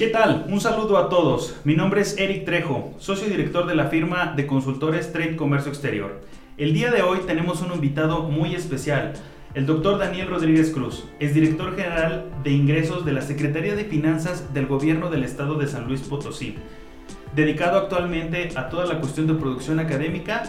¿Qué 0.00 0.06
tal? 0.06 0.46
Un 0.48 0.62
saludo 0.62 0.96
a 0.96 1.10
todos. 1.10 1.56
Mi 1.64 1.74
nombre 1.74 2.00
es 2.00 2.16
Eric 2.16 2.46
Trejo, 2.46 2.94
socio 2.98 3.28
director 3.28 3.66
de 3.66 3.74
la 3.74 3.88
firma 3.88 4.32
de 4.34 4.46
consultores 4.46 5.12
Trade 5.12 5.36
Comercio 5.36 5.70
Exterior. 5.70 6.22
El 6.56 6.72
día 6.72 6.90
de 6.90 7.02
hoy 7.02 7.18
tenemos 7.26 7.60
un 7.60 7.74
invitado 7.74 8.22
muy 8.22 8.54
especial, 8.54 9.12
el 9.52 9.66
doctor 9.66 9.98
Daniel 9.98 10.28
Rodríguez 10.28 10.70
Cruz 10.70 11.04
es 11.18 11.34
director 11.34 11.76
general 11.76 12.24
de 12.42 12.50
ingresos 12.50 13.04
de 13.04 13.12
la 13.12 13.20
Secretaría 13.20 13.76
de 13.76 13.84
Finanzas 13.84 14.54
del 14.54 14.68
Gobierno 14.68 15.10
del 15.10 15.22
Estado 15.22 15.56
de 15.56 15.66
San 15.66 15.86
Luis 15.86 16.00
Potosí, 16.00 16.54
dedicado 17.36 17.76
actualmente 17.76 18.48
a 18.56 18.70
toda 18.70 18.86
la 18.86 19.00
cuestión 19.00 19.26
de 19.26 19.34
producción 19.34 19.80
académica, 19.80 20.44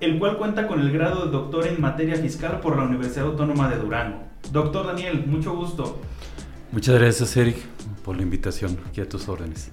el 0.00 0.18
cual 0.18 0.38
cuenta 0.38 0.66
con 0.66 0.80
el 0.80 0.90
grado 0.92 1.26
de 1.26 1.30
doctor 1.30 1.66
en 1.66 1.78
materia 1.78 2.16
fiscal 2.16 2.60
por 2.60 2.78
la 2.78 2.84
Universidad 2.84 3.26
Autónoma 3.26 3.68
de 3.68 3.76
Durango. 3.76 4.22
Doctor 4.50 4.86
Daniel, 4.86 5.24
mucho 5.26 5.54
gusto. 5.54 6.00
Muchas 6.72 6.98
gracias, 6.98 7.36
Eric, 7.36 7.56
por 8.08 8.16
la 8.16 8.22
invitación 8.22 8.78
aquí 8.88 9.02
a 9.02 9.06
tus 9.06 9.28
órdenes. 9.28 9.70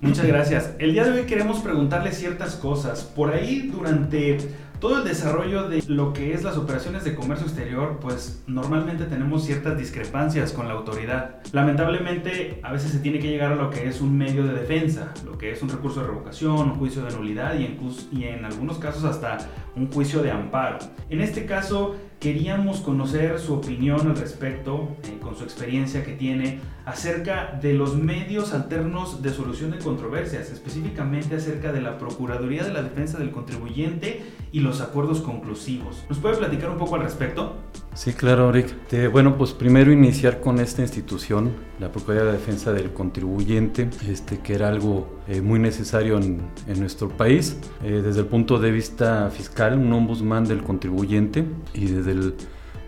Muchas 0.00 0.26
gracias. 0.26 0.72
El 0.80 0.94
día 0.94 1.04
de 1.04 1.12
hoy 1.12 1.26
queremos 1.26 1.60
preguntarle 1.60 2.10
ciertas 2.10 2.56
cosas. 2.56 3.04
Por 3.04 3.32
ahí, 3.32 3.70
durante 3.72 4.38
todo 4.80 4.98
el 4.98 5.04
desarrollo 5.04 5.68
de 5.68 5.80
lo 5.86 6.12
que 6.12 6.34
es 6.34 6.42
las 6.42 6.56
operaciones 6.56 7.04
de 7.04 7.14
comercio 7.14 7.46
exterior, 7.46 8.00
pues 8.00 8.42
normalmente 8.48 9.04
tenemos 9.04 9.44
ciertas 9.44 9.78
discrepancias 9.78 10.50
con 10.50 10.66
la 10.66 10.74
autoridad. 10.74 11.36
Lamentablemente, 11.52 12.58
a 12.64 12.72
veces 12.72 12.90
se 12.90 12.98
tiene 12.98 13.20
que 13.20 13.28
llegar 13.28 13.52
a 13.52 13.54
lo 13.54 13.70
que 13.70 13.86
es 13.86 14.00
un 14.00 14.18
medio 14.18 14.44
de 14.44 14.54
defensa, 14.54 15.14
lo 15.24 15.38
que 15.38 15.52
es 15.52 15.62
un 15.62 15.68
recurso 15.68 16.00
de 16.00 16.08
revocación, 16.08 16.72
un 16.72 16.74
juicio 16.74 17.04
de 17.04 17.12
nulidad 17.12 17.56
y 17.56 17.66
en, 17.66 17.78
y 18.10 18.24
en 18.24 18.44
algunos 18.44 18.78
casos 18.78 19.04
hasta 19.04 19.38
un 19.76 19.88
juicio 19.88 20.20
de 20.20 20.32
amparo. 20.32 20.78
En 21.10 21.20
este 21.20 21.46
caso, 21.46 21.94
queríamos 22.22 22.80
conocer 22.82 23.40
su 23.40 23.52
opinión 23.54 24.06
al 24.06 24.16
respecto, 24.16 24.96
eh, 25.02 25.18
con 25.20 25.36
su 25.36 25.42
experiencia 25.42 26.04
que 26.04 26.12
tiene, 26.12 26.60
acerca 26.84 27.58
de 27.60 27.74
los 27.74 27.96
medios 27.96 28.54
alternos 28.54 29.22
de 29.22 29.30
solución 29.30 29.72
de 29.72 29.78
controversias, 29.78 30.48
específicamente 30.50 31.34
acerca 31.34 31.72
de 31.72 31.80
la 31.80 31.98
Procuraduría 31.98 32.62
de 32.62 32.72
la 32.72 32.82
Defensa 32.82 33.18
del 33.18 33.32
Contribuyente 33.32 34.22
y 34.52 34.60
los 34.60 34.80
acuerdos 34.80 35.20
conclusivos. 35.20 36.04
¿Nos 36.08 36.18
puede 36.18 36.36
platicar 36.36 36.70
un 36.70 36.78
poco 36.78 36.94
al 36.94 37.02
respecto? 37.02 37.56
Sí, 37.94 38.12
claro, 38.12 38.52
Rick. 38.52 38.72
bueno, 39.10 39.36
pues 39.36 39.52
primero 39.52 39.90
iniciar 39.92 40.40
con 40.40 40.60
esta 40.60 40.80
institución, 40.82 41.50
la 41.80 41.90
Procuraduría 41.90 42.26
de 42.26 42.32
la 42.32 42.38
Defensa 42.38 42.72
del 42.72 42.92
Contribuyente, 42.92 43.90
este, 44.08 44.38
que 44.38 44.54
era 44.54 44.68
algo 44.68 45.20
eh, 45.28 45.40
muy 45.40 45.60
necesario 45.60 46.18
en, 46.18 46.42
nuestro 46.78 47.08
país, 47.08 47.56
eh, 47.84 48.02
desde 48.04 48.20
el 48.20 48.26
punto 48.26 48.58
de 48.58 48.72
vista 48.72 49.30
fiscal, 49.30 49.78
un 49.78 49.92
ombudsman 49.92 50.44
del 50.44 50.62
contribuyente 50.64 51.44
y 51.74 51.86
desde 51.86 52.11
el 52.12 52.34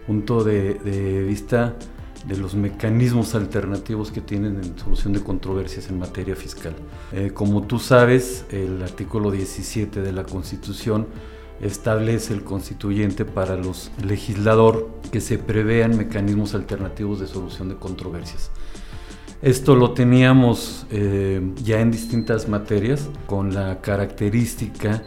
punto 0.07 0.45
de, 0.45 1.25
vista 1.27 1.75
de 2.27 2.37
los 2.37 2.55
mecanismos 2.55 3.35
alternativos 3.35 4.11
que 4.11 4.21
tienen 4.21 4.57
en 4.57 4.79
solución 4.79 5.13
de 5.13 5.21
controversias 5.21 5.89
en 5.91 5.99
materia 5.99 6.35
fiscal. 6.37 6.75
Eh, 7.13 7.33
como 7.35 7.63
tú 7.63 7.79
sabes, 7.79 8.47
el 8.51 8.83
artículo 8.83 9.31
17 9.31 10.01
de 10.01 10.13
la 10.13 10.25
Constitución 10.25 11.07
establece 11.61 12.33
el 12.35 12.43
constituyente 12.43 13.25
para 13.25 13.57
los 13.57 13.91
legislador 14.03 14.91
que 15.13 15.21
se 15.21 15.39
prevean 15.39 15.97
mecanismos 15.97 16.55
alternativos 16.55 17.21
de 17.21 17.27
solución 17.27 17.69
de 17.69 17.77
controversias. 17.77 18.51
Esto 19.43 19.77
lo 19.77 19.93
teníamos 19.93 20.87
eh, 20.91 21.43
ya 21.63 21.81
en 21.81 21.91
distintas 21.91 22.49
materias 22.49 23.11
con 23.27 23.53
la 23.55 23.81
característica 23.83 25.03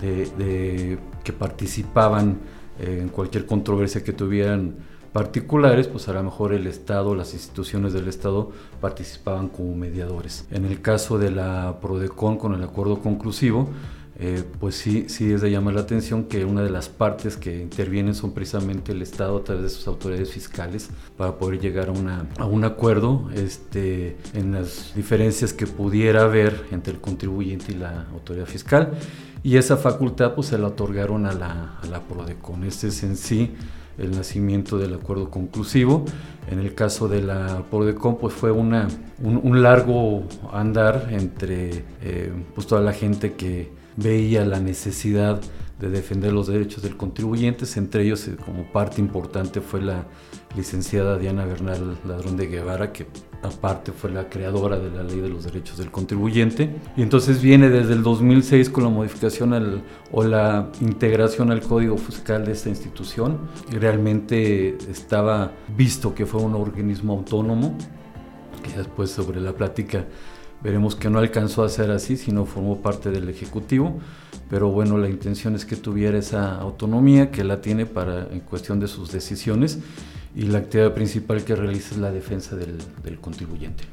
de 0.00 0.98
que 1.24 1.32
participaban 1.34 2.38
en 2.78 3.08
cualquier 3.08 3.46
controversia 3.46 4.02
que 4.04 4.12
tuvieran 4.12 4.76
particulares, 5.12 5.88
pues 5.88 6.08
a 6.08 6.12
lo 6.12 6.22
mejor 6.22 6.52
el 6.52 6.66
Estado, 6.66 7.14
las 7.14 7.34
instituciones 7.34 7.92
del 7.92 8.08
Estado 8.08 8.52
participaban 8.80 9.48
como 9.48 9.74
mediadores. 9.74 10.46
En 10.50 10.64
el 10.64 10.80
caso 10.80 11.18
de 11.18 11.30
la 11.30 11.78
PRODECON 11.80 12.36
con 12.36 12.54
el 12.54 12.62
acuerdo 12.62 13.00
conclusivo, 13.00 13.68
eh, 14.20 14.42
pues 14.58 14.74
sí, 14.74 15.04
sí 15.08 15.32
es 15.32 15.42
de 15.42 15.50
llamar 15.50 15.74
la 15.74 15.82
atención 15.82 16.24
que 16.24 16.44
una 16.44 16.62
de 16.62 16.70
las 16.70 16.88
partes 16.88 17.36
que 17.36 17.62
intervienen 17.62 18.16
son 18.16 18.32
precisamente 18.32 18.90
el 18.90 19.00
Estado 19.00 19.36
a 19.36 19.44
través 19.44 19.62
de 19.62 19.68
sus 19.68 19.86
autoridades 19.86 20.32
fiscales 20.32 20.90
para 21.16 21.36
poder 21.38 21.60
llegar 21.60 21.88
a, 21.88 21.92
una, 21.92 22.26
a 22.36 22.44
un 22.46 22.64
acuerdo 22.64 23.30
este, 23.32 24.16
en 24.34 24.52
las 24.52 24.92
diferencias 24.96 25.52
que 25.52 25.68
pudiera 25.68 26.22
haber 26.22 26.64
entre 26.72 26.94
el 26.94 27.00
contribuyente 27.00 27.70
y 27.70 27.76
la 27.76 28.06
autoridad 28.12 28.46
fiscal 28.46 28.98
y 29.42 29.56
esa 29.56 29.76
facultad 29.76 30.34
pues 30.34 30.48
se 30.48 30.58
la 30.58 30.68
otorgaron 30.68 31.26
a 31.26 31.32
la, 31.32 31.78
a 31.82 31.86
la 31.86 32.00
PRODECON. 32.00 32.64
Este 32.64 32.88
es 32.88 33.02
en 33.02 33.16
sí 33.16 33.54
el 33.98 34.12
nacimiento 34.12 34.78
del 34.78 34.94
acuerdo 34.94 35.30
conclusivo. 35.30 36.04
En 36.50 36.60
el 36.60 36.74
caso 36.74 37.08
de 37.08 37.22
la 37.22 37.64
PRODECON 37.70 38.18
pues 38.18 38.34
fue 38.34 38.50
una, 38.50 38.88
un, 39.22 39.62
largo 39.62 40.24
andar 40.52 41.08
entre 41.10 41.84
eh, 42.02 42.32
pues 42.54 42.66
toda 42.66 42.80
la 42.80 42.92
gente 42.92 43.34
que 43.34 43.70
veía 43.96 44.44
la 44.44 44.60
necesidad 44.60 45.40
de 45.78 45.90
defender 45.90 46.32
los 46.32 46.48
derechos 46.48 46.82
del 46.82 46.96
contribuyente, 46.96 47.64
entre 47.76 48.02
ellos 48.04 48.26
eh, 48.28 48.36
como 48.36 48.64
parte 48.72 49.00
importante 49.00 49.60
fue 49.60 49.80
la 49.80 50.06
licenciada 50.56 51.18
Diana 51.18 51.44
Bernal 51.44 51.98
Ladrón 52.06 52.36
de 52.36 52.48
Guevara, 52.48 52.92
que 52.92 53.06
aparte 53.42 53.92
fue 53.92 54.10
la 54.10 54.28
creadora 54.28 54.78
de 54.78 54.90
la 54.90 55.02
ley 55.02 55.20
de 55.20 55.28
los 55.28 55.44
derechos 55.44 55.78
del 55.78 55.90
contribuyente. 55.90 56.74
Y 56.96 57.02
entonces 57.02 57.40
viene 57.40 57.70
desde 57.70 57.92
el 57.92 58.02
2006 58.02 58.70
con 58.70 58.84
la 58.84 58.90
modificación 58.90 59.82
o 60.10 60.24
la 60.24 60.70
integración 60.80 61.52
al 61.52 61.60
código 61.60 61.96
fiscal 61.96 62.44
de 62.44 62.52
esta 62.52 62.68
institución. 62.68 63.38
Realmente 63.70 64.76
estaba 64.90 65.52
visto 65.76 66.14
que 66.14 66.26
fue 66.26 66.40
un 66.40 66.54
organismo 66.54 67.12
autónomo, 67.12 67.76
que 68.62 68.76
después 68.76 69.10
sobre 69.10 69.40
la 69.40 69.52
plática 69.52 70.06
veremos 70.62 70.96
que 70.96 71.10
no 71.10 71.18
alcanzó 71.18 71.64
a 71.64 71.68
ser 71.68 71.90
así, 71.90 72.16
sino 72.16 72.46
formó 72.46 72.80
parte 72.80 73.10
del 73.10 73.28
Ejecutivo. 73.28 73.98
Pero 74.50 74.70
bueno, 74.70 74.96
la 74.96 75.08
intención 75.08 75.54
es 75.54 75.64
que 75.64 75.76
tuviera 75.76 76.18
esa 76.18 76.56
autonomía 76.56 77.30
que 77.30 77.44
la 77.44 77.60
tiene 77.60 77.86
para 77.86 78.28
en 78.32 78.40
cuestión 78.40 78.80
de 78.80 78.88
sus 78.88 79.12
decisiones 79.12 79.78
y 80.34 80.42
la 80.42 80.58
actividad 80.58 80.94
principal 80.94 81.44
que 81.44 81.54
realiza 81.54 81.94
es 81.94 82.00
la 82.00 82.10
defensa 82.10 82.56
del, 82.56 82.78
del 83.02 83.18
contribuyente. 83.18 83.84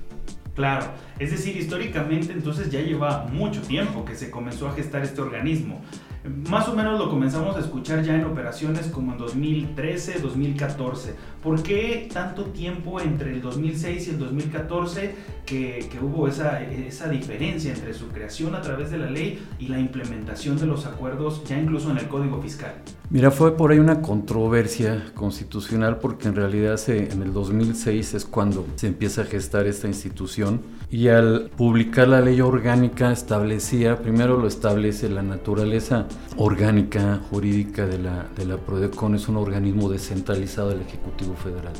Claro, 0.56 0.86
es 1.20 1.31
decir, 1.31 1.58
históricamente 1.58 2.31
entonces 2.31 2.72
ya 2.72 2.80
lleva 2.80 3.26
mucho 3.26 3.62
tiempo 3.62 4.06
que 4.06 4.16
se 4.16 4.32
comenzó 4.32 4.70
a 4.70 4.74
gestar 4.74 5.03
este 5.03 5.22
organismo. 5.22 5.82
Más 6.25 6.68
o 6.68 6.75
menos 6.75 6.97
lo 6.97 7.09
comenzamos 7.09 7.56
a 7.56 7.59
escuchar 7.59 8.03
ya 8.03 8.16
en 8.16 8.25
operaciones 8.25 8.88
como 8.88 9.12
en 9.12 9.19
2013, 9.19 10.19
2014. 10.19 11.16
¿Por 11.44 11.62
qué 11.62 12.09
tanto 12.12 12.46
tiempo 12.46 13.00
entre 13.00 13.31
el 13.31 13.41
2006 13.41 14.08
y 14.08 14.09
el 14.12 14.19
2014 14.19 15.16
que, 15.46 15.88
hubo 16.02 16.28
esa 16.28 17.09
diferencia 17.09 17.72
entre 17.72 17.94
su 17.94 18.08
creación 18.08 18.56
a 18.56 18.62
través 18.62 18.90
de 18.90 18.97
la 18.97 19.09
ley 19.09 19.46
y 19.59 19.68
la 19.68 19.80
implementación 19.80 20.58
de 20.58 20.66
los 20.66 20.88
acuerdos 20.88 21.44
ya 21.44 21.59
incluso 21.59 21.91
en 21.91 22.00
el 22.00 22.08
Código 22.08 22.41
Fiscal? 22.41 22.74
Mira, 23.12 23.30
fue 23.30 23.56
por 23.56 23.72
ahí 23.72 23.78
una 23.78 24.02
controversia 24.02 25.12
constitucional 25.14 26.00
porque 26.00 26.28
en 26.28 26.36
realidad 26.36 26.78
se, 26.78 27.12
en 27.12 27.22
el 27.22 27.34
2006 27.34 28.16
es 28.16 28.26
cuando 28.26 28.66
se 28.76 28.88
empieza 28.88 29.22
a 29.22 29.26
gestar 29.26 29.68
esta 29.68 29.88
institución 29.88 30.62
y 30.90 31.10
al 31.10 31.52
publicar 31.56 32.08
la 32.08 32.22
ley 32.22 32.42
orgánica 32.42 33.12
establecía, 33.12 34.02
primero 34.02 34.38
lo 34.38 34.47
establece 34.47 35.08
la 35.09 35.22
naturaleza 35.22 36.08
orgánica 36.38 37.22
jurídica 37.29 37.85
de 37.85 38.00
la, 38.00 38.26
de 38.35 38.46
la 38.46 38.58
PRODECON, 38.58 39.16
es 39.16 39.28
un 39.28 39.38
organismo 39.38 39.88
descentralizado 39.90 40.70
del 40.70 40.82
Ejecutivo 40.82 41.35
Federal. 41.35 41.74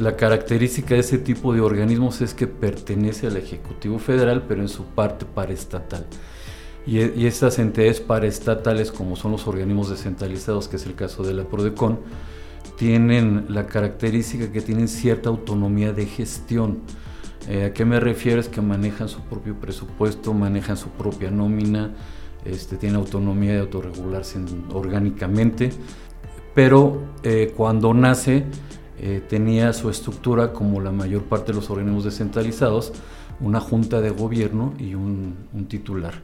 La 0.00 0.14
característica 0.14 0.94
de 0.94 1.00
ese 1.00 1.18
tipo 1.18 1.52
de 1.52 1.60
organismos 1.60 2.20
es 2.20 2.34
que 2.34 2.46
pertenece 2.46 3.26
al 3.26 3.36
Ejecutivo 3.36 3.98
Federal, 3.98 4.44
pero 4.46 4.62
en 4.62 4.68
su 4.68 4.84
parte 4.84 5.26
paraestatal. 5.26 6.06
Y, 6.86 6.98
y 6.98 7.26
estas 7.26 7.58
entidades 7.58 8.00
paraestatales, 8.00 8.92
como 8.92 9.16
son 9.16 9.32
los 9.32 9.46
organismos 9.46 9.90
descentralizados, 9.90 10.68
que 10.68 10.76
es 10.76 10.86
el 10.86 10.94
caso 10.94 11.22
de 11.22 11.34
la 11.34 11.44
PRODECON, 11.44 11.98
tienen 12.76 13.46
la 13.48 13.66
característica 13.66 14.52
que 14.52 14.60
tienen 14.60 14.88
cierta 14.88 15.28
autonomía 15.28 15.92
de 15.92 16.06
gestión 16.06 16.82
eh, 17.48 17.66
¿A 17.66 17.72
qué 17.72 17.84
me 17.84 18.00
refiero? 18.00 18.40
Es 18.40 18.48
que 18.48 18.60
manejan 18.60 19.08
su 19.08 19.20
propio 19.20 19.54
presupuesto, 19.54 20.34
manejan 20.34 20.76
su 20.76 20.88
propia 20.88 21.30
nómina, 21.30 21.92
este, 22.44 22.76
tienen 22.76 22.96
autonomía 22.98 23.52
de 23.52 23.60
autorregularse 23.60 24.40
orgánicamente, 24.72 25.70
pero 26.54 27.02
eh, 27.22 27.52
cuando 27.56 27.94
nace 27.94 28.44
eh, 28.98 29.22
tenía 29.28 29.72
su 29.72 29.90
estructura 29.90 30.52
como 30.52 30.80
la 30.80 30.90
mayor 30.90 31.22
parte 31.24 31.52
de 31.52 31.58
los 31.58 31.70
organismos 31.70 32.04
descentralizados, 32.04 32.92
una 33.38 33.60
junta 33.60 34.00
de 34.00 34.10
gobierno 34.10 34.74
y 34.78 34.94
un, 34.94 35.36
titular. 35.68 36.14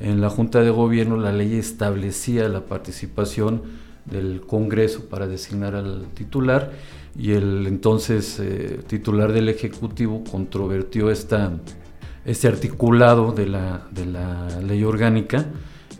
En 0.00 0.20
la 0.20 0.30
junta 0.30 0.60
de 0.60 0.70
gobierno 0.70 1.16
la 1.16 1.32
ley 1.32 1.54
establecía 1.56 2.48
la 2.48 2.66
participación 2.66 3.62
del 4.04 4.42
Congreso 4.42 5.06
para 5.06 5.26
designar 5.26 5.74
al 5.74 6.06
titular 6.14 6.72
y 7.18 7.32
el 7.32 7.66
entonces 7.66 8.38
eh, 8.38 8.80
titular 8.86 9.32
del 9.32 9.48
Ejecutivo 9.48 10.22
controvertió 10.30 11.10
esta, 11.10 11.52
este 12.24 12.46
articulado 12.46 13.32
de 13.32 13.46
la, 13.46 13.86
de 13.90 14.06
la 14.06 14.60
ley 14.60 14.84
orgánica 14.84 15.46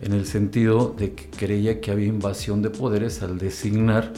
en 0.01 0.13
el 0.13 0.25
sentido 0.25 0.95
de 0.97 1.13
que 1.13 1.29
creía 1.29 1.81
que 1.81 1.91
había 1.91 2.07
invasión 2.07 2.61
de 2.61 2.69
poderes 2.69 3.23
al 3.23 3.37
designar 3.37 4.13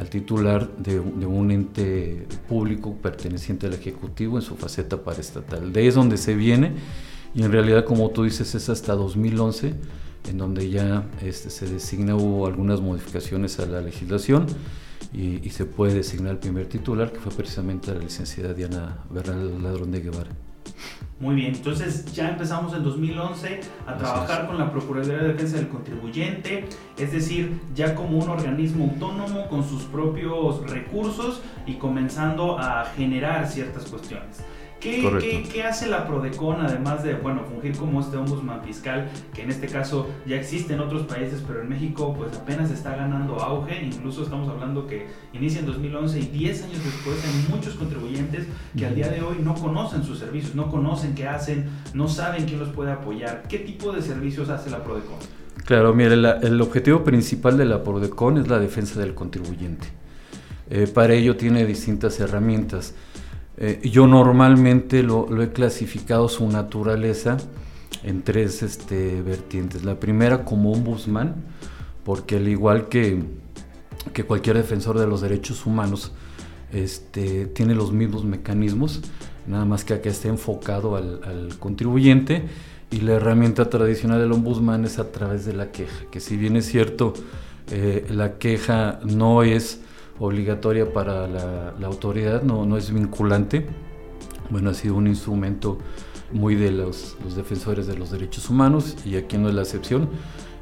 al 0.00 0.08
titular 0.08 0.66
de, 0.78 0.98
un 0.98 1.50
ente 1.50 2.26
público 2.48 2.94
perteneciente 2.94 3.66
al 3.66 3.74
Ejecutivo 3.74 4.38
en 4.38 4.42
su 4.42 4.56
faceta 4.56 5.04
paraestatal. 5.04 5.74
De 5.74 5.80
ahí 5.80 5.88
es 5.88 5.94
donde 5.94 6.16
se 6.16 6.34
viene 6.34 6.72
y 7.34 7.42
en 7.42 7.52
realidad 7.52 7.84
como 7.84 8.10
tú 8.10 8.24
dices 8.24 8.54
es 8.54 8.68
hasta 8.68 8.94
2011 8.94 9.74
en 10.28 10.38
donde 10.38 10.68
ya 10.68 11.04
este, 11.22 11.50
se 11.50 11.66
designa, 11.66 12.14
hubo 12.14 12.46
algunas 12.46 12.80
modificaciones 12.80 13.58
a 13.58 13.66
la 13.66 13.80
legislación 13.80 14.46
y, 15.12 15.46
y 15.46 15.50
se 15.50 15.64
puede 15.64 15.94
designar 15.94 16.32
el 16.32 16.38
primer 16.38 16.66
titular 16.66 17.12
que 17.12 17.20
fue 17.20 17.32
precisamente 17.32 17.92
la 17.92 18.00
licenciada 18.00 18.52
Diana 18.52 18.98
Bernal 19.10 19.62
Ladrón 19.62 19.90
de 19.90 20.00
Guevara. 20.00 20.30
Muy 21.18 21.34
bien, 21.34 21.54
entonces 21.54 22.10
ya 22.14 22.30
empezamos 22.30 22.72
en 22.72 22.82
2011 22.82 23.60
a 23.86 23.94
trabajar 23.94 24.46
con 24.46 24.56
la 24.56 24.72
Procuraduría 24.72 25.18
de 25.18 25.28
Defensa 25.28 25.58
del 25.58 25.68
Contribuyente, 25.68 26.64
es 26.96 27.12
decir, 27.12 27.60
ya 27.74 27.94
como 27.94 28.18
un 28.18 28.30
organismo 28.30 28.84
autónomo 28.84 29.46
con 29.48 29.62
sus 29.62 29.82
propios 29.82 30.62
recursos 30.70 31.42
y 31.66 31.74
comenzando 31.74 32.58
a 32.58 32.86
generar 32.96 33.46
ciertas 33.46 33.84
cuestiones. 33.84 34.38
¿Qué, 34.80 35.46
¿Qué, 35.52 35.62
hace 35.62 35.88
la 35.88 36.06
PRODECON 36.06 36.62
además 36.62 37.04
de 37.04 37.14
bueno, 37.14 37.44
fungir 37.44 37.76
como 37.76 38.00
este 38.00 38.16
ombudsman 38.16 38.62
fiscal, 38.64 39.10
que 39.34 39.42
en 39.42 39.50
este 39.50 39.66
caso 39.66 40.08
ya 40.26 40.36
existe 40.36 40.72
en 40.72 40.80
otros 40.80 41.02
países, 41.02 41.42
pero 41.46 41.60
en 41.60 41.68
México 41.68 42.14
pues 42.16 42.34
apenas 42.34 42.70
está 42.70 42.96
ganando 42.96 43.34
auge, 43.40 43.84
incluso 43.84 44.22
estamos 44.22 44.48
hablando 44.48 44.86
que 44.86 45.06
inicia 45.34 45.60
en 45.60 45.66
2011 45.66 46.20
y 46.20 46.26
10 46.26 46.64
años 46.64 46.82
después 46.82 47.22
hay 47.24 47.54
muchos 47.54 47.74
contribuyentes 47.74 48.46
que 48.76 48.86
al 48.86 48.94
día 48.94 49.08
de 49.08 49.20
hoy 49.20 49.36
no 49.42 49.54
conocen 49.54 50.02
sus 50.02 50.18
servicios, 50.18 50.54
no 50.54 50.70
conocen 50.70 51.14
qué 51.14 51.28
hacen, 51.28 51.68
no 51.92 52.08
saben 52.08 52.46
quién 52.46 52.58
los 52.58 52.70
puede 52.70 52.92
apoyar. 52.92 53.42
¿Qué 53.48 53.58
tipo 53.58 53.92
de 53.92 54.00
servicios 54.00 54.48
hace 54.48 54.70
la 54.70 54.82
PRODECON? 54.82 55.18
Claro, 55.66 55.94
mire, 55.94 56.14
el 56.14 56.60
objetivo 56.62 57.04
principal 57.04 57.58
de 57.58 57.66
la 57.66 57.82
PRODECON 57.82 58.38
es 58.38 58.48
la 58.48 58.58
defensa 58.58 58.98
del 58.98 59.14
contribuyente. 59.14 59.88
Eh, 60.70 60.86
para 60.86 61.14
ello 61.14 61.36
tiene 61.36 61.66
distintas 61.66 62.18
herramientas. 62.20 62.94
Eh, 63.62 63.78
yo 63.84 64.06
normalmente 64.06 65.02
lo, 65.02 65.42
he 65.42 65.52
clasificado 65.52 66.30
su 66.30 66.48
naturaleza 66.48 67.36
en 68.02 68.22
tres 68.22 68.62
este, 68.62 69.20
vertientes. 69.20 69.84
La 69.84 70.00
primera 70.00 70.46
como 70.46 70.72
ombudsman, 70.72 71.34
porque 72.02 72.36
al 72.36 72.48
igual 72.48 72.88
que, 72.88 73.22
cualquier 74.26 74.56
defensor 74.56 74.98
de 74.98 75.06
los 75.06 75.20
derechos 75.20 75.66
humanos, 75.66 76.12
este, 76.72 77.46
tiene 77.46 77.74
los 77.74 77.92
mismos 77.92 78.24
mecanismos, 78.24 79.02
nada 79.46 79.66
más 79.66 79.84
que 79.84 79.92
acá 79.92 80.08
está 80.08 80.28
enfocado 80.28 80.96
al, 80.96 81.50
contribuyente 81.58 82.44
y 82.90 83.00
la 83.00 83.12
herramienta 83.14 83.68
tradicional 83.68 84.20
del 84.20 84.32
ombudsman 84.32 84.86
es 84.86 84.98
a 84.98 85.12
través 85.12 85.44
de 85.44 85.52
la 85.52 85.70
queja, 85.70 86.06
que 86.10 86.20
si 86.20 86.38
bien 86.38 86.56
es 86.56 86.64
cierto, 86.64 87.12
eh, 87.70 88.06
la 88.08 88.38
queja 88.38 89.00
no 89.04 89.42
es 89.42 89.80
obligatoria 90.20 90.92
para 90.92 91.26
la, 91.26 91.86
autoridad, 91.86 92.42
no, 92.42 92.66
no, 92.66 92.76
es 92.76 92.92
vinculante. 92.92 93.66
Bueno, 94.50 94.70
ha 94.70 94.74
sido 94.74 94.94
un 94.94 95.06
instrumento 95.06 95.78
muy 96.30 96.54
de 96.54 96.70
los, 96.70 97.16
defensores 97.34 97.86
de 97.86 97.96
los 97.96 98.10
derechos 98.10 98.50
humanos 98.50 98.96
y 99.04 99.16
aquí 99.16 99.38
no 99.38 99.48
es 99.48 99.54
la 99.54 99.62
excepción, 99.62 100.08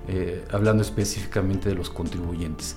eh, 0.08 0.44
hablando 0.52 0.82
específicamente 0.82 1.68
de 1.68 1.74
los 1.74 1.90
contribuyentes. 1.90 2.76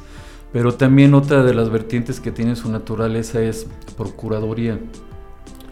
Pero 0.52 0.74
también 0.74 1.14
otra 1.14 1.44
de 1.44 1.54
las 1.54 1.70
vertientes 1.70 2.20
que 2.20 2.32
tiene 2.32 2.56
su 2.56 2.70
naturaleza 2.70 3.42
es 3.42 3.68
Procuraduría. 3.96 4.80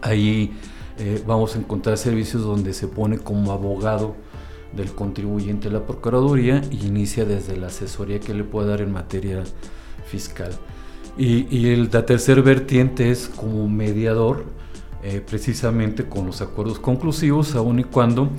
Ahí 0.02 0.54
eh, 1.00 1.22
vamos 1.26 1.56
a 1.56 1.60
encontrar 1.60 1.98
servicios 1.98 2.44
donde 2.44 2.74
se 2.74 2.88
pone 2.88 3.18
como 3.18 3.52
abogado 3.52 4.16
del 4.74 4.92
contribuyente 4.92 5.70
la 5.70 5.86
Procuraduría 5.86 6.62
y 6.70 6.86
inicia 6.86 7.26
desde 7.26 7.58
la 7.58 7.68
asesoría 7.68 8.20
que 8.20 8.34
le 8.34 8.44
puede 8.44 8.70
dar 8.70 8.82
en 8.82 8.94
materia 8.94 9.44
fiscal. 10.06 10.52
Y, 11.22 11.76
la 11.76 12.06
tercer 12.06 12.42
vertiente 12.42 13.12
es 13.12 13.28
como 13.28 13.68
mediador, 13.68 14.46
eh, 15.04 15.20
precisamente 15.20 16.06
con 16.06 16.26
los 16.26 16.40
acuerdos 16.40 16.80
conclusivos, 16.80 17.56
aun 17.56 17.80
y 17.80 17.84
cuando 17.84 18.30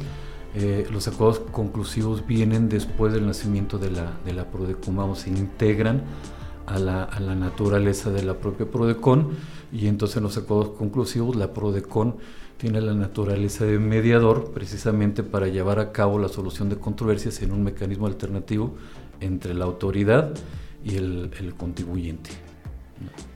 eh, 0.54 0.86
los 0.90 1.06
acuerdos 1.06 1.40
conclusivos 1.52 2.26
vienen 2.26 2.70
después 2.70 3.12
del 3.12 3.26
nacimiento 3.26 3.76
de 3.76 3.90
la, 3.90 4.12
de 4.24 4.32
la 4.32 4.46
PRODECON, 4.46 4.96
vamos, 4.96 5.18
se 5.18 5.28
integran 5.28 6.04
a 6.64 6.78
la, 6.78 7.04
a 7.04 7.20
la, 7.20 7.34
naturaleza 7.34 8.10
de 8.12 8.22
la 8.22 8.38
propia 8.38 8.64
PRODECON 8.64 9.28
y 9.70 9.86
entonces 9.86 10.16
en 10.16 10.22
los 10.22 10.38
acuerdos 10.38 10.70
conclusivos 10.70 11.36
la 11.36 11.52
PRODECON 11.52 12.16
tiene 12.56 12.80
la 12.80 12.94
naturaleza 12.94 13.66
de 13.66 13.78
mediador 13.78 14.52
precisamente 14.52 15.22
para 15.22 15.48
llevar 15.48 15.80
a 15.80 15.92
cabo 15.92 16.18
la 16.18 16.28
solución 16.28 16.70
de 16.70 16.76
controversias 16.76 17.42
en 17.42 17.52
un 17.52 17.62
mecanismo 17.62 18.06
alternativo 18.06 18.74
entre 19.20 19.52
la 19.52 19.66
autoridad 19.66 20.32
y 20.82 20.96
el, 20.96 21.30
el 21.38 21.54
contribuyente. 21.56 22.49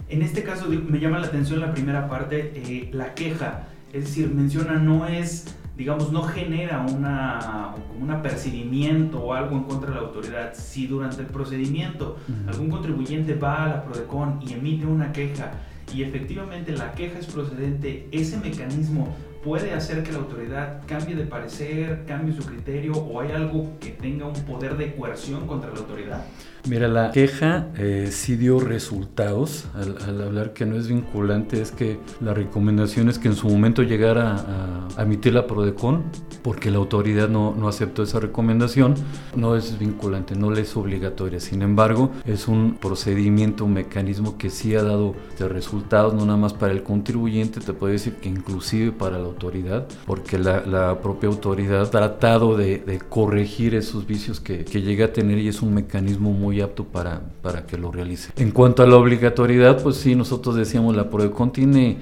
En 0.09 0.23
este 0.23 0.43
caso 0.43 0.69
me 0.69 1.01
llama 1.01 1.19
la 1.19 1.27
atención 1.27 1.61
la 1.61 1.73
primera 1.73 2.09
parte, 2.09 2.53
eh, 2.55 2.91
la 2.93 3.15
queja, 3.15 3.69
es 3.93 4.05
decir, 4.05 4.29
menciona 4.29 4.75
no 4.75 5.07
es, 5.07 5.57
digamos, 5.77 6.13
no 6.13 6.23
genera 6.23 6.81
una, 6.81 7.75
un 8.01 8.11
apercibimiento 8.11 9.21
o 9.21 9.35
algo 9.35 9.57
en 9.57 9.65
contra 9.65 9.91
de 9.91 9.97
la 9.97 10.03
autoridad. 10.03 10.55
Si 10.55 10.87
durante 10.87 11.23
el 11.23 11.29
procedimiento 11.29 12.19
algún 12.47 12.71
contribuyente 12.71 13.35
va 13.35 13.65
a 13.65 13.69
la 13.69 13.85
PRODECON 13.85 14.41
y 14.47 14.53
emite 14.53 14.87
una 14.87 15.13
queja 15.13 15.53
y 15.95 16.03
efectivamente 16.03 16.73
la 16.73 16.93
queja 16.93 17.19
es 17.19 17.27
procedente, 17.27 18.09
ese 18.13 18.37
mecanismo 18.39 19.15
puede 19.45 19.75
hacer 19.75 20.03
que 20.03 20.13
la 20.13 20.19
autoridad 20.19 20.83
cambie 20.87 21.15
de 21.15 21.25
parecer, 21.25 22.05
cambie 22.07 22.35
su 22.35 22.45
criterio 22.45 22.95
o 22.95 23.21
hay 23.21 23.33
algo 23.33 23.79
que 23.79 23.91
tenga 23.91 24.27
un 24.27 24.45
poder 24.45 24.77
de 24.77 24.97
coerción 24.97 25.47
contra 25.47 25.71
la 25.71 25.79
autoridad? 25.79 26.25
Mira, 26.67 26.89
la 26.89 27.11
queja 27.11 27.69
eh, 27.77 28.09
sí 28.11 28.37
dio 28.37 28.59
resultados 28.59 29.67
al, 29.75 30.23
hablar 30.23 30.55
que 30.55 30.65
no 30.65 30.77
es 30.77 30.89
vinculante, 30.89 31.61
es 31.61 31.71
que 31.71 31.99
la 32.23 32.33
recomendación 32.33 33.11
es 33.11 33.19
que 33.19 33.29
en 33.29 33.37
su 33.37 33.51
momento 33.51 33.83
llegara 33.83 34.89
a, 34.97 35.03
emitir 35.03 35.35
la 35.35 35.47
PRODECON, 35.47 36.05
porque 36.43 36.71
la 36.71 36.79
autoridad 36.79 37.29
no, 37.29 37.55
no, 37.55 37.69
aceptó 37.69 38.03
esa 38.03 38.19
recomendación, 38.19 38.95
no 39.37 39.57
es 39.57 39.79
vinculante, 39.79 40.37
no 40.37 40.51
le 40.51 40.63
es 40.63 40.75
obligatoria. 40.75 41.39
Sin 41.39 41.61
embargo, 41.61 42.11
es 42.25 42.49
un 42.49 42.79
procedimiento, 42.81 43.67
un 43.67 43.75
mecanismo 43.75 44.39
que 44.39 44.49
sí 44.49 44.75
ha 44.75 44.83
dado 44.83 45.15
resultados, 45.39 46.15
no 46.15 46.25
nada 46.25 46.39
más 46.39 46.55
para 46.55 46.73
el 46.73 46.83
contribuyente, 46.83 47.61
te 47.61 47.75
puedo 47.75 47.93
decir 47.93 48.15
que 48.15 48.31
inclusive 48.31 48.91
para 48.91 49.19
la 49.19 49.27
autoridad, 49.27 49.87
porque 50.07 50.39
la, 50.39 50.65
la 50.65 50.99
propia 51.01 51.29
autoridad 51.29 51.83
ha 51.83 51.91
tratado 51.91 52.57
de, 52.57 52.79
de 52.79 52.99
corregir 53.01 53.75
esos 53.75 54.07
vicios 54.07 54.41
que, 54.41 54.65
que 54.65 54.81
llega 54.81 55.07
a 55.07 55.13
tener 55.13 55.39
y 55.39 55.49
es 55.49 55.61
un 55.61 55.75
mecanismo 55.75 56.33
muy 56.33 56.54
apto 56.61 56.85
para, 56.85 57.21
para 57.43 57.67
que 57.67 57.77
lo 57.77 57.91
realice. 57.91 58.31
En 58.37 58.51
cuanto 58.51 58.83
a 58.83 58.87
la 58.87 58.97
obligatoriedad, 58.97 59.83
pues 59.83 59.97
sí, 59.97 60.15
nosotros 60.15 60.57
decíamos 60.57 60.97
la 60.97 61.11
PRODECON 61.11 61.53
tiene 61.53 61.99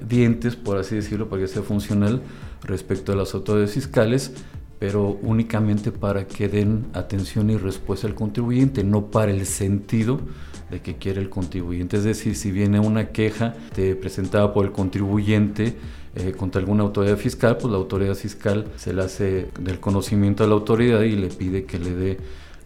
dientes, 0.00 0.56
por 0.56 0.78
así 0.78 0.96
decirlo, 0.96 1.28
para 1.28 1.42
que 1.42 1.48
sea 1.48 1.62
funcional 1.62 2.22
respecto 2.62 3.12
a 3.12 3.16
las 3.16 3.34
autoridades 3.34 3.72
fiscales, 3.72 4.32
pero 4.78 5.18
únicamente 5.22 5.90
para 5.92 6.26
que 6.26 6.48
den 6.48 6.86
atención 6.92 7.50
y 7.50 7.56
respuesta 7.56 8.06
al 8.06 8.14
contribuyente, 8.14 8.84
no 8.84 9.06
para 9.06 9.32
el 9.32 9.46
sentido 9.46 10.20
de 10.70 10.80
que 10.80 10.96
quiere 10.96 11.20
el 11.20 11.30
contribuyente. 11.30 11.96
Es 11.96 12.04
decir, 12.04 12.36
si 12.36 12.50
viene 12.50 12.80
una 12.80 13.08
queja 13.08 13.54
presentada 14.00 14.52
por 14.52 14.66
el 14.66 14.72
contribuyente 14.72 15.76
eh, 16.14 16.32
contra 16.32 16.60
alguna 16.60 16.82
autoridad 16.82 17.16
fiscal, 17.16 17.56
pues 17.56 17.70
la 17.70 17.78
autoridad 17.78 18.14
fiscal 18.14 18.66
se 18.76 18.92
le 18.92 19.02
hace 19.02 19.48
del 19.60 19.80
conocimiento 19.80 20.44
a 20.44 20.46
la 20.46 20.54
autoridad 20.54 21.02
y 21.02 21.12
le 21.12 21.28
pide 21.28 21.64
que 21.64 21.78
le 21.78 21.94
dé 21.94 22.18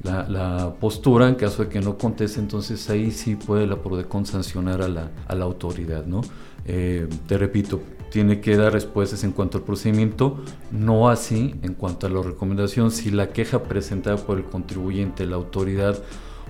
la, 0.02 0.74
postura, 0.80 1.28
en 1.28 1.34
caso 1.34 1.64
de 1.64 1.68
que 1.68 1.80
no 1.80 1.98
conteste, 1.98 2.40
entonces 2.40 2.88
ahí 2.90 3.10
sí 3.10 3.36
puede 3.36 3.66
la 3.66 3.76
PRODECON 3.76 4.26
sancionar 4.26 4.82
a 4.82 4.88
la, 4.88 5.10
a 5.26 5.34
la 5.34 5.44
autoridad, 5.44 6.06
¿no? 6.06 6.22
Eh, 6.64 7.08
te 7.26 7.38
repito, 7.38 7.80
tiene 8.10 8.40
que 8.40 8.56
dar 8.56 8.72
respuestas 8.72 9.24
en 9.24 9.32
cuanto 9.32 9.58
al 9.58 9.64
procedimiento, 9.64 10.38
no 10.70 11.08
así 11.08 11.54
en 11.62 11.74
cuanto 11.74 12.06
a 12.06 12.10
la 12.10 12.22
recomendación. 12.22 12.90
Si 12.90 13.10
la 13.10 13.30
queja 13.30 13.62
presentada 13.62 14.16
por 14.16 14.38
el 14.38 14.44
contribuyente, 14.44 15.26
la 15.26 15.36
autoridad 15.36 16.02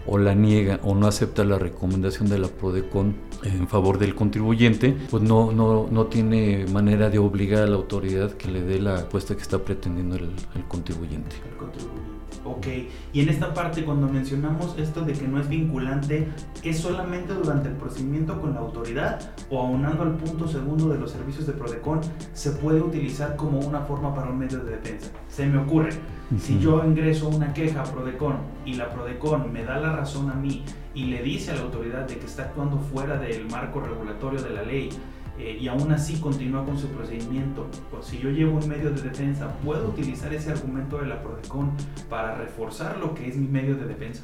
o 0.07 0.19
la 0.19 0.35
niega 0.35 0.80
o 0.83 0.95
no 0.95 1.07
acepta 1.07 1.45
la 1.45 1.59
recomendación 1.59 2.28
de 2.28 2.38
la 2.38 2.49
PRODECON 2.49 3.14
en 3.45 3.69
favor 3.69 3.99
del 3.99 4.14
contribuyente, 4.14 4.97
pues 5.11 5.23
no, 5.23 5.52
no, 5.52 5.87
no 5.90 6.07
tiene 6.07 6.66
manera 6.73 7.11
de 7.11 7.19
obligar 7.19 7.64
a 7.64 7.66
la 7.66 7.76
autoridad 7.76 8.33
que 8.33 8.49
le 8.49 8.62
dé 8.62 8.80
la 8.80 9.00
apuesta 9.00 9.35
que 9.35 9.42
está 9.42 9.59
pretendiendo. 9.59 10.16
El 10.16 10.64
contribuyente. 10.69 11.37
Ok, 12.42 12.66
y 13.12 13.20
en 13.20 13.28
esta 13.28 13.52
parte 13.52 13.85
cuando 13.85 14.09
mencionamos 14.09 14.75
esto 14.78 15.02
de 15.02 15.12
que 15.12 15.28
no 15.28 15.38
es 15.38 15.49
vinculante, 15.49 16.26
¿es 16.62 16.78
solamente 16.78 17.35
durante 17.35 17.68
el 17.68 17.75
procedimiento 17.75 18.40
con 18.40 18.54
la 18.54 18.61
autoridad 18.61 19.20
o 19.50 19.61
aunando 19.61 20.04
al 20.04 20.16
punto 20.16 20.49
segundo 20.49 20.88
de 20.88 20.99
los 20.99 21.11
servicios 21.11 21.47
de 21.47 21.52
PRODECON 21.52 22.00
se 22.32 22.52
puede 22.52 22.80
utilizar 22.80 23.37
como 23.37 23.61
una 23.61 23.80
forma 23.80 24.14
para 24.14 24.30
un 24.30 24.38
medio 24.38 24.61
de 24.61 24.70
defensa? 24.70 25.11
Se 25.28 25.44
me 25.44 25.59
ocurre, 25.59 25.90
si 26.38 26.59
yo 26.59 26.82
ingreso 26.82 27.28
una 27.28 27.52
queja 27.52 27.82
a 27.82 27.85
PRODECON 27.85 28.37
y 28.64 28.75
la 28.75 28.88
PRODECON 28.88 29.52
me 29.52 29.64
da 29.64 29.78
la 29.78 29.97
razón 29.97 30.30
a 30.30 30.35
mí 30.35 30.64
y 30.94 31.04
le 31.04 31.23
dice 31.23 31.50
a 31.50 31.56
la 31.56 31.62
autoridad 31.62 32.06
de 32.09 32.16
que 32.16 32.26
está 32.26 32.44
actuando 32.44 32.78
fuera 32.78 33.18
del 33.18 33.47
marco 33.49 33.80
regulatorio 33.80 34.40
de 34.40 34.50
la 34.50 34.62
ley, 34.62 34.88
eh, 35.40 35.59
y 35.59 35.68
aún 35.68 35.90
así 35.90 36.20
continúa 36.20 36.64
con 36.64 36.78
su 36.78 36.88
procedimiento, 36.88 37.66
pues 37.90 38.06
si 38.06 38.18
yo 38.18 38.30
llevo 38.30 38.59
un 38.59 38.68
medio 38.68 38.90
de 38.90 39.00
defensa, 39.00 39.54
¿puedo 39.64 39.88
utilizar 39.88 40.32
ese 40.35 40.50
argumento 40.50 40.99
de 40.99 41.06
la 41.06 41.23
PRODECON 41.23 41.73
para 42.11 42.35
reforzar 42.35 42.99
lo 42.99 43.14
que 43.14 43.26
es 43.26 43.37
mi 43.37 43.49
medio 43.49 43.75
de 43.76 43.87
defensa? 43.87 44.23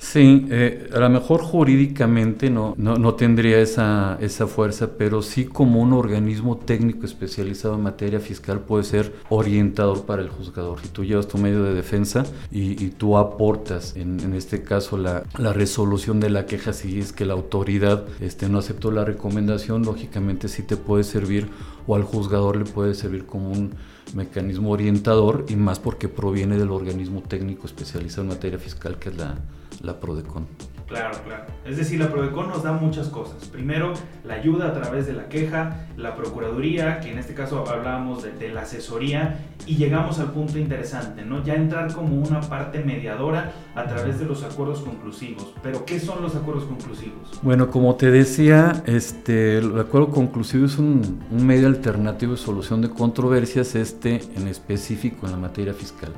Sí, 0.00 0.46
eh, 0.50 0.88
a 0.94 1.00
lo 1.00 1.10
mejor 1.10 1.42
jurídicamente 1.42 2.50
no, 2.50 2.74
no, 2.78 3.14
tendría 3.16 3.58
esa, 3.58 4.16
esa, 4.20 4.46
fuerza, 4.46 4.90
pero 4.96 5.22
sí 5.22 5.44
como 5.44 5.82
un 5.82 5.92
organismo 5.92 6.56
técnico 6.56 7.04
especializado 7.04 7.74
en 7.74 7.82
materia 7.82 8.20
fiscal 8.20 8.60
puede 8.60 8.84
ser 8.84 9.12
orientador 9.28 10.06
para 10.06 10.22
el 10.22 10.28
juzgador. 10.28 10.78
Si 10.80 10.88
tú 10.88 11.04
llevas 11.04 11.26
tu 11.26 11.36
medio 11.36 11.64
de 11.64 11.74
defensa 11.74 12.24
y, 12.52 12.90
tú 12.90 13.18
aportas, 13.18 13.96
en, 13.96 14.20
en, 14.20 14.34
este 14.34 14.62
caso, 14.62 14.96
la, 14.96 15.24
la, 15.36 15.52
resolución 15.52 16.20
de 16.20 16.30
la 16.30 16.46
queja, 16.46 16.72
si 16.72 17.00
es 17.00 17.12
que 17.12 17.26
la 17.26 17.34
autoridad 17.34 18.04
este, 18.20 18.48
no 18.48 18.58
aceptó 18.58 18.92
la 18.92 19.04
recomendación, 19.04 19.82
lógicamente 19.82 20.46
sí 20.46 20.62
te 20.62 20.76
puede 20.76 21.02
servir 21.02 21.48
o 21.88 21.96
al 21.96 22.04
juzgador 22.04 22.56
le 22.56 22.66
puede 22.66 22.94
servir 22.94 23.26
como 23.26 23.50
un 23.50 23.74
mecanismo 24.14 24.70
orientador 24.70 25.44
y 25.48 25.56
más 25.56 25.80
porque 25.80 26.08
proviene 26.08 26.56
del 26.56 26.70
organismo 26.70 27.22
técnico 27.22 27.66
especializado 27.66 28.22
en 28.22 28.28
materia 28.28 28.58
fiscal 28.58 28.98
que 28.98 29.08
es 29.08 29.16
la, 29.16 29.38
la 29.80 29.98
PRODECON. 30.00 30.46
Claro, 30.88 31.18
claro. 31.22 31.44
Es 31.66 31.76
decir, 31.76 32.00
la 32.00 32.10
PRODECON 32.10 32.48
nos 32.48 32.62
da 32.62 32.72
muchas 32.72 33.08
cosas. 33.08 33.44
Primero, 33.48 33.92
la 34.24 34.34
ayuda 34.34 34.68
a 34.68 34.72
través 34.72 35.06
de 35.06 35.12
la 35.12 35.28
queja, 35.28 35.86
la 35.98 36.16
Procuraduría, 36.16 37.00
que 37.00 37.12
en 37.12 37.18
este 37.18 37.34
caso 37.34 37.68
hablábamos 37.68 38.22
de, 38.22 38.48
la 38.48 38.62
asesoría, 38.62 39.38
y 39.66 39.76
llegamos 39.76 40.18
al 40.18 40.32
punto 40.32 40.58
interesante, 40.58 41.26
¿no? 41.26 41.44
Ya 41.44 41.56
entrar 41.56 41.92
como 41.92 42.16
una 42.16 42.40
parte 42.40 42.82
mediadora 42.82 43.52
a 43.74 43.84
través 43.84 44.18
de 44.18 44.24
los 44.24 44.42
acuerdos 44.44 44.80
conclusivos. 44.80 45.52
Pero, 45.62 45.84
¿qué 45.84 46.00
son 46.00 46.22
los 46.22 46.34
acuerdos 46.34 46.64
conclusivos? 46.64 47.38
Bueno, 47.42 47.70
como 47.70 47.94
te 47.96 48.10
decía, 48.10 48.82
este, 48.86 49.58
el 49.58 49.78
acuerdo 49.78 50.08
conclusivo 50.08 50.64
es 50.64 50.78
un, 50.78 51.22
un 51.30 51.46
medio 51.46 51.66
alternativo 51.66 52.32
de 52.32 52.38
solución 52.38 52.80
de 52.80 52.88
controversias, 52.88 53.74
este 53.74 54.22
en 54.36 54.48
específico 54.48 55.26
en 55.26 55.32
la 55.32 55.38
materia 55.38 55.74
fiscal. 55.74 56.12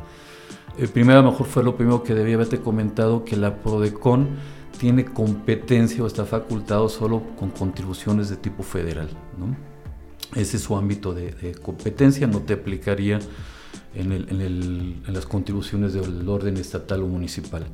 El 0.78 0.88
primero, 0.88 1.20
a 1.20 1.22
lo 1.22 1.30
mejor 1.32 1.46
fue 1.46 1.62
lo 1.62 1.76
primero 1.76 2.02
que 2.02 2.14
debía 2.14 2.36
haberte 2.36 2.60
comentado, 2.60 3.24
que 3.24 3.36
la 3.36 3.56
PRODECON 3.56 4.28
tiene 4.78 5.04
competencia 5.04 6.02
o 6.02 6.06
está 6.06 6.24
facultado 6.24 6.88
solo 6.88 7.22
con 7.38 7.50
contribuciones 7.50 8.30
de 8.30 8.36
tipo 8.36 8.62
federal. 8.62 9.08
¿no? 9.38 9.56
Ese 10.40 10.56
es 10.56 10.62
su 10.62 10.76
ámbito 10.76 11.12
de, 11.12 11.54
competencia, 11.62 12.26
no 12.26 12.40
te 12.40 12.54
aplicaría 12.54 13.18
en 13.94 15.02
las 15.06 15.26
contribuciones 15.26 15.92
del 15.92 16.28
orden 16.28 16.56
estatal 16.56 17.02
o 17.02 17.06
municipal. 17.06 17.66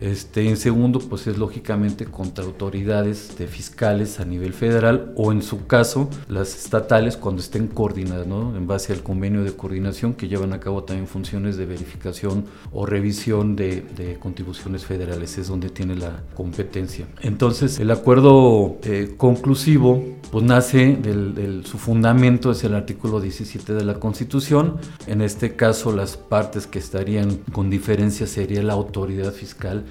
Este, 0.00 0.48
en 0.48 0.56
segundo, 0.56 0.98
pues 0.98 1.26
es 1.26 1.38
lógicamente 1.38 2.06
contra 2.06 2.44
autoridades 2.44 3.36
de 3.38 3.46
fiscales 3.46 4.18
a 4.18 4.24
nivel 4.24 4.52
federal 4.52 5.12
o 5.16 5.30
en 5.30 5.42
su 5.42 5.66
caso 5.66 6.10
las 6.28 6.56
estatales 6.56 7.16
cuando 7.16 7.40
estén 7.40 7.68
coordinadas, 7.68 8.26
en 8.26 8.66
base 8.66 8.92
al 8.92 9.02
convenio 9.02 9.44
de 9.44 9.52
coordinación 9.52 10.14
que 10.14 10.28
llevan 10.28 10.52
a 10.52 10.60
cabo 10.60 10.84
también 10.84 11.06
funciones 11.06 11.56
de 11.56 11.66
verificación 11.66 12.46
o 12.72 12.84
revisión 12.86 13.56
de, 13.56 14.16
contribuciones 14.20 14.84
federales, 14.84 15.38
es 15.38 15.48
donde 15.48 15.70
tiene 15.70 15.94
la 15.94 16.22
competencia. 16.34 17.06
Entonces, 17.20 17.78
el 17.78 17.90
acuerdo 17.90 18.78
eh, 18.82 19.14
conclusivo 19.16 20.02
pues 20.32 20.44
nace 20.44 20.96
del, 20.96 21.62
su 21.66 21.76
fundamento 21.76 22.52
es 22.52 22.64
el 22.64 22.74
artículo 22.74 23.20
17 23.20 23.74
de 23.74 23.84
la 23.84 24.00
Constitución. 24.00 24.78
En 25.06 25.20
este 25.20 25.56
caso, 25.56 25.94
las 25.94 26.16
partes 26.16 26.66
que 26.66 26.78
estarían 26.78 27.36
con 27.52 27.68
diferencia 27.68 28.26
sería 28.26 28.62
la 28.62 28.72
autoridad 28.72 29.32
fiscal 29.32 29.84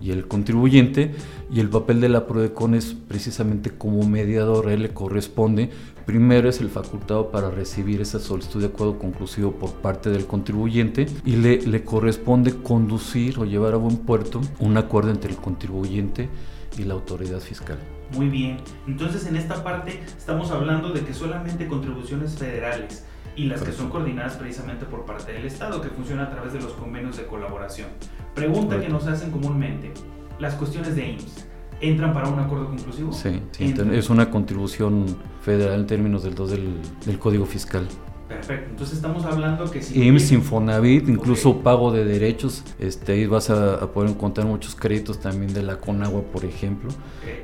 y 0.00 0.10
el 0.10 0.28
contribuyente 0.28 1.14
y 1.50 1.60
el 1.60 1.68
papel 1.68 2.00
de 2.00 2.08
la 2.08 2.26
PRODECON 2.26 2.74
es 2.74 2.94
precisamente 2.94 3.70
como 3.70 4.06
mediador, 4.08 4.70
él 4.70 4.82
le 4.82 4.90
corresponde, 4.90 5.70
primero 6.06 6.48
es 6.48 6.60
el 6.60 6.70
facultado 6.70 7.30
para 7.30 7.50
recibir 7.50 8.00
esa 8.00 8.18
solicitud 8.18 8.60
de 8.60 8.66
acuerdo 8.66 8.98
conclusivo 8.98 9.52
por 9.52 9.72
parte 9.74 10.10
del 10.10 10.26
contribuyente 10.26 11.06
y 11.24 11.36
le, 11.36 11.62
le 11.62 11.84
corresponde 11.84 12.54
conducir 12.54 13.38
o 13.38 13.44
llevar 13.44 13.74
a 13.74 13.78
buen 13.78 13.98
puerto 13.98 14.40
un 14.58 14.76
acuerdo 14.76 15.10
entre 15.10 15.30
el 15.30 15.36
contribuyente 15.36 16.28
y 16.76 16.84
la 16.84 16.94
autoridad 16.94 17.40
fiscal. 17.40 17.78
Muy 18.14 18.28
bien, 18.28 18.56
entonces 18.86 19.26
en 19.26 19.36
esta 19.36 19.62
parte 19.62 20.00
estamos 20.16 20.50
hablando 20.50 20.92
de 20.92 21.02
que 21.02 21.12
solamente 21.12 21.66
contribuciones 21.66 22.38
federales 22.38 23.04
y 23.38 23.44
las 23.44 23.62
que 23.62 23.70
son 23.70 23.88
coordinadas 23.88 24.34
precisamente 24.34 24.84
por 24.84 25.04
parte 25.06 25.32
del 25.32 25.44
Estado, 25.44 25.80
que 25.80 25.88
funciona 25.90 26.24
a 26.24 26.30
través 26.30 26.52
de 26.52 26.60
los 26.60 26.72
convenios 26.72 27.16
de 27.16 27.26
colaboración. 27.26 27.86
Pregunta 28.34 28.80
que 28.80 28.88
nos 28.88 29.06
hacen 29.06 29.30
comúnmente, 29.30 29.92
las 30.40 30.54
cuestiones 30.54 30.96
de 30.96 31.10
IMSS. 31.10 31.46
¿Entran 31.80 32.12
para 32.12 32.28
un 32.28 32.40
acuerdo 32.40 32.66
conclusivo? 32.66 33.12
Sí, 33.12 33.40
es 33.92 34.10
una 34.10 34.28
contribución 34.28 35.16
federal 35.42 35.80
en 35.80 35.86
términos 35.86 36.24
del 36.24 36.34
2 36.34 36.50
del, 36.50 36.74
del 37.06 37.18
Código 37.20 37.46
Fiscal. 37.46 37.86
Perfecto, 38.28 38.70
entonces 38.70 38.96
estamos 38.96 39.24
hablando 39.24 39.70
que 39.70 39.82
si... 39.82 40.06
IMSS, 40.06 40.32
Infonavit, 40.32 41.08
incluso 41.08 41.60
pago 41.60 41.90
de 41.90 42.04
derechos, 42.04 42.62
este, 42.78 43.12
ahí 43.12 43.26
vas 43.26 43.48
a, 43.48 43.90
poder 43.92 44.10
encontrar 44.10 44.46
muchos 44.46 44.74
créditos 44.74 45.18
también 45.18 45.54
de 45.54 45.62
la 45.62 45.76
Conagua, 45.76 46.22
por 46.22 46.44
ejemplo, 46.44 46.90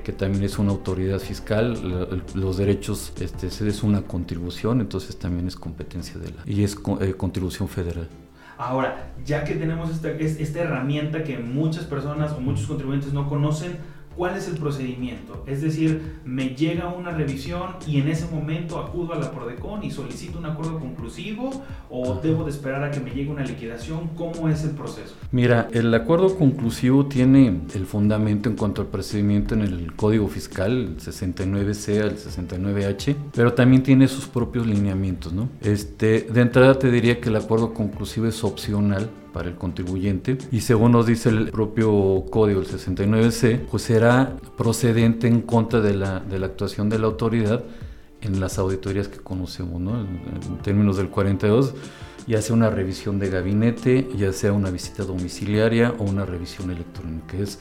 que 0.05 0.13
también 0.13 0.45
es 0.45 0.59
una 0.59 0.73
autoridad 0.73 1.19
fiscal, 1.21 2.23
los 2.35 2.57
derechos 2.59 3.15
este, 3.19 3.47
es 3.47 3.83
una 3.83 4.03
contribución, 4.03 4.83
entonces 4.83 5.19
también 5.19 5.49
es 5.49 5.57
competencia 5.57 6.21
de 6.21 6.31
la... 6.31 6.43
y 6.45 6.65
es 6.65 6.77
eh, 7.01 7.15
contribución 7.15 7.69
federal. 7.69 8.09
Ahora, 8.57 9.13
ya 9.25 9.43
que 9.43 9.55
tenemos 9.55 9.91
esta, 9.91 10.11
esta 10.11 10.61
herramienta 10.61 11.25
que 11.25 11.39
muchas 11.39 11.85
personas 11.85 12.33
o 12.33 12.41
muchos 12.41 12.67
contribuyentes 12.67 13.13
no 13.13 13.29
conocen, 13.29 13.79
¿Cuál 14.17 14.37
es 14.37 14.49
el 14.49 14.57
procedimiento? 14.57 15.43
Es 15.47 15.63
decir, 15.63 16.21
me 16.25 16.51
llega 16.51 16.89
una 16.89 17.11
revisión 17.11 17.71
y 17.87 17.99
en 17.99 18.09
ese 18.09 18.27
momento 18.27 18.79
acudo 18.79 19.13
a 19.15 19.19
la 19.19 19.33
Prodecon 19.33 19.83
y 19.83 19.91
solicito 19.91 20.39
un 20.39 20.47
acuerdo 20.47 20.79
conclusivo 20.79 21.65
o 21.91 22.21
debo 22.23 22.45
de 22.45 22.51
esperar 22.51 22.85
a 22.85 22.91
que 22.91 23.01
me 23.01 23.11
llegue 23.11 23.31
una 23.31 23.45
liquidación. 23.45 24.11
¿Cómo 24.17 24.49
es 24.49 24.65
el 24.65 24.71
proceso? 24.71 25.15
Mira, 25.33 25.69
el 25.73 25.93
acuerdo 25.95 26.37
conclusivo 26.37 27.07
tiene 27.07 27.61
el 27.75 27.87
fundamento 27.87 28.49
en 28.49 28.57
cuanto 28.57 28.83
al 28.83 28.89
procedimiento 28.89 29.55
en 29.55 29.63
el 29.63 29.95
Código 29.95 30.29
Fiscal, 30.29 30.73
el 30.73 30.97
69C 30.99 32.01
al 32.01 32.17
69H, 32.17 33.17
pero 33.35 33.53
también 33.55 33.83
tiene 33.83 34.07
sus 34.07 34.27
propios 34.27 34.67
lineamientos, 34.67 35.33
¿no? 35.33 35.49
Este, 35.61 36.23
de 36.23 36.41
entrada 36.41 36.79
te 36.79 36.91
diría 36.91 37.21
que 37.21 37.29
el 37.31 37.37
acuerdo 37.37 37.75
conclusivo 37.75 38.27
es 38.27 38.45
opcional 38.45 39.11
para 39.35 39.51
el 39.51 39.57
contribuyente 39.57 40.39
y 40.51 40.61
según 40.61 40.93
nos 40.93 41.07
dice 41.07 41.29
el 41.29 41.51
propio 41.51 42.25
código, 42.31 42.61
el 42.61 42.67
69C, 42.67 43.67
pues 43.71 43.83
será 43.83 44.37
procedente 44.57 45.27
en 45.27 45.43
contra 45.43 45.81
de 45.81 45.93
la, 45.93 46.21
de 46.21 46.39
la 46.39 46.47
actuación 46.47 46.89
de 46.89 47.01
la 47.01 47.07
autoridad 47.07 47.65
en 48.23 48.41
las 48.41 48.59
auditorías 48.59 49.09
que 49.09 49.19
conocemos, 49.19 49.81
¿no? 49.81 50.01
en, 50.01 50.59
términos 50.63 50.97
del 50.97 51.11
42 51.11 51.75
ya 52.27 52.41
sea 52.41 52.57
una 52.57 52.71
revisión 52.71 53.19
de 53.19 53.29
gabinete, 53.29 54.09
ya 54.17 54.33
sea 54.33 54.53
una 54.53 54.71
visita 54.71 55.05
domiciliaria 55.05 55.95
o 55.99 56.05
una 56.05 56.25
revisión 56.25 56.71
electrónica, 56.71 57.37
es 57.37 57.59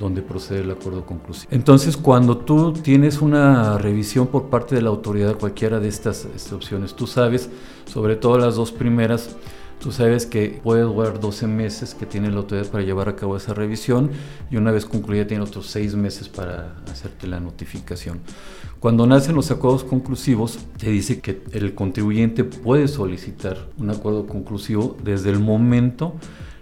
donde 0.00 0.22
procede 0.22 0.60
el 0.60 0.70
acuerdo 0.70 1.04
conclusivo. 1.04 1.48
Entonces, 1.52 1.96
cuando 1.96 2.38
tú 2.38 2.72
tienes 2.72 3.20
una 3.20 3.78
revisión 3.78 4.26
por 4.26 4.48
parte 4.48 4.74
de 4.74 4.82
la 4.82 4.88
autoridad, 4.88 5.36
cualquiera 5.38 5.80
de 5.80 5.88
estas, 5.88 6.24
estas 6.24 6.52
opciones, 6.52 6.94
tú 6.94 7.06
sabes, 7.06 7.50
sobre 7.86 8.16
todo 8.16 8.38
las 8.38 8.56
dos 8.56 8.72
primeras, 8.72 9.36
Tú 9.80 9.92
sabes 9.92 10.26
que 10.26 10.60
puede 10.62 10.82
durar 10.82 11.20
12 11.20 11.46
meses 11.46 11.94
que 11.94 12.06
tiene 12.06 12.30
la 12.30 12.38
autoridad 12.38 12.66
para 12.68 12.82
llevar 12.82 13.08
a 13.08 13.16
cabo 13.16 13.36
esa 13.36 13.54
revisión 13.54 14.10
y 14.50 14.56
una 14.56 14.72
vez 14.72 14.86
concluida 14.86 15.26
tiene 15.26 15.44
otros 15.44 15.66
6 15.68 15.94
meses 15.94 16.28
para 16.28 16.76
hacerte 16.90 17.26
la 17.26 17.40
notificación. 17.40 18.20
Cuando 18.80 19.06
nacen 19.06 19.34
los 19.34 19.50
acuerdos 19.50 19.84
conclusivos, 19.84 20.58
te 20.78 20.90
dice 20.90 21.20
que 21.20 21.42
el 21.52 21.74
contribuyente 21.74 22.44
puede 22.44 22.88
solicitar 22.88 23.68
un 23.78 23.90
acuerdo 23.90 24.26
conclusivo 24.26 24.96
desde 25.04 25.30
el 25.30 25.40
momento 25.40 26.14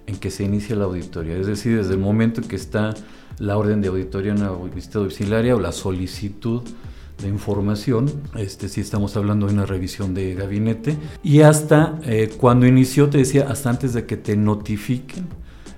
en 0.06 0.16
que 0.16 0.30
se 0.30 0.44
inicia 0.44 0.76
la 0.76 0.84
auditoría, 0.84 1.36
es 1.36 1.46
decir, 1.46 1.76
desde 1.76 1.94
el 1.94 2.00
momento 2.00 2.40
en 2.40 2.48
que 2.48 2.56
está 2.56 2.94
la 3.38 3.56
orden 3.56 3.80
de 3.80 3.88
auditoría 3.88 4.32
en 4.32 4.40
la 4.40 4.50
visita 4.52 4.98
domiciliaria 4.98 5.56
o 5.56 5.60
la 5.60 5.72
solicitud 5.72 6.62
de 7.20 7.28
información, 7.28 8.10
este, 8.36 8.68
si 8.68 8.80
estamos 8.80 9.16
hablando 9.16 9.46
de 9.46 9.54
una 9.54 9.66
revisión 9.66 10.14
de 10.14 10.34
gabinete, 10.34 10.96
y 11.22 11.40
hasta 11.40 11.98
eh, 12.04 12.30
cuando 12.36 12.66
inició, 12.66 13.08
te 13.08 13.18
decía, 13.18 13.46
hasta 13.48 13.70
antes 13.70 13.94
de 13.94 14.06
que 14.06 14.16
te 14.16 14.36
notifiquen 14.36 15.26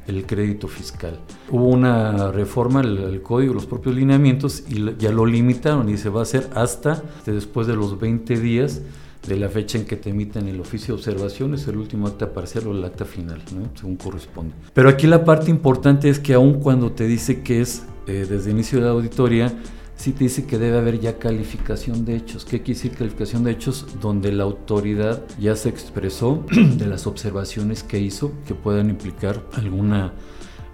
el 0.06 0.24
crédito 0.24 0.68
fiscal. 0.68 1.18
Hubo 1.50 1.68
una 1.68 2.30
reforma 2.30 2.80
al 2.80 3.20
código, 3.22 3.54
los 3.54 3.66
propios 3.66 3.94
lineamientos, 3.94 4.64
y 4.68 4.94
ya 4.98 5.10
lo 5.10 5.26
limitaron 5.26 5.88
y 5.88 5.96
se 5.96 6.08
va 6.08 6.20
a 6.20 6.22
hacer 6.22 6.48
hasta 6.54 7.02
después 7.24 7.66
de 7.66 7.74
los 7.74 7.98
20 7.98 8.38
días 8.38 8.82
de 9.26 9.36
la 9.36 9.48
fecha 9.48 9.78
en 9.78 9.84
que 9.84 9.96
te 9.96 10.10
emiten 10.10 10.46
el 10.48 10.60
oficio 10.60 10.94
de 10.94 11.00
observación, 11.00 11.54
es 11.54 11.66
el 11.66 11.76
último 11.76 12.06
acta 12.06 12.32
parcial 12.32 12.68
o 12.68 12.72
el 12.72 12.84
acta 12.84 13.04
final, 13.04 13.42
según 13.74 13.96
corresponde. 13.96 14.54
Pero 14.72 14.88
aquí 14.88 15.06
la 15.06 15.24
parte 15.24 15.50
importante 15.50 16.08
es 16.08 16.20
que 16.20 16.34
aun 16.34 16.60
cuando 16.60 16.92
te 16.92 17.06
dice 17.06 17.42
que 17.42 17.60
es 17.60 17.82
eh, 18.06 18.26
desde 18.28 18.50
el 18.50 18.56
inicio 18.56 18.78
de 18.78 18.84
la 18.84 18.92
auditoría, 18.92 19.52
sí 19.96 20.12
te 20.12 20.24
dice 20.24 20.46
que 20.46 20.58
debe 20.58 20.78
haber 20.78 21.00
ya 21.00 21.18
calificación 21.18 22.04
de 22.04 22.16
hechos. 22.16 22.44
¿Qué 22.44 22.62
quiere 22.62 22.78
decir 22.78 22.96
calificación 22.96 23.44
de 23.44 23.52
hechos? 23.52 23.86
Donde 24.00 24.30
la 24.32 24.44
autoridad 24.44 25.24
ya 25.38 25.56
se 25.56 25.68
expresó 25.68 26.44
de 26.52 26.86
las 26.86 27.06
observaciones 27.06 27.82
que 27.82 27.98
hizo 27.98 28.32
que 28.46 28.54
puedan 28.54 28.90
implicar 28.90 29.42
alguna 29.54 30.12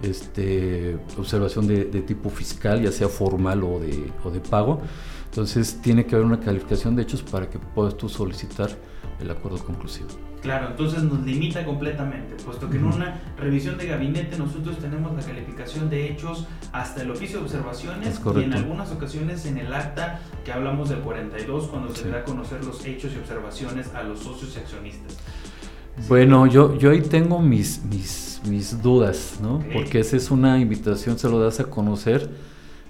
este, 0.01 0.97
observación 1.17 1.67
de, 1.67 1.85
tipo 2.01 2.29
fiscal, 2.29 2.81
ya 2.81 2.91
sea 2.91 3.07
formal 3.07 3.63
o 3.63 3.79
de, 3.79 4.11
o 4.23 4.29
de 4.29 4.39
pago. 4.39 4.81
Entonces 5.25 5.79
tiene 5.81 6.05
que 6.05 6.15
haber 6.15 6.27
una 6.27 6.39
calificación 6.39 6.95
de 6.95 7.03
hechos 7.03 7.23
para 7.23 7.49
que 7.49 7.57
puedas 7.57 7.97
tú 7.97 8.09
solicitar 8.09 8.69
el 9.19 9.31
acuerdo 9.31 9.57
conclusivo. 9.57 10.09
Claro, 10.43 10.67
entonces 10.71 11.03
nos 11.03 11.25
limita 11.25 11.63
completamente, 11.63 12.35
puesto 12.43 12.69
que 12.69 12.75
en 12.75 12.83
una 12.83 13.21
revisión 13.39 13.77
de 13.77 13.87
gabinete 13.87 14.37
nosotros 14.37 14.77
tenemos 14.77 15.15
la 15.15 15.21
calificación 15.21 15.89
de 15.89 16.11
hechos 16.11 16.45
hasta 16.73 17.01
el 17.01 17.11
oficio 17.11 17.39
de 17.39 17.45
observaciones 17.45 18.19
y 18.35 18.43
en 18.43 18.53
algunas 18.53 18.91
ocasiones 18.91 19.45
en 19.45 19.57
el 19.57 19.73
acta 19.73 20.19
que 20.43 20.51
hablamos 20.51 20.89
del 20.89 20.99
42 20.99 21.67
cuando 21.67 21.95
se 21.95 22.09
da 22.09 22.19
a 22.19 22.23
conocer 22.25 22.61
los 22.65 22.85
hechos 22.85 23.13
y 23.15 23.19
observaciones 23.19 23.95
a 23.95 24.03
los 24.03 24.19
socios 24.19 24.53
y 24.57 24.59
accionistas. 24.59 25.17
Bueno, 26.09 26.45
yo, 26.45 26.77
yo 26.77 26.91
ahí 26.91 27.01
tengo 27.01 27.39
mis, 27.39 27.81
mis, 27.85 28.41
mis 28.45 28.81
dudas, 28.81 29.39
¿no? 29.41 29.63
Porque 29.71 30.01
esa 30.01 30.17
es 30.17 30.29
una 30.29 30.59
invitación, 30.59 31.17
se 31.17 31.29
lo 31.29 31.39
das 31.39 31.61
a 31.61 31.69
conocer, 31.69 32.29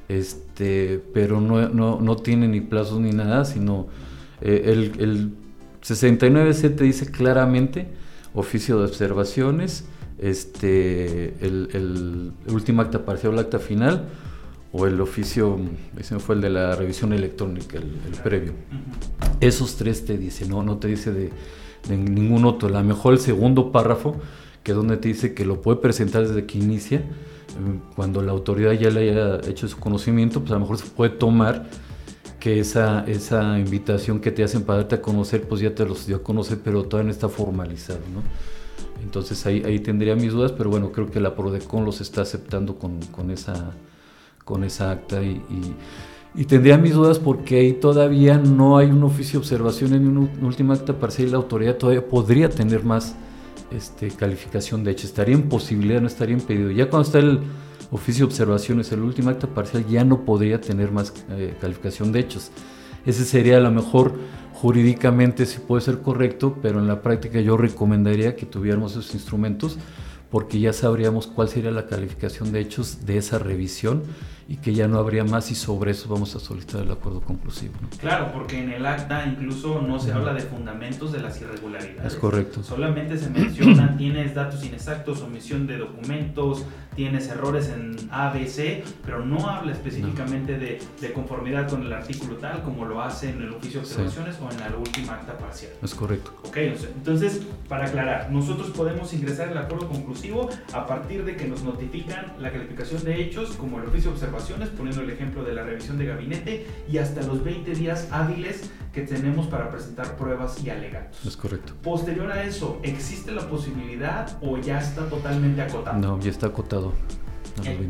este, 0.09 1.03
pero 1.13 1.39
no, 1.39 1.69
no, 1.69 1.99
no 2.01 2.15
tiene 2.15 2.47
ni 2.47 2.61
plazos 2.61 2.99
ni 2.99 3.11
nada, 3.11 3.45
sino 3.45 3.89
eh, 4.41 4.63
el, 4.65 4.99
el 4.99 5.42
69C 5.83 6.75
te 6.75 6.83
dice 6.83 7.11
claramente 7.11 7.87
oficio 8.33 8.79
de 8.79 8.85
observaciones, 8.85 9.85
este, 10.17 11.33
el, 11.45 11.69
el, 11.73 12.31
último 12.53 12.81
acta 12.81 13.05
parcial 13.05 13.33
o 13.33 13.35
el 13.35 13.39
acta 13.39 13.59
final, 13.59 14.07
o 14.71 14.87
el 14.87 14.99
oficio, 15.01 15.59
ese 15.99 16.17
fue 16.19 16.35
el 16.35 16.41
de 16.41 16.49
la 16.49 16.75
revisión 16.75 17.13
electrónica, 17.13 17.77
el, 17.77 17.85
previo. 18.23 18.53
Esos 19.39 19.75
tres 19.75 20.03
te 20.05 20.17
dicen, 20.17 20.49
no, 20.49 20.63
no 20.63 20.77
te 20.77 20.87
dice 20.87 21.11
de, 21.11 21.31
ningún 21.89 22.45
otro. 22.45 22.69
A 22.69 22.71
lo 22.71 22.83
mejor 22.83 23.13
el 23.13 23.19
segundo 23.19 23.71
párrafo, 23.71 24.15
que 24.63 24.71
es 24.71 24.77
donde 24.77 24.97
te 24.97 25.09
dice 25.09 25.33
que 25.33 25.45
lo 25.45 25.61
puede 25.61 25.77
presentar 25.77 26.27
desde 26.27 26.45
que 26.45 26.57
inicia, 26.57 26.99
eh, 26.99 27.03
cuando 27.95 28.23
la 28.23 28.31
autoridad 28.31 28.71
ya 28.71 28.89
le 28.89 29.11
haya 29.11 29.47
hecho 29.47 29.67
su 29.67 29.77
conocimiento, 29.77 30.39
pues 30.39 30.51
a 30.51 30.55
lo 30.55 30.61
mejor 30.61 30.79
se 30.79 30.87
puede 30.87 31.11
tomar 31.11 31.69
que 32.43 32.59
esa, 32.59 33.05
esa 33.07 33.57
invitación 33.57 34.19
que 34.19 34.29
te 34.29 34.43
hacen 34.43 34.63
para 34.63 34.79
darte 34.79 34.95
a 34.95 35.01
conocer, 35.01 35.47
pues 35.47 35.61
ya 35.61 35.73
te 35.73 35.85
los 35.85 36.05
dio 36.05 36.17
a 36.17 36.23
conocer, 36.23 36.59
pero 36.61 36.83
todavía 36.83 37.05
no 37.05 37.11
está 37.13 37.29
formalizado, 37.29 38.01
¿no? 38.13 38.21
Entonces 39.01 39.45
ahí, 39.45 39.63
ahí 39.65 39.79
tendría 39.79 40.13
mis 40.17 40.33
dudas, 40.33 40.51
pero 40.51 40.69
bueno, 40.69 40.91
creo 40.91 41.09
que 41.09 41.21
la 41.21 41.37
PRODECON 41.37 41.85
los 41.85 42.01
está 42.01 42.23
aceptando 42.23 42.75
con, 42.77 42.99
con 43.13 43.31
esa, 43.31 43.71
con 44.43 44.65
esa 44.65 44.91
acta 44.91 45.23
y, 45.23 45.41
y, 46.35 46.43
tendría 46.43 46.77
mis 46.77 46.95
dudas 46.95 47.17
porque 47.17 47.59
ahí 47.59 47.71
todavía 47.71 48.37
no 48.37 48.77
hay 48.77 48.87
un 48.87 49.03
oficio 49.03 49.39
de 49.39 49.45
observación 49.45 49.93
en 49.93 50.17
un, 50.17 50.29
última 50.41 50.73
acta 50.73 50.99
parcial 50.99 51.29
y 51.29 51.31
la 51.31 51.37
autoridad 51.37 51.77
todavía 51.77 52.05
podría 52.05 52.49
tener 52.49 52.83
más 52.83 53.15
este, 53.71 54.09
calificación 54.09 54.83
de 54.83 54.91
hecho, 54.91 55.07
estaría 55.07 55.35
en 55.35 55.43
posibilidad, 55.43 56.01
no 56.01 56.07
estaría 56.07 56.35
impedido. 56.35 56.71
Ya 56.71 56.89
cuando 56.89 57.07
está 57.07 57.19
el 57.19 57.39
oficio 57.91 58.25
de 58.25 58.31
observaciones, 58.31 58.91
el 58.91 59.01
último 59.01 59.29
acta 59.29 59.47
parcial 59.47 59.85
ya 59.87 60.03
no 60.03 60.25
podría 60.25 60.59
tener 60.61 60.91
más 60.91 61.13
eh, 61.29 61.55
calificación 61.59 62.11
de 62.11 62.19
hechos. 62.19 62.51
Ese 63.05 63.25
sería 63.25 63.57
a 63.57 63.59
lo 63.59 63.71
mejor 63.71 64.13
jurídicamente 64.53 65.45
si 65.45 65.59
puede 65.59 65.81
ser 65.81 65.99
correcto, 65.99 66.57
pero 66.61 66.79
en 66.79 66.87
la 66.87 67.01
práctica 67.01 67.41
yo 67.41 67.57
recomendaría 67.57 68.35
que 68.35 68.45
tuviéramos 68.45 68.93
esos 68.93 69.13
instrumentos 69.13 69.77
porque 70.31 70.59
ya 70.59 70.73
sabríamos 70.73 71.27
cuál 71.27 71.49
sería 71.49 71.69
la 71.69 71.85
calificación 71.85 72.51
de 72.51 72.61
hechos 72.61 73.05
de 73.05 73.17
esa 73.17 73.39
revisión 73.39 74.03
y 74.47 74.57
que 74.57 74.73
ya 74.73 74.87
no 74.87 74.97
habría 74.97 75.23
más 75.23 75.51
y 75.51 75.55
sobre 75.55 75.91
eso 75.91 76.09
vamos 76.09 76.35
a 76.35 76.39
solicitar 76.39 76.81
el 76.81 76.91
acuerdo 76.91 77.21
conclusivo. 77.21 77.73
Claro, 77.99 78.31
porque 78.33 78.61
en 78.61 78.71
el 78.71 78.85
acta 78.85 79.25
incluso 79.25 79.81
no 79.81 79.99
se 79.99 80.11
habla 80.11 80.33
de 80.33 80.41
fundamentos 80.41 81.11
de 81.11 81.21
las 81.21 81.39
irregularidades. 81.41 82.13
Es 82.13 82.19
correcto. 82.19 82.63
Solamente 82.63 83.17
se 83.17 83.29
menciona, 83.29 83.95
tienes 83.97 84.35
datos 84.35 84.63
inexactos, 84.65 85.21
omisión 85.21 85.65
de 85.67 85.77
documentos, 85.77 86.65
tienes 86.95 87.27
errores 87.29 87.69
en 87.69 87.95
ABC, 88.11 88.83
pero 89.05 89.25
no 89.25 89.49
habla 89.49 89.71
específicamente 89.71 90.57
De, 90.57 90.79
de, 90.99 91.13
conformidad 91.13 91.69
con 91.69 91.83
el 91.83 91.93
artículo 91.93 92.35
tal 92.37 92.61
como 92.63 92.85
lo 92.85 93.01
hace 93.01 93.29
en 93.29 93.41
el 93.41 93.53
oficio 93.53 93.79
de 93.79 93.85
observaciones 93.85 94.35
o 94.41 94.51
en 94.51 94.59
la 94.59 94.75
última 94.77 95.13
acta 95.13 95.37
parcial. 95.37 95.71
Es 95.81 95.93
correcto. 95.95 96.33
Ok, 96.43 96.57
entonces, 96.57 97.41
para 97.69 97.85
aclarar, 97.85 98.31
nosotros 98.31 98.69
podemos 98.71 99.13
ingresar 99.13 99.49
el 99.49 99.57
acuerdo 99.57 99.87
conclusivo 99.87 100.49
a 100.73 100.85
partir 100.85 101.23
de 101.23 101.35
que 101.35 101.47
nos 101.47 101.63
notifican 101.63 102.33
la 102.39 102.51
calificación 102.51 103.03
de 103.03 103.21
hechos 103.21 103.51
como 103.55 103.79
el 103.79 103.87
oficio 103.87 104.11
de 104.11 104.15
observaciones 104.15 104.32
poniendo 104.77 105.01
el 105.01 105.09
ejemplo 105.09 105.43
de 105.43 105.53
la 105.53 105.63
revisión 105.63 105.97
de 105.97 106.05
gabinete, 106.05 106.67
y 106.89 106.97
hasta 106.97 107.21
los 107.23 107.43
20 107.43 107.73
días 107.73 108.07
hábiles 108.11 108.69
que 108.91 109.01
tenemos 109.01 109.47
para 109.47 109.71
presentar 109.71 110.15
pruebas 110.15 110.63
y 110.63 110.69
alegatos. 110.69 111.25
Es 111.25 111.35
correcto. 111.35 111.73
Posterior 111.81 112.31
a 112.31 112.43
eso, 112.43 112.79
¿existe 112.83 113.31
la 113.31 113.49
posibilidad 113.49 114.37
o 114.41 114.57
ya 114.57 114.79
está 114.79 115.07
totalmente 115.09 115.61
acotado? 115.61 115.97
No, 115.97 116.19
ya 116.19 116.29
está 116.29 116.47
acotado. 116.47 116.93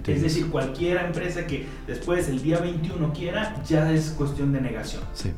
Es 0.07 0.21
decir, 0.21 0.47
cualquier 0.49 0.97
empresa 0.97 1.47
que 1.47 1.65
después 1.87 2.27
el 2.27 2.41
día 2.41 2.59
21 2.59 3.13
quiera, 3.13 3.61
ya 3.63 3.91
es 3.91 4.09
cuestión 4.11 4.51
de 4.51 4.61
negación. 4.61 5.03
Sí. 5.13 5.31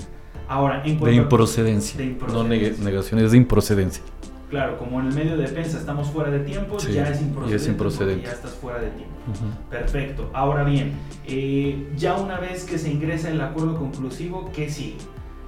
Ahora, 0.48 0.84
en 0.86 1.00
de 1.00 1.14
improcedencia. 1.14 1.98
De 1.98 2.06
improcedencia. 2.06 2.78
No 2.78 2.84
negación, 2.86 3.20
es 3.20 3.32
de 3.32 3.38
improcedencia. 3.38 4.04
Claro, 4.50 4.78
como 4.78 5.00
en 5.00 5.08
el 5.08 5.14
medio 5.14 5.38
de 5.38 5.44
defensa 5.44 5.78
estamos 5.78 6.10
fuera 6.10 6.30
de 6.30 6.40
tiempo, 6.40 6.78
ya 6.78 7.10
es 7.10 7.22
improcedente, 7.22 8.26
ya 8.26 8.32
estás 8.32 8.52
fuera 8.52 8.80
de 8.80 8.90
tiempo. 8.92 9.16
Perfecto. 9.70 10.30
Ahora 10.34 10.64
bien, 10.64 10.94
eh, 11.28 11.88
ya 11.98 12.16
una 12.16 12.40
vez 12.40 12.64
que 12.64 12.78
se 12.78 12.92
ingresa 12.92 13.30
el 13.30 13.42
acuerdo 13.42 13.76
conclusivo, 13.78 14.52
¿qué 14.56 14.70
sigue? 14.70 14.98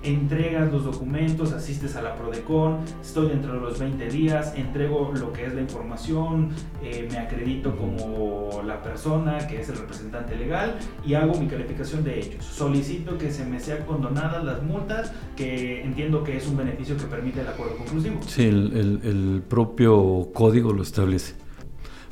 Entregas 0.03 0.71
los 0.71 0.85
documentos, 0.85 1.53
asistes 1.53 1.95
a 1.95 2.01
la 2.01 2.15
PRODECON, 2.15 2.79
estoy 3.01 3.29
dentro 3.29 3.53
de 3.53 3.59
los 3.59 3.79
20 3.79 4.09
días, 4.09 4.53
entrego 4.55 5.11
lo 5.19 5.33
que 5.33 5.45
es 5.45 5.53
la 5.53 5.61
información, 5.61 6.49
eh, 6.81 7.07
me 7.11 7.17
acredito 7.17 7.75
como 7.75 8.61
la 8.65 8.81
persona 8.81 9.47
que 9.47 9.61
es 9.61 9.69
el 9.69 9.77
representante 9.77 10.35
legal 10.35 10.77
y 11.05 11.13
hago 11.13 11.37
mi 11.39 11.47
calificación 11.47 12.03
de 12.03 12.19
hechos. 12.19 12.45
Solicito 12.45 13.17
que 13.17 13.31
se 13.31 13.45
me 13.45 13.59
sean 13.59 13.85
condonadas 13.85 14.43
las 14.43 14.63
multas, 14.63 15.11
que 15.35 15.81
entiendo 15.83 16.23
que 16.23 16.37
es 16.37 16.47
un 16.47 16.57
beneficio 16.57 16.97
que 16.97 17.05
permite 17.05 17.41
el 17.41 17.47
acuerdo 17.47 17.77
conclusivo. 17.77 18.19
Sí, 18.25 18.45
el, 18.45 19.01
el, 19.03 19.43
propio 19.47 20.29
código 20.33 20.73
lo 20.73 20.83
establece. 20.83 21.35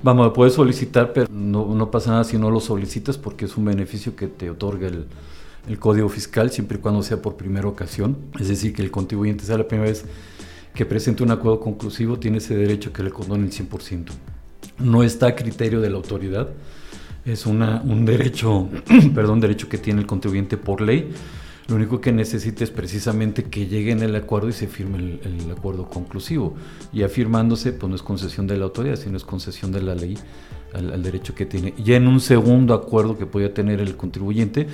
Vamos, 0.04 0.32
puedes 0.34 0.54
solicitar, 0.54 1.14
pero 1.14 1.28
no, 1.32 1.74
no 1.74 1.90
pasa 1.90 2.12
nada 2.12 2.24
si 2.24 2.38
no 2.38 2.52
lo 2.52 2.60
solicitas 2.60 3.18
porque 3.18 3.46
es 3.46 3.58
un 3.58 3.66
beneficio 3.66 4.16
que 4.16 4.28
te 4.28 4.50
otorga 4.50 4.88
el, 4.88 5.08
el 5.68 5.80
Código 5.80 6.10
Fiscal 6.10 6.52
siempre 6.52 6.78
y 6.78 6.82
cuando 6.82 7.04
sea 7.04 7.22
por 7.22 7.36
primera 7.38 7.68
ocasión. 7.68 8.18
Es 8.40 8.48
decir, 8.48 8.74
que 8.74 8.82
el 8.82 8.92
contribuyente 8.92 9.46
sea 9.46 9.58
la 9.58 9.68
primera 9.68 9.90
vez 9.90 10.06
que 10.76 10.86
presente 10.86 11.24
un 11.24 11.32
acuerdo 11.32 11.60
conclusivo, 11.60 12.20
tiene 12.20 12.38
ese 12.38 12.56
derecho 12.56 12.92
que 12.92 13.02
le 13.02 13.10
condone 13.10 13.46
el 13.46 13.52
100%. 13.52 14.10
No 14.80 15.04
está 15.04 15.28
a 15.28 15.36
criterio 15.36 15.80
de 15.80 15.90
la 15.90 15.96
autoridad, 15.96 16.50
es 17.26 17.46
una, 17.46 17.82
un 17.82 18.06
derecho, 18.06 18.70
perdón, 19.16 19.40
derecho 19.40 19.70
que 19.70 19.78
tiene 19.78 20.02
el 20.02 20.06
contribuyente 20.06 20.58
por 20.58 20.82
ley. 20.82 21.12
Lo 21.68 21.78
único 21.78 22.00
que 22.00 22.12
necesita 22.12 22.64
es 22.64 22.70
precisamente 22.70 23.46
que 23.46 23.66
llegue 23.66 23.92
en 23.92 24.04
el 24.04 24.16
acuerdo 24.16 24.50
y 24.50 24.54
se 24.54 24.68
firme 24.68 25.20
el, 25.24 25.52
acuerdo 25.52 25.90
conclusivo. 25.90 26.56
Y 26.94 27.02
afirmándose, 27.02 27.74
pues 27.74 27.90
no 27.90 27.96
es 27.96 28.04
concesión 28.04 28.46
de 28.46 28.58
la 28.58 28.66
autoridad, 28.66 28.98
sino 28.98 29.18
es 29.18 29.24
concesión 29.24 29.72
de 29.72 29.82
la 29.82 29.96
ley 29.96 30.16
al, 30.74 30.94
al 30.94 31.02
derecho 31.02 31.34
que 31.34 31.48
tiene. 31.48 31.74
Ya 31.84 31.96
en 31.96 32.08
un 32.08 32.20
segundo 32.20 32.76
acuerdo 32.76 33.18
que 33.18 33.26
pueda 33.26 33.52
tener 33.52 33.80
el 33.80 33.96
contribuyente, 33.96 34.68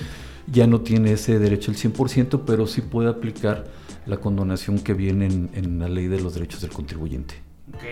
ya 0.52 0.68
no 0.68 0.82
tiene 0.82 1.14
ese 1.14 1.40
derecho 1.40 1.72
el 1.72 1.78
100%, 1.78 2.42
pero 2.46 2.68
sí 2.68 2.82
puede 2.82 3.10
aplicar 3.10 3.66
la 4.06 4.18
condonación 4.18 4.80
que 4.80 4.94
viene 4.94 5.26
en, 5.26 5.80
la 5.80 5.88
ley 5.88 6.08
de 6.08 6.20
los 6.20 6.34
derechos 6.34 6.62
del 6.62 6.72
contribuyente. 6.72 7.36
Ok, 7.74 7.84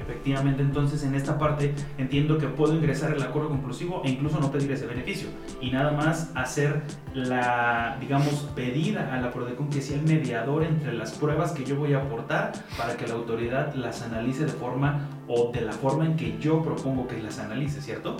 efectivamente 0.00 0.62
entonces 0.62 1.02
en 1.02 1.14
esta 1.14 1.36
parte 1.38 1.74
entiendo 1.98 2.38
que 2.38 2.46
puedo 2.46 2.74
ingresar 2.74 3.12
el 3.12 3.22
acuerdo 3.22 3.50
conclusivo 3.50 4.00
e 4.04 4.10
incluso 4.10 4.40
no 4.40 4.50
pedir 4.50 4.72
ese 4.72 4.86
beneficio 4.86 5.28
y 5.60 5.70
nada 5.70 5.92
más 5.92 6.30
hacer 6.34 6.82
la, 7.12 7.98
digamos, 8.00 8.48
pedir 8.54 8.98
a 8.98 9.20
la 9.20 9.30
PRODECON 9.30 9.68
que 9.68 9.82
sea 9.82 9.98
el 9.98 10.04
mediador 10.04 10.64
entre 10.64 10.94
las 10.94 11.12
pruebas 11.12 11.52
que 11.52 11.64
yo 11.64 11.76
voy 11.76 11.92
a 11.92 11.98
aportar 11.98 12.52
para 12.78 12.96
que 12.96 13.06
la 13.06 13.14
autoridad 13.14 13.74
las 13.74 14.00
analice 14.00 14.46
de 14.46 14.52
forma 14.52 15.08
o 15.26 15.52
de 15.52 15.60
la 15.60 15.72
forma 15.72 16.06
en 16.06 16.16
que 16.16 16.38
yo 16.40 16.62
propongo 16.62 17.06
que 17.06 17.20
las 17.22 17.38
analice, 17.38 17.82
¿cierto? 17.82 18.16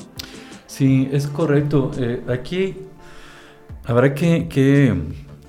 Sí, 0.66 1.08
es 1.10 1.26
correcto. 1.26 1.90
Eh, 1.96 2.22
aquí 2.28 2.76
Habrá 3.88 4.14
que, 4.14 4.94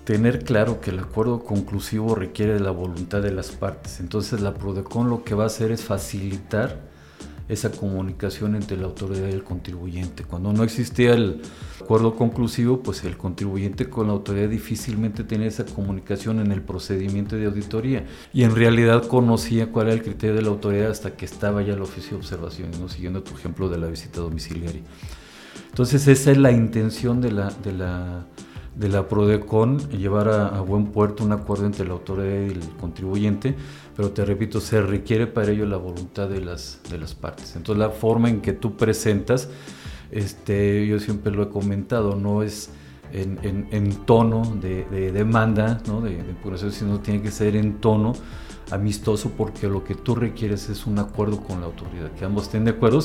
tener 0.06 0.45
claro 0.45 0.80
que 0.80 0.91
el 0.91 0.99
acuerdo 0.99 1.43
conclusivo 1.43 2.15
requiere 2.15 2.54
de 2.54 2.62
la 2.62 2.71
voluntad 2.71 3.21
de 3.21 3.34
las 3.34 3.52
partes. 3.52 3.99
Entonces 3.99 4.39
la 4.39 4.54
PRODECON 4.54 5.10
lo 5.10 5.25
que 5.25 5.36
va 5.36 5.43
a 5.43 5.47
hacer 5.47 5.71
es 5.73 5.84
facilitar 5.84 6.80
esa 7.49 7.69
comunicación 7.69 8.56
entre 8.56 8.78
la 8.78 8.86
autoridad 8.86 9.28
y 9.28 9.34
el 9.34 9.43
contribuyente. 9.43 10.23
Cuando 10.23 10.54
no 10.54 10.63
existía 10.63 11.15
el 11.15 11.41
acuerdo 11.82 12.15
conclusivo, 12.15 12.82
pues 12.82 13.04
el 13.04 13.17
contribuyente 13.17 13.89
con 13.89 14.08
la 14.08 14.13
autoridad 14.13 14.47
difícilmente 14.47 15.25
tenía 15.25 15.47
esa 15.47 15.65
comunicación 15.65 16.39
en 16.39 16.54
el 16.54 16.62
procedimiento 16.62 17.36
de 17.36 17.47
auditoría 17.47 18.06
y 18.32 18.43
en 18.43 18.56
realidad 18.56 19.06
conocía 19.06 19.69
cuál 19.69 19.88
era 19.88 19.95
el 19.95 20.02
criterio 20.02 20.38
de 20.38 20.43
la 20.43 20.49
autoridad 20.49 20.91
hasta 20.91 21.17
que 21.17 21.25
estaba 21.25 21.62
ya 21.62 21.73
el 21.73 21.82
oficio 21.82 22.12
de 22.12 22.23
observación, 22.23 22.71
siguiendo 22.88 23.21
tu 23.21 23.36
ejemplo 23.36 23.67
de 23.67 23.80
la 23.80 23.88
visita 23.88 24.21
domiciliaria. 24.21 24.84
Entonces 25.69 26.08
esa 26.08 26.32
es 26.32 26.38
la 26.38 26.51
intención 26.51 27.21
de 27.21 27.32
la, 27.32 27.49
de 27.63 27.71
la, 27.73 28.25
de 28.75 28.89
la 28.89 29.08
PRODECON, 29.08 29.89
llevar 29.91 30.29
a, 30.29 30.62
buen 30.62 30.88
puerto 30.88 31.23
un 31.23 31.32
acuerdo 31.32 31.65
entre 31.65 31.86
la 31.86 31.93
autoridad 31.93 32.47
y 32.47 32.51
el 32.51 32.62
contribuyente, 32.79 33.55
pero 33.95 34.12
te 34.12 34.25
repito, 34.25 34.62
se 34.62 34.82
requiere 34.82 35.27
para 35.27 35.51
ello 35.51 35.65
la 35.65 35.77
voluntad 35.77 36.29
de 36.29 36.41
las, 36.41 36.82
de 36.89 36.97
las 36.97 37.13
partes. 37.13 37.55
Entonces 37.55 37.79
la 37.79 37.89
forma 37.89 38.29
en 38.29 38.41
que 38.41 38.53
tú 38.53 38.77
presentas, 38.77 39.49
este, 40.12 40.88
yo 40.88 40.99
siempre 40.99 41.32
lo 41.32 41.43
he 41.43 41.49
comentado, 41.49 42.15
no 42.15 42.41
es 42.41 42.71
en, 43.12 43.67
en, 43.71 44.05
tono 44.05 44.43
de, 44.62 45.12
demanda, 45.12 45.82
¿no? 45.88 46.01
de, 46.01 46.23
de 46.23 46.71
sino 46.71 46.99
tiene 46.99 47.21
que 47.21 47.32
ser 47.32 47.55
en 47.55 47.79
tono 47.79 48.13
amistoso 48.71 49.32
porque 49.36 49.67
lo 49.67 49.84
que 49.84 49.95
tú 49.95 50.15
requieres 50.15 50.69
es 50.69 50.86
un 50.86 50.99
acuerdo 50.99 51.41
con 51.41 51.60
la 51.60 51.67
autoridad, 51.67 52.12
que 52.12 52.25
ambos 52.25 52.43
estén 52.45 52.65
de 52.65 52.71
acuerdo, 52.71 53.01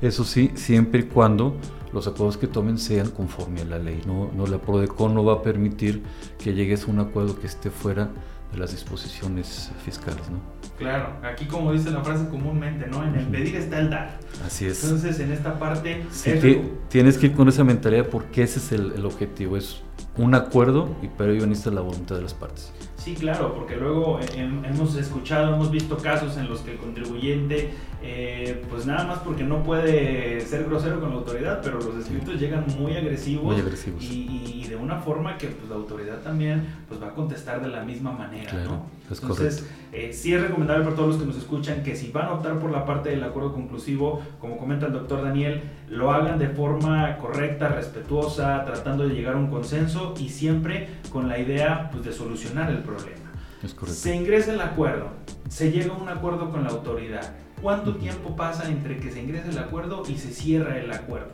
eso 0.00 0.24
sí, 0.24 0.50
siempre 0.54 1.00
y 1.00 1.02
cuando 1.04 1.56
los 1.92 2.06
acuerdos 2.06 2.36
que 2.36 2.46
tomen 2.46 2.78
sean 2.78 3.10
conforme 3.10 3.60
a 3.60 3.64
la 3.64 3.78
ley. 3.78 4.02
No, 4.06 4.30
no 4.34 4.46
la 4.46 4.58
PRODECON 4.58 5.14
no 5.14 5.24
va 5.24 5.34
a 5.34 5.42
permitir 5.42 6.02
que 6.38 6.54
llegues 6.54 6.84
a 6.84 6.90
un 6.90 7.00
acuerdo 7.00 7.38
que 7.38 7.46
esté 7.46 7.70
fuera 7.70 8.10
de 8.52 8.58
las 8.58 8.72
disposiciones 8.72 9.70
fiscales, 9.84 10.30
¿no? 10.30 10.40
Claro, 10.78 11.10
aquí 11.22 11.46
como 11.46 11.72
dice 11.72 11.90
la 11.90 12.02
frase 12.02 12.28
comúnmente, 12.28 12.86
¿no? 12.86 13.04
En 13.04 13.14
el 13.14 13.26
pedir 13.26 13.56
está 13.56 13.78
el 13.78 13.90
dar. 13.90 14.18
Así 14.44 14.66
es. 14.66 14.82
Entonces, 14.82 15.20
en 15.20 15.32
esta 15.32 15.58
parte... 15.58 16.04
Sí, 16.10 16.32
tienes 16.88 17.18
que 17.18 17.26
ir 17.26 17.34
con 17.34 17.48
esa 17.48 17.62
mentalidad 17.62 18.06
porque 18.06 18.42
ese 18.42 18.58
es 18.58 18.72
el, 18.72 18.92
el 18.92 19.06
objetivo, 19.06 19.56
es 19.56 19.82
un 20.16 20.34
acuerdo 20.34 20.94
y 21.02 21.08
pero 21.08 21.32
ello 21.32 21.46
necesita 21.46 21.74
la 21.74 21.82
voluntad 21.82 22.16
de 22.16 22.22
las 22.22 22.34
partes. 22.34 22.72
Sí, 23.02 23.14
claro, 23.14 23.52
porque 23.52 23.76
luego 23.76 24.20
hemos 24.36 24.94
escuchado, 24.94 25.54
hemos 25.54 25.72
visto 25.72 25.96
casos 25.96 26.36
en 26.36 26.48
los 26.48 26.60
que 26.60 26.72
el 26.72 26.78
contribuyente, 26.78 27.70
eh, 28.00 28.64
pues 28.70 28.86
nada 28.86 29.04
más 29.04 29.18
porque 29.20 29.42
no 29.42 29.64
puede 29.64 30.40
ser 30.40 30.64
grosero 30.64 31.00
con 31.00 31.10
la 31.10 31.16
autoridad, 31.16 31.60
pero 31.64 31.80
los 31.80 31.96
escritos 31.96 32.38
llegan 32.38 32.64
muy 32.78 32.96
agresivos, 32.96 33.44
muy 33.44 33.60
agresivos. 33.60 34.04
Y, 34.04 34.50
de 34.72 34.76
una 34.76 34.96
forma 35.00 35.36
que 35.36 35.48
pues, 35.48 35.68
la 35.68 35.76
autoridad 35.76 36.20
también 36.20 36.64
pues, 36.88 37.02
va 37.02 37.08
a 37.08 37.10
contestar 37.12 37.60
de 37.60 37.68
la 37.68 37.82
misma 37.82 38.10
manera. 38.12 38.50
¿no? 38.64 38.86
Entonces, 39.10 39.68
eh, 39.92 40.14
sí 40.14 40.32
es 40.32 40.40
recomendable 40.40 40.84
para 40.84 40.96
todos 40.96 41.08
los 41.10 41.18
que 41.18 41.26
nos 41.26 41.36
escuchan 41.36 41.82
que 41.82 41.94
si 41.94 42.10
van 42.10 42.26
a 42.26 42.32
optar 42.32 42.58
por 42.58 42.70
la 42.70 42.86
parte 42.86 43.10
del 43.10 43.22
acuerdo 43.22 43.52
conclusivo, 43.52 44.22
como 44.40 44.56
comenta 44.56 44.86
el 44.86 44.94
doctor 44.94 45.22
Daniel, 45.22 45.60
lo 45.90 46.10
hagan 46.10 46.38
de 46.38 46.48
forma 46.48 47.18
correcta, 47.18 47.68
respetuosa, 47.68 48.64
tratando 48.64 49.06
de 49.06 49.14
llegar 49.14 49.34
a 49.34 49.38
un 49.38 49.48
consenso 49.48 50.14
y 50.18 50.30
siempre 50.30 50.88
con 51.12 51.28
la 51.28 51.38
idea 51.38 51.90
pues, 51.92 52.04
de 52.04 52.12
solucionar 52.12 52.70
el 52.70 52.78
problema. 52.78 52.91
Se 53.86 54.14
ingresa 54.14 54.52
el 54.52 54.60
acuerdo, 54.60 55.10
se 55.48 55.70
llega 55.70 55.94
a 55.94 55.96
un 55.96 56.08
acuerdo 56.08 56.50
con 56.50 56.64
la 56.64 56.70
autoridad. 56.70 57.34
¿Cuánto 57.60 57.94
tiempo 57.96 58.34
pasa 58.34 58.68
entre 58.68 58.98
que 58.98 59.12
se 59.12 59.22
ingresa 59.22 59.50
el 59.50 59.58
acuerdo 59.58 60.02
y 60.08 60.18
se 60.18 60.32
cierra 60.32 60.78
el 60.78 60.90
acuerdo? 60.92 61.30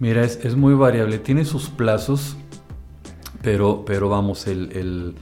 Mira, 0.00 0.24
es, 0.24 0.44
es 0.44 0.56
muy 0.56 0.74
variable, 0.74 1.18
tiene 1.18 1.44
sus 1.44 1.68
plazos, 1.68 2.36
pero, 3.42 3.84
pero 3.84 4.08
vamos, 4.08 4.46
el 4.48 5.14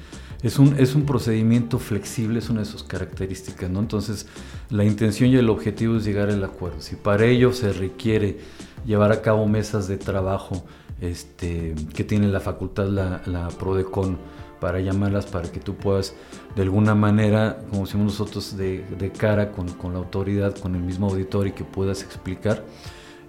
es 0.43 0.59
un, 0.59 0.77
es 0.79 0.95
un 0.95 1.07
procedimiento 1.07 1.79
flexible, 1.79 2.39
es 2.39 2.51
una 2.51 2.61
de 2.61 2.67
sus 2.67 2.83
características, 2.83 3.71
¿no? 3.71 3.81
Entonces, 3.81 4.27
la 4.71 4.85
intención 4.85 5.31
y 5.31 5.37
el 5.37 5.49
objetivo 5.49 5.97
es 5.97 6.05
llegar 6.05 6.29
al 6.29 6.45
acuerdo. 6.45 6.81
Si 6.81 6.95
para 6.95 7.25
ello 7.25 7.53
se 7.53 7.73
requiere 7.73 8.39
llevar 8.85 9.13
a 9.13 9.23
cabo 9.23 9.47
mesas 9.49 9.89
de 9.89 9.97
trabajo 9.97 10.65
este, 11.01 11.75
que 11.95 12.05
tiene 12.05 12.29
la 12.29 12.41
facultad, 12.41 12.87
la, 12.87 13.23
la 13.27 13.49
PRODECON, 13.49 14.19
para 14.61 14.81
llamarlas, 14.81 15.27
para 15.27 15.51
que 15.51 15.61
tú 15.61 15.75
puedas, 15.75 16.15
de 16.55 16.63
alguna 16.63 16.95
manera, 16.95 17.59
como 17.71 17.85
decimos 17.85 18.07
nosotros, 18.07 18.57
de, 18.57 19.13
cara 19.17 19.53
con, 19.53 19.93
la 19.93 19.99
autoridad, 19.99 20.57
con 20.57 20.75
el 20.75 20.83
mismo 20.83 21.09
auditor 21.09 21.47
y 21.47 21.53
que 21.53 21.65
puedas 21.65 22.03
explicar, 22.03 22.65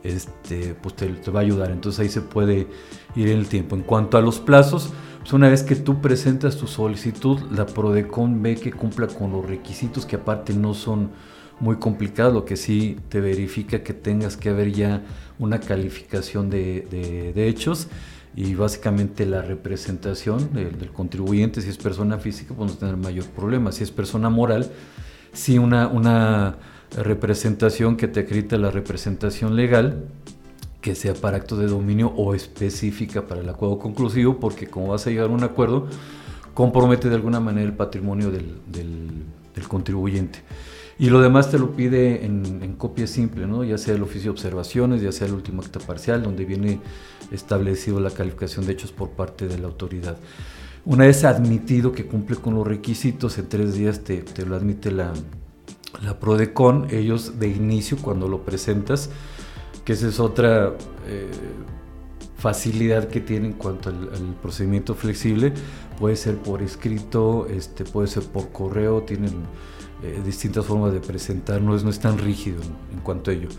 este, 0.04 0.76
pues 0.76 0.96
te, 0.96 1.32
va 1.32 1.40
a 1.40 1.44
ayudar. 1.44 1.72
Entonces 1.72 2.00
ahí 2.00 2.10
se 2.10 2.22
puede 2.22 2.68
ir 3.16 3.30
en 3.30 3.38
el 3.38 3.48
tiempo. 3.48 3.76
En 3.76 3.84
cuanto 3.84 4.18
a 4.18 4.22
los 4.22 4.40
plazos, 4.40 4.92
pues 5.20 5.34
una 5.34 5.50
vez 5.50 5.64
que 5.64 5.76
tú 5.76 6.02
presentas 6.02 6.58
tu 6.58 6.68
solicitud, 6.68 7.40
la 7.52 7.66
PRODECON 7.66 8.42
ve 8.42 8.56
que 8.56 8.72
cumpla 8.72 9.08
con 9.08 9.32
los 9.32 9.46
requisitos 9.46 10.06
que 10.06 10.16
aparte 10.16 10.54
no 10.54 10.74
son 10.74 11.12
muy 11.60 11.78
complicados, 11.78 12.34
lo 12.34 12.46
que 12.46 12.56
sí 12.56 12.98
te 13.10 13.20
verifica 13.20 13.84
que 13.84 13.94
tengas 13.94 14.38
que 14.38 14.50
haber 14.50 14.72
ya 14.72 15.04
una 15.40 15.60
calificación 15.60 16.50
de, 16.50 17.34
hechos 17.36 17.88
y 18.38 18.54
básicamente 18.54 19.26
la 19.26 19.42
representación 19.42 20.54
del, 20.54 20.92
contribuyente, 20.92 21.60
si 21.60 21.70
es 21.70 21.78
persona 21.78 22.20
física, 22.20 22.54
pues 22.56 22.72
no 22.72 22.78
tener 22.78 22.96
mayor 22.96 23.26
problema. 23.26 23.72
Si 23.72 23.84
es 23.84 23.90
persona 23.90 24.30
moral, 24.30 24.70
sí 25.34 25.58
una, 25.58 25.88
una 25.88 26.56
representación 26.96 27.98
que 27.98 28.08
te 28.08 28.20
acredita 28.20 28.56
la 28.58 28.70
representación 28.70 29.56
legal 29.56 30.06
que 30.82 30.94
sea 30.94 31.16
para 31.16 31.38
actos 31.38 31.58
de 31.58 31.66
dominio 31.66 32.10
o 32.16 32.36
específica 32.36 33.26
para 33.26 33.42
el 33.42 33.50
acuerdo 33.50 33.80
conclusivo, 33.80 34.38
porque 34.40 34.68
como 34.68 34.90
vas 34.90 35.08
a 35.08 35.10
llegar 35.10 35.26
a 35.26 35.34
un 35.34 35.44
acuerdo, 35.44 35.88
compromete 36.54 37.10
de 37.10 37.16
alguna 37.16 37.40
manera 37.40 37.66
el 37.66 37.74
patrimonio 37.74 38.30
del, 38.30 38.60
del, 38.72 39.68
contribuyente. 39.68 40.44
Y 41.00 41.10
lo 41.10 41.22
demás 41.22 41.52
te 41.52 41.60
lo 41.60 41.76
pide 41.76 42.26
en, 42.26 42.76
copia 42.78 43.08
simple, 43.08 43.48
¿no? 43.48 43.64
ya 43.64 43.78
sea 43.78 43.96
el 43.96 44.04
oficio 44.04 44.26
de 44.26 44.30
observaciones, 44.32 45.02
ya 45.02 45.12
sea 45.12 45.28
el 45.28 45.34
último 45.34 45.62
acta 45.62 45.80
parcial, 45.80 46.24
donde 46.24 46.46
viene 46.46 46.80
establecido 47.32 48.00
la 48.00 48.12
calificación 48.12 48.66
de 48.66 48.74
hechos 48.74 48.92
por 48.92 49.12
parte 49.12 49.48
de 49.48 49.58
la 49.60 49.68
autoridad. 49.68 50.18
Una 50.86 51.06
vez 51.06 51.24
admitido 51.24 51.92
que 51.92 52.06
cumple 52.06 52.38
con 52.38 52.56
los 52.56 52.66
requisitos, 52.66 53.38
en 53.38 53.50
tres 53.50 53.74
días 53.74 54.04
te, 54.04 54.18
te 54.18 54.46
lo 54.46 54.56
admite 54.56 54.92
la, 54.92 55.14
la 56.04 56.20
PRODECON, 56.20 56.88
ellos 56.92 57.40
de 57.40 57.50
inicio 57.50 57.98
cuando 57.98 58.28
lo 58.28 58.44
presentas, 58.44 59.10
que 59.84 59.94
esa 59.94 60.08
es 60.08 60.20
otra 60.20 60.74
eh, 61.08 61.32
facilidad 62.38 63.08
que 63.08 63.20
tiene 63.22 63.48
en 63.48 63.54
cuanto 63.54 63.90
al, 63.90 64.36
procedimiento 64.42 64.96
flexible. 64.96 65.54
Puede 66.00 66.16
ser 66.16 66.38
por 66.38 66.62
escrito, 66.62 67.48
este, 67.48 67.84
puede 67.84 68.08
ser 68.08 68.24
por 68.24 68.52
correo, 68.52 69.02
tienen 69.04 69.34
eh, 70.04 70.22
distintas 70.24 70.66
formas 70.66 70.94
de 70.94 71.00
presentar, 71.00 71.62
no 71.62 71.76
es, 71.76 71.84
no 71.84 71.90
es 71.90 72.00
tan 72.00 72.18
rígido 72.18 72.62
en, 72.94 73.00
cuanto 73.02 73.32
a 73.32 73.34
ello. 73.34 73.50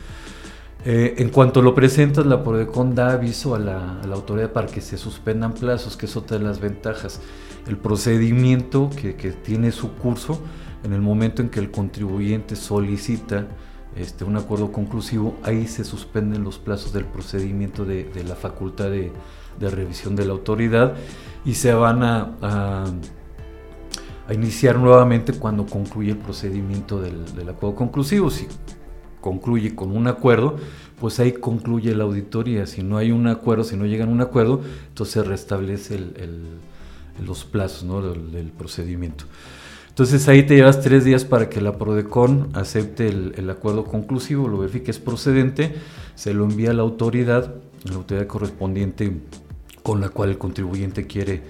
Eh, 0.84 1.16
en 1.18 1.30
cuanto 1.30 1.60
lo 1.60 1.74
presentas, 1.74 2.24
la 2.26 2.44
PRODECON 2.44 2.94
da 2.94 3.12
aviso 3.12 3.54
a 3.54 3.58
la, 3.58 4.00
a 4.00 4.06
la, 4.06 4.14
autoridad 4.14 4.52
para 4.52 4.68
que 4.68 4.80
se 4.80 4.96
suspendan 4.96 5.52
plazos, 5.52 5.96
que 5.96 6.06
es 6.06 6.16
otra 6.16 6.38
de 6.38 6.44
las 6.44 6.60
ventajas. 6.60 7.20
El 7.66 7.76
procedimiento 7.76 8.88
que, 8.90 9.16
que 9.16 9.32
tiene 9.32 9.72
su 9.72 9.94
curso, 9.94 10.40
en 10.84 10.92
el 10.92 11.00
momento 11.00 11.42
en 11.42 11.48
que 11.48 11.60
el 11.60 11.70
contribuyente 11.70 12.54
solicita 12.54 13.46
este, 13.96 14.24
un 14.24 14.36
acuerdo 14.36 14.70
conclusivo, 14.70 15.36
ahí 15.42 15.66
se 15.66 15.82
suspenden 15.82 16.44
los 16.44 16.58
plazos 16.58 16.92
del 16.92 17.04
procedimiento 17.04 17.84
de, 17.84 18.08
la 18.26 18.36
facultad 18.36 18.90
de, 18.90 19.10
revisión 19.58 20.14
de 20.14 20.24
la 20.24 20.32
autoridad 20.32 20.94
y 21.44 21.54
se 21.54 21.74
van 21.74 22.04
a, 22.04 22.36
a, 22.40 22.84
iniciar 24.34 24.78
nuevamente 24.78 25.32
cuando 25.32 25.66
concluye 25.66 26.10
el 26.12 26.18
procedimiento 26.18 27.00
del, 27.00 27.48
acuerdo 27.48 27.74
conclusivo. 27.74 28.30
Si 28.30 28.46
concluye 29.20 29.74
con 29.74 29.96
un 29.96 30.06
acuerdo, 30.06 30.56
pues 31.00 31.20
ahí 31.20 31.32
concluye 31.32 31.94
la 31.94 32.04
auditoría. 32.04 32.66
Si 32.66 32.82
no 32.82 32.98
hay 32.98 33.10
un 33.10 33.26
acuerdo, 33.26 33.64
si 33.64 33.76
no 33.76 33.86
llegan 33.86 34.08
a 34.08 34.12
un 34.12 34.20
acuerdo, 34.20 34.60
entonces 34.88 35.26
restablece 35.26 35.98
los 37.24 37.44
plazos 37.44 37.86
del 38.32 38.50
procedimiento. 38.50 39.24
Entonces 39.98 40.28
ahí 40.28 40.44
te 40.44 40.54
llevas 40.54 40.80
tres 40.80 41.04
días 41.04 41.24
para 41.24 41.48
que 41.50 41.60
la 41.60 41.76
PRODECON 41.76 42.50
acepte 42.52 43.08
el, 43.08 43.50
acuerdo 43.50 43.82
conclusivo, 43.82 44.46
lo 44.46 44.58
verifique 44.58 44.92
es 44.92 45.00
procedente, 45.00 45.74
se 46.14 46.34
lo 46.34 46.44
envía 46.44 46.70
a 46.70 46.72
la 46.72 46.82
autoridad, 46.82 47.56
la 47.82 47.96
autoridad 47.96 48.28
correspondiente 48.28 49.10
con 49.82 50.00
la 50.00 50.10
cual 50.10 50.30
el 50.30 50.38
contribuyente 50.38 51.08
quiere 51.08 51.42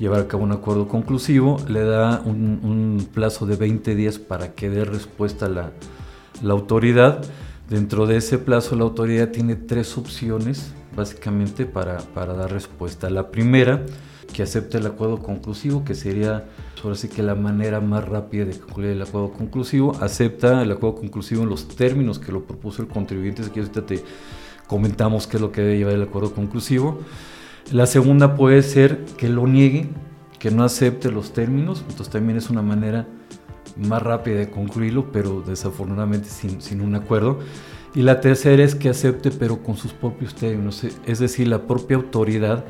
llevar 0.00 0.20
a 0.20 0.28
cabo 0.28 0.44
un 0.44 0.52
acuerdo 0.52 0.88
conclusivo, 0.88 1.58
le 1.68 1.84
da 1.84 2.22
un, 2.24 3.06
plazo 3.12 3.44
de 3.44 3.56
20 3.56 3.94
días 3.94 4.18
para 4.18 4.54
que 4.54 4.70
dé 4.70 4.84
respuesta 4.84 5.48
la, 5.48 5.72
la 6.42 6.54
autoridad. 6.54 7.22
Dentro 7.68 8.06
de 8.06 8.16
ese 8.16 8.38
plazo 8.38 8.74
la 8.76 8.84
autoridad 8.84 9.28
tiene 9.28 9.56
tres 9.56 9.98
opciones 9.98 10.72
básicamente 10.96 11.66
para, 11.66 11.98
para 11.98 12.32
dar 12.32 12.50
respuesta. 12.50 13.10
La 13.10 13.30
primera, 13.30 13.84
que 14.32 14.42
acepte 14.42 14.78
el 14.78 14.86
acuerdo 14.86 15.18
conclusivo, 15.18 15.84
que 15.84 15.94
sería 15.94 16.46
ahora 16.82 16.96
sí 16.96 17.08
que 17.08 17.22
la 17.22 17.34
manera 17.34 17.80
más 17.80 18.08
rápida 18.08 18.46
de 18.46 18.58
concluir 18.58 18.90
el 18.92 19.02
acuerdo 19.02 19.32
conclusivo, 19.32 19.94
acepta 20.00 20.62
el 20.62 20.72
acuerdo 20.72 20.96
conclusivo 20.96 21.42
en 21.42 21.50
los 21.50 21.68
términos 21.68 22.18
que 22.18 22.32
lo 22.32 22.44
propuso 22.44 22.80
el 22.80 22.88
contribuyente, 22.88 23.42
que 23.50 23.60
ahorita 23.60 23.84
te 23.84 24.02
comentamos 24.66 25.26
qué 25.26 25.36
es 25.36 25.42
lo 25.42 25.52
que 25.52 25.60
debe 25.60 25.76
llevar 25.76 25.94
el 25.94 26.02
acuerdo 26.02 26.32
conclusivo. 26.32 27.00
La 27.72 27.86
segunda 27.86 28.34
puede 28.34 28.62
ser 28.62 29.04
que 29.16 29.28
lo 29.28 29.46
niegue, 29.46 29.88
que 30.40 30.50
no 30.50 30.64
acepte 30.64 31.12
los 31.12 31.32
términos, 31.32 31.84
entonces 31.88 32.10
también 32.10 32.36
es 32.36 32.50
una 32.50 32.62
manera 32.62 33.06
más 33.76 34.02
rápida 34.02 34.40
de 34.40 34.50
concluirlo, 34.50 35.12
pero 35.12 35.40
desafortunadamente 35.40 36.28
sin, 36.28 36.80
un 36.80 36.96
acuerdo. 36.96 37.38
Y 37.94 38.02
la 38.02 38.20
tercera 38.20 38.64
es 38.64 38.74
que 38.74 38.88
acepte, 38.88 39.30
pero 39.30 39.62
con 39.62 39.76
sus 39.76 39.92
propios 39.92 40.34
términos. 40.34 40.84
Es 41.06 41.20
decir, 41.20 41.46
la 41.46 41.68
propia 41.68 41.96
autoridad 41.96 42.64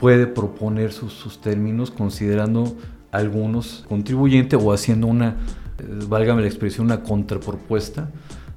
puede 0.00 0.26
proponer 0.26 0.92
sus, 0.92 1.12
sus 1.12 1.40
términos 1.40 1.92
considerando 1.92 2.76
algunos 3.12 3.84
contribuyentes 3.88 4.58
o 4.60 4.72
haciendo 4.72 5.06
una, 5.06 5.36
eh, 5.78 5.84
válgame 6.08 6.42
la 6.42 6.48
expresión, 6.48 6.86
una 6.86 7.04
contrapropuesta 7.04 8.10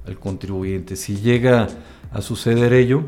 al 0.08 0.18
contribuyente. 0.18 0.96
Si 0.96 1.16
llega 1.18 1.68
a 2.10 2.20
suceder 2.20 2.72
ello, 2.72 3.04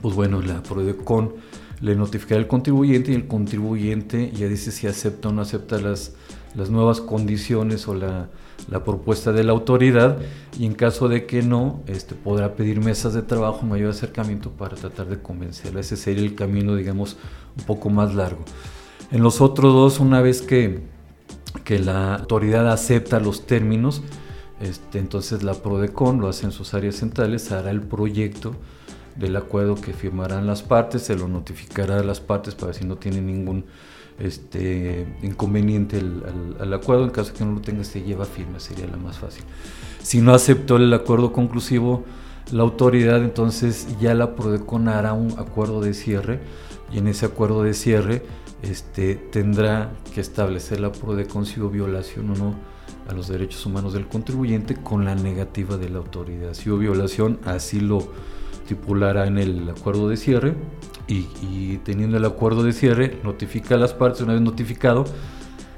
pues 0.00 0.14
bueno, 0.14 0.40
la 0.40 0.62
PRODECON 0.62 1.51
le 1.82 1.96
notificará 1.96 2.40
al 2.40 2.46
contribuyente 2.46 3.10
y 3.10 3.16
el 3.16 3.26
contribuyente 3.26 4.30
ya 4.30 4.46
dice 4.46 4.70
si 4.70 4.86
acepta 4.86 5.28
o 5.28 5.32
no 5.32 5.42
acepta 5.42 5.80
las, 5.80 6.14
las 6.54 6.70
nuevas 6.70 7.00
condiciones 7.00 7.88
o 7.88 7.94
la, 7.94 8.28
la, 8.70 8.84
propuesta 8.84 9.32
de 9.32 9.42
la 9.42 9.50
autoridad 9.50 10.18
y 10.56 10.66
en 10.66 10.74
caso 10.74 11.08
de 11.08 11.26
que 11.26 11.42
no, 11.42 11.82
este, 11.88 12.14
podrá 12.14 12.54
pedir 12.54 12.80
mesas 12.80 13.14
de 13.14 13.22
trabajo, 13.22 13.66
mayor 13.66 13.90
acercamiento 13.90 14.50
para 14.50 14.76
tratar 14.76 15.08
de 15.08 15.20
convencerla. 15.20 15.80
Ese 15.80 15.96
sería 15.96 16.22
el 16.22 16.36
camino, 16.36 16.76
digamos, 16.76 17.16
un 17.58 17.64
poco 17.64 17.90
más 17.90 18.14
largo. 18.14 18.44
En 19.10 19.24
los 19.24 19.40
otros 19.40 19.74
dos, 19.74 19.98
una 19.98 20.20
vez 20.20 20.40
que, 20.40 20.82
que 21.64 21.80
la 21.80 22.14
autoridad 22.14 22.70
acepta 22.70 23.18
los 23.18 23.44
términos, 23.44 24.02
este, 24.60 25.00
entonces 25.00 25.42
la 25.42 25.54
PRODECON 25.54 26.20
lo 26.20 26.28
hace 26.28 26.46
en 26.46 26.52
sus 26.52 26.74
áreas 26.74 26.94
centrales, 26.94 27.50
hará 27.50 27.72
el 27.72 27.80
proyecto 27.80 28.54
del 29.16 29.36
acuerdo 29.36 29.74
que 29.74 29.92
firmarán 29.92 30.46
las 30.46 30.62
partes, 30.62 31.02
se 31.02 31.16
lo 31.16 31.28
notificará 31.28 32.00
a 32.00 32.02
las 32.02 32.20
partes 32.20 32.54
para 32.54 32.72
si 32.72 32.84
no 32.84 32.96
tiene 32.96 33.20
ningún 33.20 33.64
este, 34.18 35.06
inconveniente 35.22 35.98
al, 35.98 36.72
acuerdo. 36.72 37.04
En 37.04 37.10
caso 37.10 37.32
de 37.32 37.38
que 37.38 37.44
no 37.44 37.52
lo 37.52 37.60
tenga, 37.60 37.84
se 37.84 38.02
lleva 38.02 38.24
firma, 38.24 38.60
sería 38.60 38.86
la 38.86 38.96
más 38.96 39.18
fácil. 39.18 39.44
Si 40.02 40.20
no 40.20 40.34
aceptó 40.34 40.76
el 40.76 40.92
acuerdo 40.92 41.32
conclusivo, 41.32 42.04
la 42.50 42.62
autoridad 42.62 43.22
entonces 43.22 43.86
ya 44.00 44.14
la 44.14 44.34
PRODECON 44.34 44.88
hará 44.88 45.12
un 45.12 45.32
acuerdo 45.38 45.80
de 45.80 45.94
cierre 45.94 46.40
y 46.92 46.98
en 46.98 47.06
ese 47.06 47.26
acuerdo 47.26 47.62
de 47.62 47.72
cierre 47.72 48.22
este, 48.62 49.14
tendrá 49.14 49.92
que 50.12 50.20
establecer 50.20 50.80
la 50.80 50.92
PRODECON 50.92 51.46
si 51.46 51.60
hubo 51.60 51.70
violación 51.70 52.30
o 52.30 52.34
no 52.34 52.54
a 53.08 53.14
los 53.14 53.28
derechos 53.28 53.64
humanos 53.66 53.92
del 53.92 54.06
contribuyente 54.06 54.74
con 54.74 55.04
la 55.04 55.14
negativa 55.14 55.76
de 55.76 55.88
la 55.88 55.98
autoridad. 55.98 56.54
Si 56.54 56.70
hubo 56.70 56.78
violación, 56.78 57.38
así 57.44 57.80
lo 57.80 58.08
estipulará 58.62 59.26
en 59.26 59.38
el 59.38 59.68
acuerdo 59.68 60.08
de 60.08 60.16
cierre 60.16 60.54
y, 61.08 61.78
teniendo 61.78 62.16
el 62.16 62.24
acuerdo 62.24 62.62
de 62.62 62.72
cierre, 62.72 63.18
notifica 63.22 63.74
a 63.74 63.78
las 63.78 63.92
partes, 63.92 64.22
una 64.22 64.32
vez 64.32 64.40
notificado, 64.40 65.04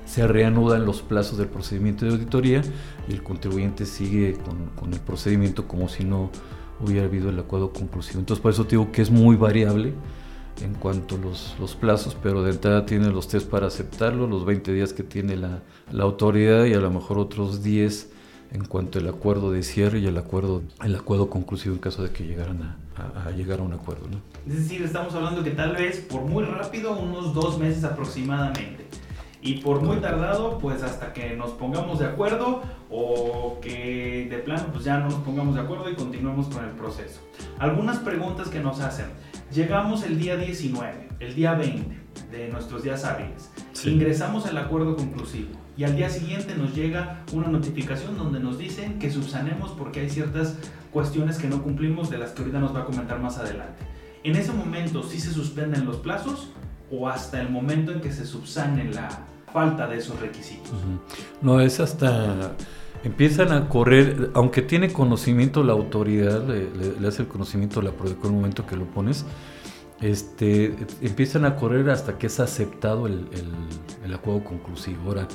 se 0.06 0.28
reanudan 0.28 0.84
los 0.84 1.02
plazos 1.02 1.38
del 1.38 1.48
procedimiento 1.48 2.04
de 2.04 2.12
auditoría 2.12 2.62
y 3.08 3.12
el 3.12 3.22
contribuyente 3.22 3.84
sigue 3.84 4.36
con, 4.78 4.92
el 4.92 5.00
procedimiento 5.00 5.66
como 5.66 5.88
si 5.88 6.04
no 6.04 6.30
hubiera 6.78 7.06
habido 7.06 7.30
el 7.30 7.38
acuerdo 7.38 7.72
conclusivo. 7.72 8.20
Entonces 8.20 8.40
por 8.40 8.52
eso 8.52 8.64
digo 8.64 8.92
que 8.92 9.02
es 9.02 9.10
muy 9.10 9.34
variable 9.34 9.94
en 10.62 10.74
cuanto 10.74 11.16
a 11.16 11.18
los, 11.18 11.56
los, 11.58 11.74
plazos, 11.74 12.16
pero 12.22 12.44
de 12.44 12.52
entrada 12.52 12.86
tiene 12.86 13.10
los 13.10 13.26
test 13.26 13.48
para 13.48 13.66
aceptarlo, 13.66 14.28
los 14.28 14.44
20 14.44 14.72
días 14.72 14.92
que 14.92 15.02
tiene 15.02 15.36
la, 15.36 15.62
la 15.90 16.04
autoridad 16.04 16.66
y 16.66 16.74
a 16.74 16.80
lo 16.80 16.92
mejor 16.92 17.18
otros 17.18 17.64
10 17.64 18.10
en 18.52 18.64
cuanto 18.64 18.98
al 18.98 19.08
acuerdo 19.08 19.50
de 19.50 19.62
cierre 19.62 19.98
y 19.98 20.06
el 20.06 20.16
acuerdo, 20.16 20.62
el 20.84 20.94
acuerdo 20.94 21.28
conclusivo 21.28 21.74
en 21.74 21.80
caso 21.80 22.02
de 22.02 22.10
que 22.10 22.24
llegaran 22.24 22.62
a, 22.62 23.26
a, 23.26 23.30
llegar 23.30 23.60
a 23.60 23.62
un 23.62 23.72
acuerdo. 23.72 24.06
¿no? 24.08 24.18
Es 24.46 24.62
decir, 24.62 24.82
estamos 24.82 25.14
hablando 25.14 25.42
que 25.42 25.50
tal 25.50 25.74
vez 25.74 26.00
por 26.00 26.22
muy 26.22 26.44
rápido, 26.44 26.96
unos 26.96 27.34
dos 27.34 27.58
meses 27.58 27.84
aproximadamente. 27.84 28.86
Y 29.42 29.56
por 29.56 29.82
muy 29.82 29.98
tardado, 29.98 30.58
pues 30.58 30.82
hasta 30.82 31.12
que 31.12 31.36
nos 31.36 31.50
pongamos 31.50 31.98
de 31.98 32.06
acuerdo 32.06 32.62
o 32.90 33.58
que 33.60 34.26
de 34.30 34.38
plano 34.38 34.68
pues 34.72 34.84
ya 34.84 34.96
no 34.98 35.10
nos 35.10 35.16
pongamos 35.16 35.54
de 35.54 35.60
acuerdo 35.60 35.90
y 35.90 35.94
continuemos 35.94 36.46
con 36.46 36.64
el 36.64 36.70
proceso. 36.70 37.20
Algunas 37.58 37.98
preguntas 37.98 38.48
que 38.48 38.60
nos 38.60 38.80
hacen. 38.80 39.06
Llegamos 39.52 40.02
el 40.04 40.18
día 40.18 40.38
19, 40.38 41.08
el 41.20 41.34
día 41.34 41.52
20 41.54 41.94
de 42.30 42.48
nuestros 42.48 42.84
días 42.84 43.04
hábiles. 43.04 43.50
Ingresamos 43.84 44.46
al 44.46 44.56
acuerdo 44.56 44.96
conclusivo 44.96 45.63
y 45.76 45.84
al 45.84 45.96
día 45.96 46.08
siguiente 46.08 46.54
nos 46.56 46.74
llega 46.74 47.24
una 47.32 47.48
notificación 47.48 48.16
donde 48.16 48.40
nos 48.40 48.58
dicen 48.58 48.98
que 48.98 49.10
subsanemos 49.10 49.72
porque 49.72 50.00
hay 50.00 50.10
ciertas 50.10 50.56
cuestiones 50.92 51.38
que 51.38 51.48
no 51.48 51.62
cumplimos 51.62 52.10
de 52.10 52.18
las 52.18 52.30
que 52.30 52.42
ahorita 52.42 52.60
nos 52.60 52.74
va 52.74 52.80
a 52.80 52.84
comentar 52.84 53.20
más 53.20 53.38
adelante. 53.38 53.84
En 54.22 54.36
ese 54.36 54.52
momento 54.52 55.02
sí 55.02 55.18
se 55.20 55.32
suspenden 55.32 55.84
los 55.84 55.96
plazos 55.96 56.50
o 56.90 57.08
hasta 57.08 57.40
el 57.40 57.50
momento 57.50 57.92
en 57.92 58.00
que 58.00 58.12
se 58.12 58.24
subsane 58.24 58.84
la 58.92 59.08
falta 59.52 59.86
de 59.86 59.98
esos 59.98 60.18
requisitos. 60.20 60.72
No, 61.42 61.60
es 61.60 61.80
hasta 61.80 62.54
empiezan 63.04 63.52
a 63.52 63.68
correr, 63.68 64.30
aunque 64.34 64.62
tiene 64.62 64.92
conocimiento 64.92 65.62
la 65.62 65.74
autoridad, 65.74 66.42
le, 66.46 67.06
hace 67.06 67.22
el 67.22 67.28
conocimiento 67.28 67.82
la 67.82 67.90
en 67.90 68.16
el 68.24 68.32
momento 68.32 68.66
que 68.66 68.76
lo 68.76 68.86
pones, 68.86 69.26
este, 70.00 70.74
empiezan 71.02 71.44
a 71.44 71.56
correr 71.56 71.88
hasta 71.90 72.18
que 72.18 72.26
es 72.26 72.40
aceptado 72.40 73.06
el, 73.06 73.28
el, 74.04 74.14
acuerdo 74.14 74.44
conclusivo. 74.44 75.02
Ahora, 75.08 75.28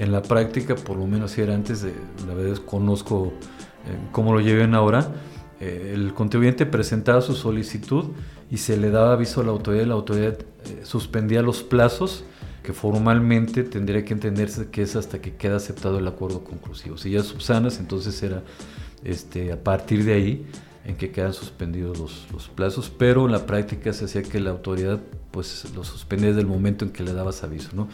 en 0.00 0.12
la 0.12 0.22
práctica, 0.22 0.76
por 0.76 0.96
lo 0.96 1.06
menos 1.06 1.32
si 1.32 1.42
era 1.42 1.54
antes, 1.54 1.82
de, 1.82 1.92
la 2.26 2.32
verdad 2.32 2.56
eh, 2.56 3.30
cómo 4.12 4.32
lo 4.32 4.40
lleven 4.40 4.74
ahora, 4.74 5.12
eh, 5.60 5.92
el 5.94 6.14
contribuyente 6.14 6.64
presentaba 6.64 7.20
su 7.20 7.34
solicitud 7.34 8.06
y 8.50 8.56
se 8.56 8.78
le 8.78 8.90
daba 8.90 9.12
aviso 9.12 9.42
a 9.42 9.44
la 9.44 9.50
autoridad 9.50 9.84
y 9.84 9.88
la 9.88 9.94
autoridad 9.94 10.38
eh, 10.38 10.80
suspendía 10.84 11.42
los 11.42 11.62
plazos 11.62 12.24
que 12.62 12.72
formalmente 12.72 13.62
tendría 13.62 14.02
que 14.06 14.14
entenderse 14.14 14.68
que 14.70 14.80
es 14.80 14.96
hasta 14.96 15.20
que 15.20 15.34
queda 15.34 15.56
aceptado 15.56 15.98
el 15.98 16.08
acuerdo 16.08 16.44
conclusivo. 16.44 16.96
Si 16.96 17.10
ya 17.10 17.22
subsanas, 17.22 17.78
entonces 17.78 18.22
era 18.22 18.42
este, 19.04 19.52
a 19.52 19.62
partir 19.62 20.04
de 20.06 20.14
ahí 20.14 20.46
en 20.86 20.96
que 20.96 21.10
quedan 21.10 21.34
suspendidos 21.34 21.98
los, 21.98 22.26
los, 22.32 22.48
plazos, 22.48 22.90
pero 22.90 23.26
en 23.26 23.32
la 23.32 23.44
práctica 23.44 23.92
se 23.92 24.06
hacía 24.06 24.22
que 24.22 24.40
la 24.40 24.50
autoridad 24.50 24.98
pues 25.30 25.66
lo 25.74 25.84
suspendía 25.84 26.28
desde 26.28 26.40
el 26.40 26.46
momento 26.46 26.86
en 26.86 26.90
que 26.90 27.02
le 27.02 27.12
dabas 27.12 27.44
aviso, 27.44 27.70
¿no? 27.74 27.88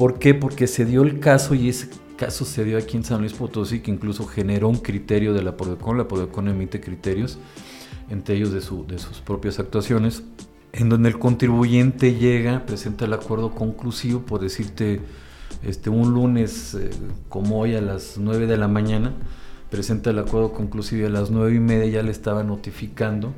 ¿Por 0.00 0.18
qué? 0.18 0.32
Porque 0.32 0.66
se 0.66 0.86
dio 0.86 1.02
el 1.02 1.20
caso 1.20 1.54
y 1.54 1.68
ese 1.68 1.90
caso 2.16 2.46
se 2.46 2.64
dio 2.64 2.78
aquí 2.78 2.96
en 2.96 3.04
San 3.04 3.20
Luis 3.20 3.34
Potosí 3.34 3.80
que 3.80 3.90
incluso 3.90 4.26
generó 4.26 4.70
un 4.70 4.78
criterio 4.78 5.34
de 5.34 5.42
la 5.42 5.58
PRODECON, 5.58 5.98
la 5.98 6.08
PRODECON 6.08 6.48
emite 6.48 6.80
criterios, 6.80 7.36
entre 8.08 8.36
ellos 8.36 8.50
de, 8.50 8.62
su, 8.62 8.86
de 8.86 8.98
sus 8.98 9.18
propias 9.18 9.58
actuaciones, 9.58 10.22
en 10.72 10.88
donde 10.88 11.10
el 11.10 11.18
contribuyente 11.18 12.14
llega, 12.14 12.64
presenta 12.64 13.04
el 13.04 13.12
acuerdo 13.12 13.54
conclusivo, 13.54 14.20
por 14.20 14.40
decirte, 14.40 15.02
este, 15.62 15.90
un 15.90 16.14
lunes 16.14 16.72
eh, 16.76 16.88
como 17.28 17.60
hoy 17.60 17.74
a 17.74 17.82
las 17.82 18.16
9 18.16 18.46
de 18.46 18.56
la 18.56 18.68
mañana, 18.68 19.12
presenta 19.68 20.08
el 20.08 20.18
acuerdo 20.18 20.54
conclusivo 20.54 21.02
y 21.02 21.04
a 21.04 21.10
las 21.10 21.30
9 21.30 21.56
y 21.56 21.60
media 21.60 21.86
ya 21.86 22.02
le 22.02 22.10
estaba 22.10 22.42
notificando 22.42 23.34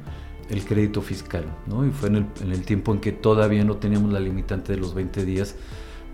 el 0.48 0.64
crédito 0.64 1.03
fiscal, 1.03 1.44
¿no? 1.66 1.85
Y 1.85 1.90
fue 1.90 2.09
en 2.09 2.14
el, 2.14 2.27
en 2.40 2.53
el 2.53 2.64
tiempo 2.64 2.94
en 2.94 3.01
que 3.01 3.11
todavía 3.11 3.64
no 3.64 3.79
teníamos 3.79 4.12
la 4.12 4.20
limitante 4.20 4.72
de 4.72 4.79
los 4.79 4.94
20 4.94 5.25
días 5.25 5.57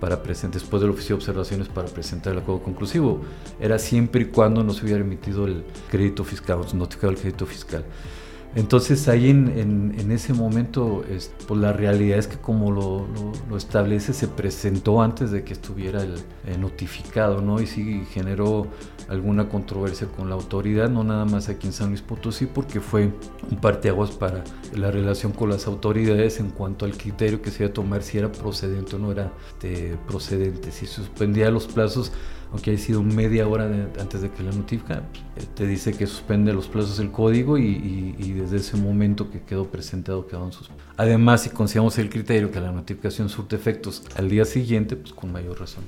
para 0.01 0.23
presentar, 0.23 0.61
después 0.61 0.81
del 0.81 0.91
oficio 0.91 1.17
de 1.17 1.21
observaciones 1.21 1.69
para 1.69 1.89
presentar 1.89 2.33
el 2.33 2.41
acuerdo 2.41 2.63
conclusivo. 2.63 3.21
Era 3.61 3.79
siempre 3.79 4.23
y 4.23 4.25
cuando 4.27 4.63
no 4.63 4.73
se 4.73 4.85
hubiera 4.85 5.01
emitido 5.01 5.47
el 5.47 5.65
crédito 5.91 6.25
fiscal, 6.25 6.59
o 6.61 6.75
notificado 6.75 7.13
el 7.13 7.19
crédito 7.19 7.47
fiscal. 7.47 7.85
Entonces 8.55 9.09
ahí 9.09 9.29
en, 9.29 9.95
en, 9.99 10.11
ese 10.11 10.33
momento, 10.33 11.05
es, 11.09 11.31
pues 11.47 11.61
la 11.61 11.73
realidad 11.73 12.19
es 12.19 12.27
que 12.27 12.39
como 12.39 12.73
lo, 12.73 13.07
lo, 13.49 13.57
establece, 13.57 14.15
se 14.15 14.27
presentó 14.27 15.03
antes 15.03 15.31
de 15.31 15.45
que 15.45 15.53
estuviera 15.53 16.03
el, 16.03 16.61
notificado, 16.61 17.43
¿no? 17.43 17.61
Y 17.61 17.67
sí 17.67 18.05
generó 18.11 18.67
alguna 19.09 19.49
controversia 19.49 20.07
con 20.07 20.29
la 20.29 20.35
autoridad, 20.35 20.90
no 20.90 21.03
nada 21.03 21.25
más 21.25 21.49
aquí 21.49 21.66
en 21.66 21.73
San 21.73 21.88
Luis 21.88 22.03
Potosí, 22.03 22.47
porque 22.47 22.81
fue 22.81 23.12
un 23.51 23.57
parteaguas 23.61 24.11
para 24.11 24.44
la 24.75 24.90
relación 24.90 25.33
con 25.33 25.49
las 25.49 25.66
autoridades 25.66 26.40
en 26.40 26.51
cuanto 26.51 26.85
al 26.85 26.97
criterio 26.97 27.40
que 27.40 27.51
se 27.51 27.62
iba 27.62 27.71
a 27.71 27.73
tomar 27.73 28.03
si 28.03 28.18
era 28.18 28.31
procedente 28.31 28.97
o 28.97 28.99
no 28.99 29.11
era 29.12 29.33
este, 29.49 29.97
procedente. 30.07 30.71
Si 30.71 30.87
suspendía 30.87 31.51
los 31.51 31.66
plazos, 31.66 32.12
aunque 32.53 32.71
haya 32.71 32.81
sido 32.81 33.03
media 33.03 33.47
hora 33.47 33.64
antes 34.01 34.23
de 34.23 34.31
que 34.31 34.42
la 34.42 34.53
notifica, 34.53 35.03
te 35.55 35.66
dice 35.66 35.92
que 35.92 36.07
suspende 36.07 36.53
los 36.53 36.68
plazos 36.68 36.99
del 36.99 37.11
código 37.11 37.59
y, 37.59 38.33
desde 38.38 38.57
ese 38.57 38.77
momento 38.77 39.31
que 39.31 39.42
quedó 39.42 39.66
presentado 39.66 40.27
quedaron 40.27 40.53
sus. 40.53 40.71
Además, 40.97 41.42
si 41.42 41.51
consideramos 41.51 41.99
el 41.99 42.09
criterio 42.09 42.51
que 42.51 42.61
la 42.61 42.73
notificación 42.73 43.29
surte 43.29 43.57
efectos 43.57 44.05
al 44.16 44.29
día 44.29 44.44
siguiente, 44.44 44.97
pues 44.97 45.12
con 45.12 45.33
mayor 45.33 45.61
razón. 45.61 45.85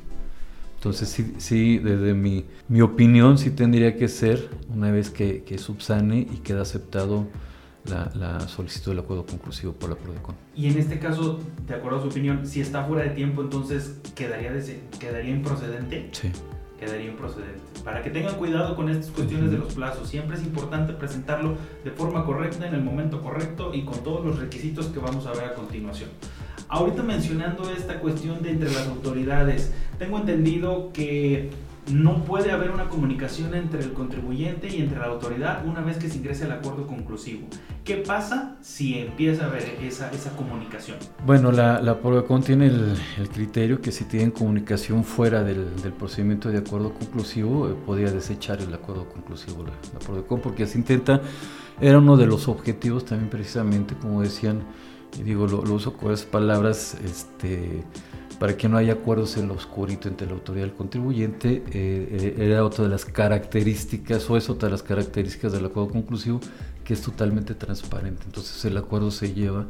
Entonces, 0.81 1.11
sí, 1.11 1.35
sí 1.37 1.77
desde 1.77 2.14
mi, 2.14 2.47
mi 2.69 2.81
opinión, 2.81 3.37
sí 3.37 3.51
tendría 3.51 3.97
que 3.97 4.09
ser 4.09 4.49
una 4.75 4.90
vez 4.90 5.11
que, 5.11 5.45
que 5.45 5.59
subsane 5.59 6.21
y 6.21 6.38
queda 6.38 6.62
aceptado 6.62 7.27
la, 7.85 8.11
la, 8.14 8.40
solicitud 8.49 8.93
del 8.93 9.01
acuerdo 9.01 9.27
conclusivo 9.27 9.75
por 9.75 9.90
la 9.90 9.97
PRODECON. 9.97 10.35
Y 10.57 10.69
en 10.69 10.79
este 10.79 10.99
caso, 10.99 11.38
de 11.66 11.75
acuerdo 11.75 11.99
a 11.99 12.01
su 12.01 12.09
opinión, 12.09 12.47
si 12.47 12.62
está 12.62 12.85
fuera 12.85 13.03
de 13.03 13.11
tiempo, 13.11 13.43
entonces 13.43 14.01
quedaría, 14.14 14.53
de, 14.53 14.81
quedaría 14.99 15.33
improcedente. 15.33 16.09
Sí. 16.12 16.33
Quedaría 16.79 17.11
improcedente. 17.11 17.61
Para 17.85 18.01
que 18.01 18.09
tengan 18.09 18.37
cuidado 18.37 18.75
con 18.75 18.88
estas 18.88 19.11
cuestiones 19.11 19.51
de 19.51 19.59
los 19.59 19.75
plazos, 19.75 20.09
siempre 20.09 20.38
es 20.38 20.43
importante 20.43 20.95
presentarlo 20.95 21.59
de 21.85 21.90
forma 21.90 22.25
correcta, 22.25 22.66
en 22.66 22.75
el 22.75 22.83
momento 22.83 23.21
correcto 23.21 23.75
y 23.75 23.85
con 23.85 24.03
todos 24.03 24.25
los 24.25 24.38
requisitos 24.38 24.87
que 24.87 24.99
vamos 24.99 25.27
a 25.27 25.33
ver 25.33 25.45
a 25.45 25.55
continuación. 25.55 26.09
Ahorita 26.70 27.02
mencionando 27.02 27.68
esta 27.68 27.98
cuestión 27.98 28.42
de 28.42 28.50
entre 28.50 28.70
las 28.70 28.87
autoridades, 28.87 29.72
tengo 29.98 30.18
entendido 30.18 30.92
que 30.92 31.50
no 31.92 32.22
puede 32.22 32.52
haber 32.52 32.70
una 32.70 32.88
comunicación 32.88 33.56
entre 33.56 33.80
el 33.80 33.92
contribuyente 33.92 34.68
y 34.68 34.80
entre 34.80 35.00
la 35.00 35.06
autoridad 35.06 35.66
una 35.66 35.80
vez 35.80 35.96
que 35.96 36.09
se 36.09 36.18
ingrese 36.18 36.44
el 36.44 36.52
acuerdo 36.52 36.87
conclusivo. 36.87 37.48
¿Qué 37.83 37.96
pasa 37.96 38.56
si 38.61 39.00
empieza 39.00 39.46
a 39.46 39.48
haber 39.48 39.64
esa, 39.83 40.12
esa 40.12 40.30
comunicación? 40.37 40.98
Bueno, 41.26 41.50
la, 41.50 41.83
la 41.83 41.98
Prodecon 41.98 42.44
tiene 42.44 42.66
el, 42.66 42.96
criterio 43.33 43.80
que 43.80 43.90
si 43.90 44.04
tienen 44.04 44.30
comunicación 44.30 45.02
fuera 45.02 45.42
del, 45.42 45.74
del 45.83 45.92
procedimiento 45.92 46.50
de 46.50 46.59
acuerdo 46.59 46.94
conclusivo, 46.94 47.68
eh, 47.68 47.74
podría 47.85 48.12
desechar 48.12 48.61
el 48.61 48.72
acuerdo 48.72 49.09
conclusivo 49.09 49.64
la, 49.64 49.72
la 49.92 49.98
Prodecon, 49.98 50.40
porque 50.40 50.66
se 50.66 50.78
intenta, 50.78 51.20
era 51.80 51.98
uno 51.98 52.16
de 52.16 52.26
los 52.26 52.46
objetivos 52.46 53.04
también 53.06 53.28
precisamente, 53.28 53.96
como 54.00 54.22
decían, 54.22 54.62
y 55.18 55.23
digo, 55.23 55.46
lo, 55.46 55.64
lo 55.64 55.75
uso 55.75 55.94
con 55.94 56.12
esas 56.12 56.27
palabras, 56.27 56.96
este 57.05 57.85
para 58.40 58.57
que 58.57 58.70
no 58.70 58.79
haya 58.79 58.94
acuerdos 58.94 59.37
en 59.37 59.49
lo 59.49 59.55
oscurito 59.55 60.09
entre 60.09 60.27
la 60.27 60.33
autoridad 60.33 60.64
y 60.64 60.70
el 60.70 60.75
contribuyente, 60.75 61.62
eh, 61.73 62.35
eh, 62.35 62.35
era 62.38 62.64
otra 62.64 62.85
de 62.85 62.90
las 62.90 63.05
características, 63.05 64.31
o 64.31 64.37
es 64.38 64.49
otra 64.49 64.68
de 64.68 64.73
las 64.73 64.83
características 64.83 65.53
del 65.53 65.66
acuerdo 65.66 65.90
conclusivo, 65.90 66.40
que 66.83 66.94
es 66.94 67.03
totalmente 67.03 67.55
transparente. 67.55 68.23
Entonces 68.25 68.64
el 68.64 68.79
acuerdo 68.79 69.11
se 69.11 69.35
lleva, 69.35 69.66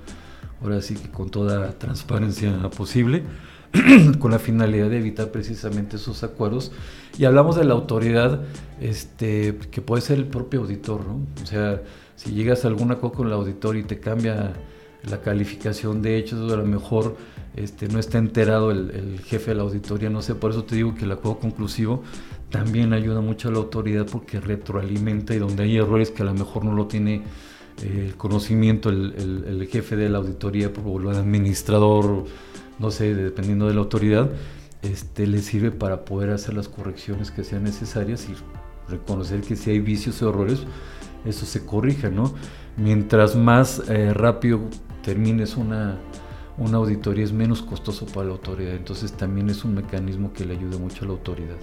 ahora 0.62 0.80
sí 0.82 0.94
que 0.94 1.10
con 1.10 1.30
toda 1.30 1.72
transparencia 1.80 2.70
posible, 2.70 3.24
con 4.20 4.30
la 4.30 4.38
finalidad 4.38 4.88
de 4.88 4.98
evitar 4.98 5.32
precisamente 5.32 5.96
esos 5.96 6.22
acuerdos. 6.22 6.70
Y 7.18 7.24
hablamos 7.24 7.56
de 7.56 7.64
la 7.64 7.74
autoridad, 7.74 8.42
este, 8.80 9.58
que 9.72 9.82
puede 9.82 10.00
ser 10.00 10.18
el 10.18 10.26
propio 10.26 10.60
auditor, 10.60 11.04
¿no? 11.04 11.26
O 11.42 11.46
sea, 11.46 11.82
si 12.14 12.30
llegas 12.34 12.64
a 12.64 12.68
algún 12.68 12.92
acuerdo 12.92 13.16
con 13.16 13.26
el 13.26 13.32
auditor 13.32 13.76
y 13.76 13.82
te 13.82 13.98
cambia 13.98 14.52
la 15.08 15.20
calificación 15.20 16.02
de 16.02 16.18
hechos, 16.18 16.52
a 16.52 16.56
lo 16.56 16.64
mejor 16.64 17.16
este, 17.56 17.88
no 17.88 17.98
está 17.98 18.18
enterado 18.18 18.70
el, 18.70 19.20
jefe 19.24 19.50
de 19.50 19.56
la 19.56 19.62
auditoría, 19.62 20.10
no 20.10 20.22
sé, 20.22 20.34
por 20.34 20.52
eso 20.52 20.64
te 20.64 20.76
digo 20.76 20.94
que 20.94 21.04
el 21.04 21.12
acuerdo 21.12 21.40
conclusivo 21.40 22.02
también 22.50 22.92
ayuda 22.92 23.20
mucho 23.20 23.48
a 23.48 23.52
la 23.52 23.58
autoridad 23.58 24.06
porque 24.06 24.40
retroalimenta 24.40 25.34
y 25.34 25.38
donde 25.38 25.64
hay 25.64 25.76
errores 25.76 26.10
que 26.10 26.22
a 26.22 26.26
lo 26.26 26.34
mejor 26.34 26.64
no 26.64 26.72
lo 26.72 26.86
tiene 26.86 27.22
eh, 27.82 28.06
el 28.08 28.16
conocimiento 28.16 28.88
el, 28.88 29.68
jefe 29.70 29.96
de 29.96 30.08
la 30.08 30.18
auditoría 30.18 30.70
o 30.84 31.00
el 31.00 31.08
administrador, 31.16 32.24
no 32.78 32.90
sé, 32.90 33.14
dependiendo 33.14 33.66
de 33.66 33.74
la 33.74 33.80
autoridad, 33.80 34.30
este, 34.82 35.26
le 35.26 35.42
sirve 35.42 35.70
para 35.70 36.04
poder 36.04 36.30
hacer 36.30 36.54
las 36.54 36.68
correcciones 36.68 37.30
que 37.30 37.44
sean 37.44 37.64
necesarias 37.64 38.28
y 38.28 38.34
reconocer 38.90 39.40
que 39.40 39.56
si 39.56 39.70
hay 39.70 39.80
vicios 39.80 40.22
o 40.22 40.30
errores, 40.30 40.60
eso 41.24 41.46
se 41.46 41.64
corrija, 41.64 42.10
¿no? 42.10 42.32
Mientras 42.76 43.36
más 43.36 43.82
eh, 43.88 44.12
rápido 44.14 44.60
termines 45.02 45.56
una, 45.56 45.98
una 46.58 46.78
auditoría 46.78 47.24
es 47.24 47.32
menos 47.32 47.62
costoso 47.62 48.06
para 48.06 48.26
la 48.26 48.32
autoridad. 48.32 48.74
Entonces 48.74 49.12
también 49.12 49.50
es 49.50 49.64
un 49.64 49.74
mecanismo 49.74 50.32
que 50.32 50.44
le 50.44 50.56
ayuda 50.56 50.78
mucho 50.78 51.04
a 51.04 51.08
la 51.08 51.12
autoridad. 51.12 51.56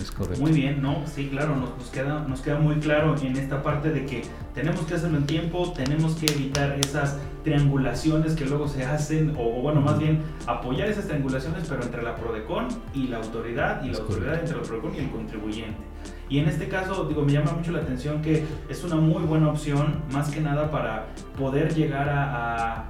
Es 0.00 0.10
correcto. 0.10 0.40
Muy 0.40 0.52
bien, 0.52 0.80
¿no? 0.80 1.04
Sí, 1.06 1.28
claro, 1.28 1.56
nos, 1.56 1.90
queda, 1.90 2.24
nos 2.26 2.40
queda 2.40 2.58
muy 2.58 2.76
claro 2.76 3.14
en 3.20 3.36
esta 3.36 3.62
parte 3.62 3.90
de 3.90 4.06
que 4.06 4.22
tenemos 4.54 4.80
que 4.86 4.94
hacerlo 4.94 5.18
en 5.18 5.26
tiempo, 5.26 5.72
tenemos 5.72 6.14
que 6.14 6.26
evitar 6.26 6.78
esas 6.78 7.18
triangulaciones 7.44 8.34
que 8.34 8.46
luego 8.46 8.68
se 8.68 8.84
hacen, 8.84 9.34
o, 9.38 9.60
bueno, 9.60 9.80
más 9.80 9.98
bien 9.98 10.22
apoyar 10.46 10.88
esas 10.88 11.06
triangulaciones, 11.06 11.66
pero 11.68 11.82
entre 11.82 12.02
la 12.02 12.16
PRODECON 12.16 12.68
y 12.94 13.08
la 13.08 13.18
autoridad, 13.18 13.84
y 13.84 13.90
la 13.90 13.98
autoridad 13.98 14.40
entre 14.40 14.56
la 14.56 14.62
PRODECON 14.62 14.94
y 14.94 14.98
el 14.98 15.10
contribuyente. 15.10 15.90
Y 16.30 16.38
en 16.38 16.48
este 16.48 16.68
caso, 16.68 17.04
digo, 17.06 17.22
me 17.22 17.32
llama 17.32 17.52
mucho 17.52 17.72
la 17.72 17.80
atención 17.80 18.22
que 18.22 18.44
es 18.68 18.84
una 18.84 18.94
muy 18.94 19.24
buena 19.24 19.50
opción, 19.50 20.00
más 20.12 20.30
que 20.30 20.40
nada 20.40 20.70
para 20.70 21.08
poder 21.36 21.74
llegar 21.74 22.08
a, 22.08 22.88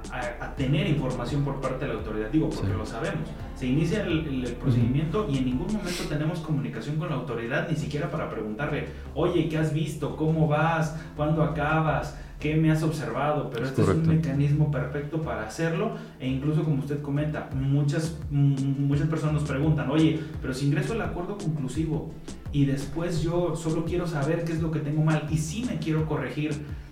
tener 0.55 0.85
información 0.85 1.43
por 1.43 1.59
parte 1.59 1.85
de 1.85 1.93
la 1.93 1.99
autoridad. 1.99 2.29
Digo, 2.29 2.49
porque 2.51 2.71
lo 2.71 2.85
sabemos. 2.85 3.27
Se 3.61 3.67
inicia 3.67 4.01
el, 4.07 4.55
procedimiento 4.59 5.27
y 5.31 5.37
en 5.37 5.45
ningún 5.45 5.67
momento 5.67 6.05
tenemos 6.09 6.39
comunicación 6.39 6.95
con 6.95 7.09
la 7.09 7.15
autoridad, 7.15 7.69
ni 7.69 7.75
siquiera 7.75 8.09
para 8.09 8.27
preguntarle, 8.27 8.87
oye, 9.13 9.47
¿qué 9.49 9.59
has 9.59 9.71
visto? 9.71 10.15
¿Cómo 10.15 10.47
vas? 10.47 10.99
¿Cuándo 11.15 11.43
acabas? 11.43 12.17
¿Qué 12.39 12.55
me 12.55 12.71
has 12.71 12.81
observado? 12.81 13.51
Pero 13.51 13.67
este 13.67 13.83
es 13.83 13.87
un 13.87 14.07
mecanismo 14.07 14.71
perfecto 14.71 15.21
para 15.21 15.45
hacerlo 15.45 15.91
e 16.19 16.27
incluso 16.27 16.63
como 16.63 16.79
usted 16.79 17.03
comenta, 17.03 17.51
muchas, 17.53 18.17
muchas 18.31 19.07
personas 19.07 19.35
nos 19.35 19.43
preguntan, 19.43 19.91
oye, 19.91 20.19
pero 20.41 20.55
si 20.55 20.65
ingreso 20.65 20.93
al 20.93 21.03
acuerdo 21.03 21.37
conclusivo, 21.37 22.09
y 22.51 22.65
después 22.65 23.21
yo 23.21 23.55
solo 23.55 23.85
quiero 23.85 24.07
saber 24.07 24.43
qué 24.43 24.53
es 24.53 24.61
lo 24.63 24.71
que 24.71 24.79
tengo 24.79 25.03
mal 25.03 25.27
y 25.29 25.37
sí 25.37 25.65
me 25.69 25.77
quiero 25.77 26.07
corregir, 26.07 26.51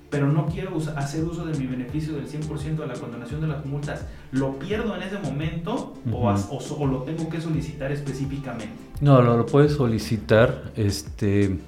pero 0.10 0.28
no 0.28 0.48
quiero 0.48 0.78
hacer 0.96 1.24
uso 1.24 1.46
de 1.46 1.58
mi 1.58 1.68
beneficio 1.68 2.14
del 2.16 2.28
100% 2.28 2.78
de 2.78 2.88
la 2.88 2.94
condonación 2.96 3.42
de 3.42 3.48
las 3.48 3.66
multas, 3.66 4.06
¿lo 4.32 4.58
pierdo 4.58 4.96
en 4.96 5.04
ese 5.04 5.20
momento 5.20 5.94
o, 6.12 6.30
o, 6.30 6.88
lo 6.88 7.04
tengo 7.04 7.30
que 7.30 7.40
solicitar 7.40 7.92
específicamente? 7.92 8.70
No, 9.02 9.22
lo, 9.22 9.38
lo 9.38 9.46
puedes 9.46 9.74
solicitar, 9.74 10.72
este... 10.76 11.60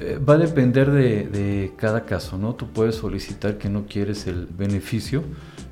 Eh, 0.00 0.18
va 0.18 0.34
a 0.34 0.38
depender 0.38 0.90
de, 0.90 1.28
de, 1.28 1.72
cada 1.76 2.06
caso, 2.06 2.38
¿no? 2.38 2.54
Tú 2.54 2.66
puedes 2.68 2.94
solicitar 2.94 3.58
que 3.58 3.68
no 3.68 3.84
quieres 3.84 4.26
el 4.26 4.46
beneficio, 4.46 5.22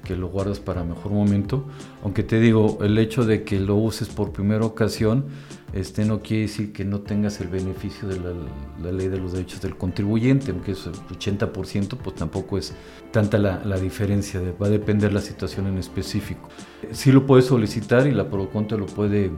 que 0.05 0.15
lo 0.15 0.29
guardas 0.29 0.61
para 0.61 0.85
mejor 0.85 1.13
momento, 1.13 1.65
aunque 2.05 2.23
te 2.23 2.39
digo, 2.39 2.79
el 2.83 2.99
hecho 2.99 3.25
de 3.25 3.45
que 3.45 3.59
lo 3.59 3.77
uses 3.77 4.11
por 4.11 4.33
primera 4.33 4.67
ocasión, 4.67 5.25
este 5.72 6.04
no 6.04 6.20
quiere 6.20 6.42
decir 6.42 6.72
que 6.72 6.85
no 6.85 7.00
tengas 7.00 7.40
el 7.40 7.48
beneficio 7.48 8.09
de 8.09 8.18
la, 8.18 8.90
ley 8.90 9.09
de 9.09 9.18
los 9.18 9.33
derechos 9.33 9.61
del 9.61 9.76
contribuyente, 9.76 10.50
aunque 10.50 10.72
es 10.72 10.87
el 10.87 10.94
80%, 10.94 11.96
pues 11.96 12.16
tampoco 12.16 12.59
es 12.59 12.74
tanta 13.12 13.38
la, 13.38 13.78
diferencia, 13.78 14.40
va 14.61 14.66
a 14.66 14.70
depender 14.70 15.12
la 15.12 15.20
situación 15.20 15.68
en 15.68 15.78
específico. 15.78 16.48
Sí 16.90 17.12
lo 17.12 17.24
puedes 17.24 17.46
solicitar 17.46 18.06
y 18.06 18.12
la 18.12 18.28
PROCON 18.28 18.66
te 18.66 18.76
lo 18.76 18.87
puede 18.87 19.26
eh, 19.26 19.30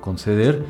conceder, 0.00 0.64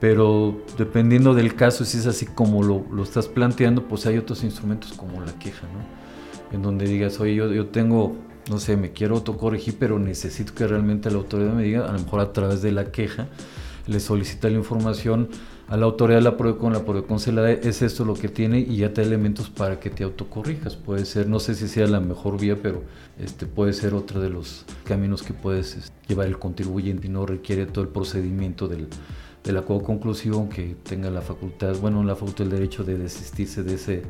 pero 0.00 0.60
dependiendo 0.76 1.34
del 1.34 1.54
caso, 1.54 1.84
si 1.84 1.98
es 1.98 2.06
así 2.06 2.26
como 2.26 2.62
lo, 2.62 2.84
lo, 2.92 3.02
estás 3.02 3.26
planteando, 3.26 3.88
pues 3.88 4.06
hay 4.06 4.18
otros 4.18 4.44
instrumentos 4.44 4.92
como 4.92 5.20
la 5.20 5.32
queja, 5.38 5.66
¿no? 5.66 6.54
En 6.54 6.62
donde 6.62 6.86
digas, 6.86 7.20
oye, 7.20 7.34
yo, 7.34 7.52
yo 7.52 7.66
tengo, 7.66 8.16
no 8.50 8.58
sé, 8.58 8.76
me 8.76 8.92
quiero 8.92 9.16
autocorregir, 9.16 9.76
pero 9.78 9.98
necesito 9.98 10.54
que 10.54 10.66
realmente 10.66 11.10
la 11.10 11.16
autoridad 11.16 11.52
me 11.52 11.62
diga, 11.62 11.88
a 11.88 11.92
lo 11.92 11.98
mejor 11.98 12.20
a 12.20 12.32
través 12.32 12.62
de 12.62 12.72
la 12.72 12.92
queja, 12.92 13.28
le 13.88 14.00
solicita 14.00 14.48
la 14.48 14.56
información 14.56 15.28
a 15.68 15.76
la 15.76 15.86
autoridad 15.86 16.18
de 16.18 16.24
la 16.24 16.36
con 16.56 16.72
la 16.72 17.42
da, 17.42 17.50
es 17.50 17.82
esto 17.82 18.04
lo 18.04 18.14
que 18.14 18.28
tiene 18.28 18.58
y 18.60 18.76
ya 18.76 18.92
te 18.92 19.00
da 19.00 19.06
elementos 19.06 19.50
para 19.50 19.80
que 19.80 19.90
te 19.90 20.04
autocorrijas. 20.04 20.76
Puede 20.76 21.04
ser, 21.04 21.28
no 21.28 21.40
sé 21.40 21.54
si 21.54 21.68
sea 21.68 21.86
la 21.86 22.00
mejor 22.00 22.38
vía, 22.38 22.58
pero 22.62 22.84
este 23.18 23.46
puede 23.46 23.72
ser 23.72 23.94
otro 23.94 24.20
de 24.20 24.30
los 24.30 24.64
caminos 24.84 25.22
que 25.22 25.34
puedes 25.34 25.76
este, 25.76 25.92
llevar 26.08 26.26
el 26.26 26.38
contribuyente 26.38 27.06
y 27.06 27.10
no 27.10 27.26
requiere 27.26 27.66
todo 27.66 27.82
el 27.84 27.90
procedimiento 27.90 28.68
del, 28.68 28.88
del 29.44 29.56
acuerdo 29.56 29.82
conclusivo, 29.84 30.38
aunque 30.38 30.76
tenga 30.82 31.10
la 31.10 31.20
facultad, 31.20 31.76
bueno, 31.80 32.02
la 32.02 32.14
facultad 32.14 32.44
del 32.44 32.50
derecho 32.50 32.84
de 32.84 32.96
desistirse 32.96 33.62
de, 33.62 33.74
ese, 33.74 34.02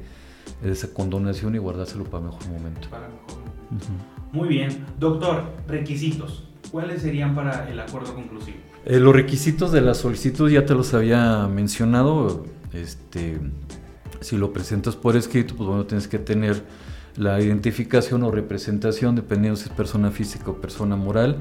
de 0.62 0.72
esa 0.72 0.92
condonación 0.92 1.54
y 1.54 1.58
guardárselo 1.58 2.04
para 2.04 2.24
mejor 2.24 2.46
momento. 2.48 2.88
Para 2.90 3.08
mejor 3.08 3.38
momento. 3.38 3.98
Muy 4.32 4.48
bien. 4.48 4.84
Doctor, 4.98 5.44
requisitos. 5.66 6.44
¿Cuáles 6.70 7.02
serían 7.02 7.34
para 7.34 7.68
el 7.70 7.80
acuerdo 7.80 8.14
conclusivo? 8.14 8.67
Eh, 8.88 8.98
los 9.00 9.14
requisitos 9.14 9.70
de 9.70 9.82
la 9.82 9.92
solicitud 9.92 10.50
ya 10.50 10.64
te 10.64 10.74
los 10.74 10.94
había 10.94 11.46
mencionado. 11.46 12.46
Este, 12.72 13.38
si 14.22 14.38
lo 14.38 14.54
presentas 14.54 14.96
por 14.96 15.14
escrito, 15.14 15.54
pues 15.54 15.68
bueno, 15.68 15.84
tienes 15.84 16.08
que 16.08 16.18
tener 16.18 16.62
la 17.14 17.38
identificación 17.38 18.22
o 18.22 18.30
representación, 18.30 19.14
dependiendo 19.14 19.58
si 19.58 19.64
es 19.64 19.74
persona 19.74 20.10
física 20.10 20.52
o 20.52 20.54
persona 20.54 20.96
moral. 20.96 21.36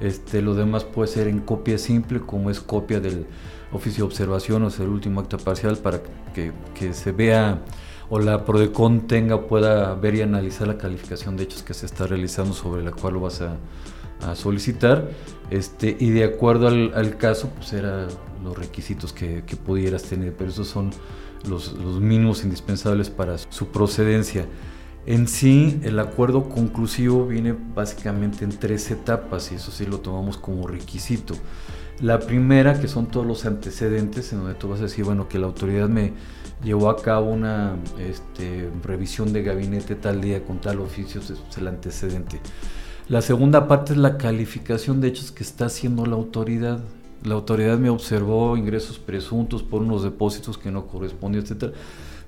Este, 0.00 0.42
lo 0.42 0.56
demás 0.56 0.82
puede 0.82 1.06
ser 1.06 1.28
en 1.28 1.38
copia 1.38 1.78
simple, 1.78 2.18
como 2.18 2.50
es 2.50 2.58
copia 2.58 2.98
del 2.98 3.26
oficio 3.70 4.02
de 4.02 4.08
observación 4.08 4.64
o 4.64 4.70
sea, 4.70 4.84
el 4.84 4.90
último 4.90 5.20
acta 5.20 5.38
parcial 5.38 5.76
para 5.76 6.00
que, 6.34 6.52
se 6.94 7.12
vea 7.12 7.62
o 8.10 8.18
la 8.18 8.44
PRODECON 8.44 9.06
tenga, 9.06 9.46
pueda 9.46 9.94
ver 9.94 10.16
y 10.16 10.22
analizar 10.22 10.66
la 10.66 10.78
calificación 10.78 11.36
de 11.36 11.44
hechos 11.44 11.62
que 11.62 11.74
se 11.74 11.86
está 11.86 12.08
realizando 12.08 12.54
sobre 12.54 12.82
la 12.82 12.90
cual 12.90 13.14
lo 13.14 13.20
vas 13.20 13.40
a 13.40 14.34
solicitar 14.34 15.08
este, 15.50 15.96
y 15.98 16.10
de 16.10 16.24
acuerdo 16.24 16.68
al, 16.68 17.16
caso 17.16 17.50
pues 17.56 17.72
eran 17.72 18.08
los 18.44 18.56
requisitos 18.56 19.12
que, 19.12 19.42
pudieras 19.64 20.02
tener, 20.02 20.34
pero 20.34 20.50
esos 20.50 20.68
son 20.68 20.90
los, 21.48 21.74
mínimos 22.00 22.44
indispensables 22.44 23.10
para 23.10 23.38
su 23.38 23.68
procedencia. 23.68 24.46
En 25.06 25.26
sí, 25.26 25.80
el 25.84 25.98
acuerdo 26.00 26.50
conclusivo 26.50 27.26
viene 27.26 27.54
básicamente 27.74 28.44
en 28.44 28.50
tres 28.50 28.90
etapas 28.90 29.50
y 29.52 29.54
eso 29.54 29.70
sí 29.70 29.86
lo 29.86 30.00
tomamos 30.00 30.36
como 30.36 30.66
requisito. 30.66 31.34
La 32.00 32.20
primera, 32.20 32.78
que 32.78 32.88
son 32.88 33.06
todos 33.06 33.26
los 33.26 33.46
antecedentes, 33.46 34.32
en 34.32 34.40
donde 34.40 34.54
tú 34.54 34.68
vas 34.68 34.80
a 34.80 34.82
decir, 34.84 35.04
bueno, 35.04 35.26
que 35.26 35.38
la 35.38 35.46
autoridad 35.46 35.88
me 35.88 36.12
llevó 36.62 36.90
a 36.90 36.96
cabo 36.96 37.30
una 37.30 37.76
este, 37.98 38.68
revisión 38.84 39.32
de 39.32 39.42
gabinete 39.42 39.94
tal 39.94 40.20
día 40.20 40.44
con 40.44 40.60
tal 40.60 40.80
oficio, 40.80 41.20
es 41.20 41.56
el 41.56 41.68
antecedente. 41.68 42.40
La 43.08 43.22
segunda 43.22 43.68
parte 43.68 43.94
es 43.94 43.98
la 43.98 44.18
calificación 44.18 45.00
de 45.00 45.08
hechos 45.08 45.32
que 45.32 45.42
está 45.42 45.66
haciendo 45.66 46.04
la 46.04 46.16
autoridad. 46.16 46.80
La 47.24 47.34
autoridad 47.36 47.78
me 47.78 47.88
observó 47.88 48.54
ingresos 48.58 48.98
presuntos 48.98 49.62
por 49.62 49.80
unos 49.80 50.02
depósitos 50.02 50.58
que 50.58 50.70
no 50.70 50.86
correspondían, 50.86 51.42
etc. 51.46 51.72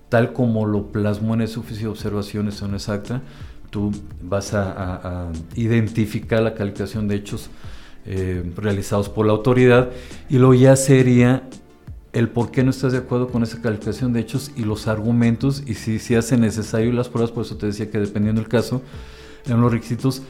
Tal 0.09 0.33
como 0.33 0.65
lo 0.65 0.87
plasmó 0.87 1.35
en 1.35 1.43
ese 1.43 1.61
oficio 1.61 1.89
de 1.89 1.91
observaciones 1.91 2.55
son 2.55 2.73
exacta, 2.73 3.21
tú 3.69 3.93
vas 4.23 4.55
a, 4.55 5.31
identificar 5.55 6.43
la 6.43 6.55
calificación 6.55 7.09
de 7.09 7.17
hechos 7.17 7.51
eh, 8.07 8.51
realizados 8.57 9.11
por 9.11 9.27
la 9.27 9.33
autoridad 9.33 9.91
y 10.31 10.39
luego 10.39 10.55
ya 10.55 10.77
sería 10.77 11.43
el 12.15 12.31
por 12.31 12.51
qué 12.51 12.65
no 12.65 12.71
estás 12.71 12.93
de 12.93 12.99
acuerdo 12.99 13.29
con 13.29 13.43
esa 13.43 13.61
calificación 13.61 14.15
de 14.15 14.21
hechos 14.21 14.51
y 14.57 14.65
los 14.65 14.89
argumentos 14.89 15.63
y 15.67 15.75
si 15.75 15.99
se 15.99 16.17
hace 16.17 16.39
necesario 16.39 16.91
las 16.93 17.11
pruebas, 17.11 17.31
por 17.31 17.45
eso 17.45 17.57
te 17.57 17.67
decía 17.67 17.91
que 17.91 18.01
dependiendo 18.01 18.41
del 18.41 18.49
caso, 18.49 18.81
en 19.47 19.61
los 19.61 19.71
requisitos 19.71 20.23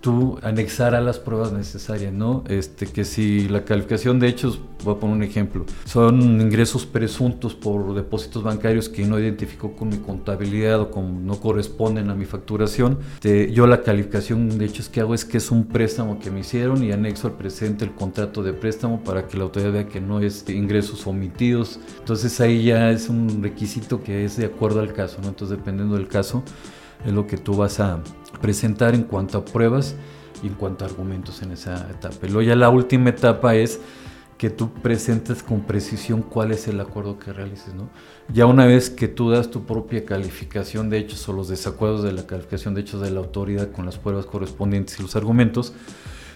tú 0.00 0.38
anexar 0.42 0.94
a 0.94 1.00
las 1.00 1.18
pruebas 1.18 1.52
necesarias, 1.52 2.12
¿no? 2.12 2.44
Este, 2.48 2.86
que 2.86 3.04
si 3.04 3.48
la 3.48 3.64
calificación 3.64 4.20
de 4.20 4.28
hechos, 4.28 4.60
voy 4.84 4.94
a 4.94 4.98
poner 4.98 5.16
un 5.16 5.22
ejemplo, 5.22 5.64
son 5.84 6.40
ingresos 6.40 6.86
presuntos 6.86 7.54
por 7.54 7.94
depósitos 7.94 8.42
bancarios 8.42 8.88
que 8.88 9.04
no 9.04 9.18
identificó 9.18 9.72
con 9.72 9.88
mi 9.88 9.96
contabilidad 9.98 10.80
o 10.80 10.90
con, 10.90 11.26
no 11.26 11.40
corresponden 11.40 12.10
a 12.10 12.14
mi 12.14 12.24
facturación, 12.24 12.98
yo 13.22 13.66
la 13.66 13.82
calificación 13.82 14.58
de 14.58 14.66
hechos 14.66 14.88
que 14.88 15.00
hago 15.00 15.14
es 15.14 15.24
que 15.24 15.38
es 15.38 15.50
un 15.50 15.66
préstamo 15.66 16.18
que 16.18 16.30
me 16.30 16.40
hicieron 16.40 16.84
y 16.84 16.92
anexo 16.92 17.28
al 17.28 17.34
presente 17.34 17.84
el 17.84 17.92
contrato 17.92 18.42
de 18.42 18.52
préstamo 18.52 19.02
para 19.02 19.26
que 19.26 19.36
la 19.36 19.44
autoridad 19.44 19.72
vea 19.72 19.88
que 19.88 20.00
no 20.00 20.20
es 20.20 20.48
ingresos 20.48 21.06
omitidos. 21.06 21.80
Entonces 21.98 22.40
ahí 22.40 22.64
ya 22.64 22.90
es 22.90 23.08
un 23.08 23.42
requisito 23.42 24.02
que 24.02 24.24
es 24.24 24.36
de 24.36 24.46
acuerdo 24.46 24.80
al 24.80 24.92
caso, 24.92 25.18
¿no? 25.22 25.28
Entonces 25.28 25.58
dependiendo 25.58 25.96
del 25.96 26.08
caso 26.08 26.42
es 27.04 27.12
lo 27.12 27.26
que 27.26 27.36
tú 27.36 27.56
vas 27.56 27.80
a 27.80 28.02
presentar 28.40 28.94
en 28.94 29.02
cuanto 29.02 29.38
a 29.38 29.44
pruebas 29.44 29.94
y 30.42 30.48
en 30.48 30.54
cuanto 30.54 30.84
a 30.84 30.88
argumentos 30.88 31.42
en 31.42 31.52
esa 31.52 31.88
etapa. 31.90 32.16
Luego 32.22 32.42
ya 32.42 32.56
la 32.56 32.68
última 32.68 33.10
etapa 33.10 33.54
es 33.54 33.80
que 34.38 34.50
tú 34.50 34.70
presentes 34.70 35.42
con 35.42 35.62
precisión 35.62 36.22
cuál 36.22 36.52
es 36.52 36.68
el 36.68 36.78
acuerdo 36.80 37.18
que 37.18 37.32
realices, 37.32 37.74
¿no? 37.74 37.88
Ya 38.32 38.46
una 38.46 38.66
vez 38.66 38.90
que 38.90 39.08
tú 39.08 39.30
das 39.30 39.50
tu 39.50 39.64
propia 39.64 40.04
calificación 40.04 40.90
de 40.90 40.98
hechos 40.98 41.26
o 41.28 41.32
los 41.32 41.48
desacuerdos 41.48 42.02
de 42.02 42.12
la 42.12 42.26
calificación 42.26 42.74
de 42.74 42.82
hechos 42.82 43.00
de 43.00 43.10
la 43.10 43.20
autoridad 43.20 43.70
con 43.70 43.86
las 43.86 43.96
pruebas 43.96 44.26
correspondientes 44.26 44.98
y 44.98 45.02
los 45.02 45.16
argumentos, 45.16 45.72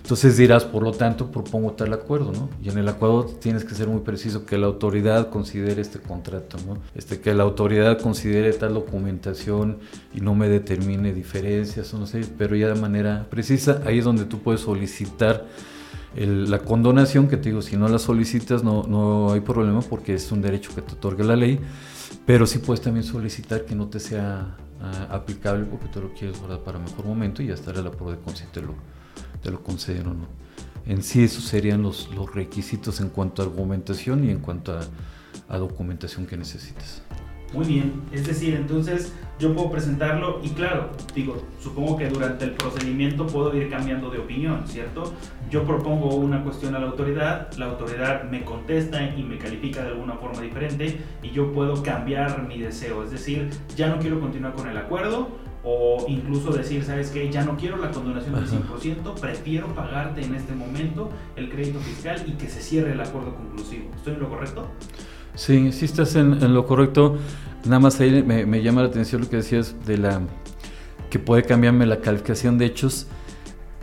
entonces 0.03 0.36
dirás, 0.36 0.64
por 0.64 0.82
lo 0.82 0.92
tanto, 0.92 1.30
propongo 1.30 1.72
tal 1.72 1.92
acuerdo, 1.92 2.32
¿no? 2.32 2.48
Y 2.62 2.70
en 2.70 2.78
el 2.78 2.88
acuerdo 2.88 3.26
tienes 3.26 3.64
que 3.64 3.74
ser 3.74 3.88
muy 3.88 4.01
preciso 4.01 4.46
que 4.46 4.59
la 4.59 4.66
autoridad 4.66 5.30
considere 5.30 5.80
este 5.82 6.01
contrato, 6.01 6.57
¿no? 6.66 6.78
Este, 6.94 7.20
que 7.20 7.34
la 7.34 7.44
autoridad 7.44 8.01
considere 8.01 8.53
tal 8.55 8.74
documentación 8.74 9.78
y 10.14 10.20
no 10.20 10.34
me 10.34 10.48
determine 10.48 11.12
diferencias, 11.12 11.92
no 11.94 12.07
sé, 12.07 12.22
pero 12.38 12.57
ya 12.57 12.68
de 12.68 12.80
manera 12.80 13.26
precisa, 13.30 13.82
ahí 13.86 13.98
es 13.98 14.05
donde 14.05 14.24
tú 14.24 14.40
puedes 14.40 14.62
solicitar 14.62 15.46
la 16.16 16.59
condonación, 16.59 17.28
que 17.28 17.36
te 17.36 17.51
digo, 17.51 17.62
si 17.62 17.76
no 17.76 17.86
la 17.86 18.01
solicitas 18.01 18.64
no, 18.64 18.82
no 18.82 19.32
hay 19.32 19.40
problema 19.40 19.80
porque 19.80 20.14
es 20.14 20.32
un 20.32 20.42
derecho 20.42 20.74
que 20.74 20.82
te 20.82 20.94
otorga 20.94 21.22
la 21.22 21.36
ley, 21.36 21.61
pero 22.26 22.46
sí 22.46 22.59
puedes 22.59 22.80
también 22.80 23.05
solicitar 23.05 23.64
que 23.64 23.76
no 23.76 23.86
te 23.86 24.01
sea 24.01 24.57
ah, 24.80 25.09
aplicable 25.11 25.66
porque 25.66 25.86
tú 25.86 26.01
lo 26.01 26.12
quieres 26.12 26.36
guardar 26.40 26.64
para 26.64 26.80
mejor 26.80 27.05
momento 27.05 27.42
y 27.42 27.46
ya 27.46 27.55
estará 27.55 27.80
la 27.80 27.92
prueba 27.92 28.16
de 28.16 28.22
concederlo 28.22 28.74
te 29.43 29.51
lo 29.51 29.62
conceden 29.62 30.07
o 30.07 30.14
no. 30.14 30.26
En 30.86 31.03
sí 31.03 31.22
esos 31.22 31.45
serían 31.45 31.82
los, 31.82 32.11
los 32.14 32.34
requisitos 32.34 33.01
en 33.01 33.11
cuanto 33.11 33.43
a 33.43 33.45
argumentación 33.47 34.24
y 34.24 34.30
en 34.30 34.38
cuanto 34.38 34.72
a, 34.72 34.80
a 35.49 35.59
documentación 35.59 36.26
que 36.26 36.36
necesitas. 36.36 37.03
Muy 37.53 37.66
bien, 37.66 38.03
es 38.12 38.28
decir, 38.28 38.55
entonces 38.55 39.12
yo 39.41 39.53
puedo 39.55 39.72
presentarlo 39.72 40.41
y 40.41 40.51
claro, 40.51 40.91
digo, 41.16 41.43
supongo 41.61 41.97
que 41.97 42.09
durante 42.09 42.45
el 42.45 42.53
procedimiento 42.53 43.26
puedo 43.26 43.53
ir 43.57 43.68
cambiando 43.68 44.09
de 44.09 44.18
opinión, 44.18 44.68
¿cierto? 44.68 45.12
Yo 45.51 45.64
propongo 45.64 46.14
una 46.14 46.45
cuestión 46.45 46.76
a 46.76 46.78
la 46.78 46.86
autoridad, 46.86 47.53
la 47.55 47.66
autoridad 47.66 48.22
me 48.30 48.45
contesta 48.45 49.03
y 49.03 49.24
me 49.24 49.36
califica 49.36 49.82
de 49.82 49.88
alguna 49.88 50.14
forma 50.14 50.43
diferente 50.43 51.01
y 51.24 51.30
yo 51.30 51.53
puedo 51.53 51.82
cambiar 51.82 52.47
mi 52.47 52.59
deseo, 52.59 53.03
es 53.03 53.11
decir, 53.11 53.51
ya 53.74 53.88
no 53.88 53.99
quiero 53.99 54.20
continuar 54.20 54.55
con 54.55 54.68
el 54.68 54.76
acuerdo, 54.76 55.30
o 55.62 56.06
incluso 56.08 56.52
decir, 56.52 56.84
¿sabes 56.84 57.11
qué? 57.11 57.30
Ya 57.30 57.44
no 57.44 57.56
quiero 57.56 57.76
la 57.76 57.90
condonación 57.90 58.34
del 58.34 58.46
100%, 58.46 59.20
prefiero 59.20 59.74
pagarte 59.74 60.22
en 60.22 60.34
este 60.34 60.54
momento 60.54 61.11
el 61.36 61.50
crédito 61.50 61.80
fiscal 61.80 62.22
y 62.26 62.32
que 62.32 62.48
se 62.48 62.61
cierre 62.61 62.92
el 62.92 63.00
acuerdo 63.00 63.34
conclusivo. 63.34 63.90
¿Estoy 63.96 64.14
en 64.14 64.20
lo 64.20 64.28
correcto? 64.30 64.70
Sí, 65.34 65.72
sí 65.72 65.84
estás 65.84 66.16
en, 66.16 66.54
lo 66.54 66.66
correcto. 66.66 67.18
Nada 67.64 67.78
más 67.78 68.00
ahí 68.00 68.22
me, 68.22 68.62
llama 68.62 68.82
la 68.82 68.88
atención 68.88 69.20
lo 69.20 69.28
que 69.28 69.36
decías 69.36 69.76
de 69.86 69.98
la 69.98 70.22
que 71.11 71.18
puede 71.18 71.42
cambiarme 71.42 71.84
la 71.86 72.00
calificación 72.00 72.56
de 72.56 72.66
hechos. 72.66 73.06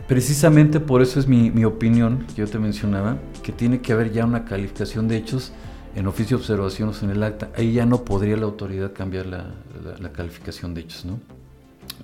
Precisamente 0.08 0.80
por 0.80 1.02
eso 1.02 1.20
es 1.20 1.28
mi, 1.28 1.64
opinión 1.64 2.26
que 2.34 2.42
yo 2.42 2.48
te 2.48 2.58
mencionaba, 2.58 3.18
que 3.42 3.52
tiene 3.52 3.80
que 3.80 3.92
haber 3.92 4.10
ya 4.10 4.24
una 4.24 4.44
calificación 4.44 5.06
de 5.06 5.18
hechos 5.18 5.52
en 5.94 6.06
oficio 6.06 6.38
de 6.38 6.42
observación 6.42 6.88
o 6.88 7.04
en 7.04 7.10
el 7.10 7.22
acta. 7.22 7.50
Ahí 7.56 7.72
ya 7.72 7.86
no 7.86 8.04
podría 8.04 8.36
la 8.36 8.44
autoridad 8.44 8.92
cambiar 8.92 9.26
la, 9.26 9.54
la 10.00 10.12
calificación 10.12 10.74
de 10.74 10.80
hechos, 10.80 11.04
¿no? 11.04 11.37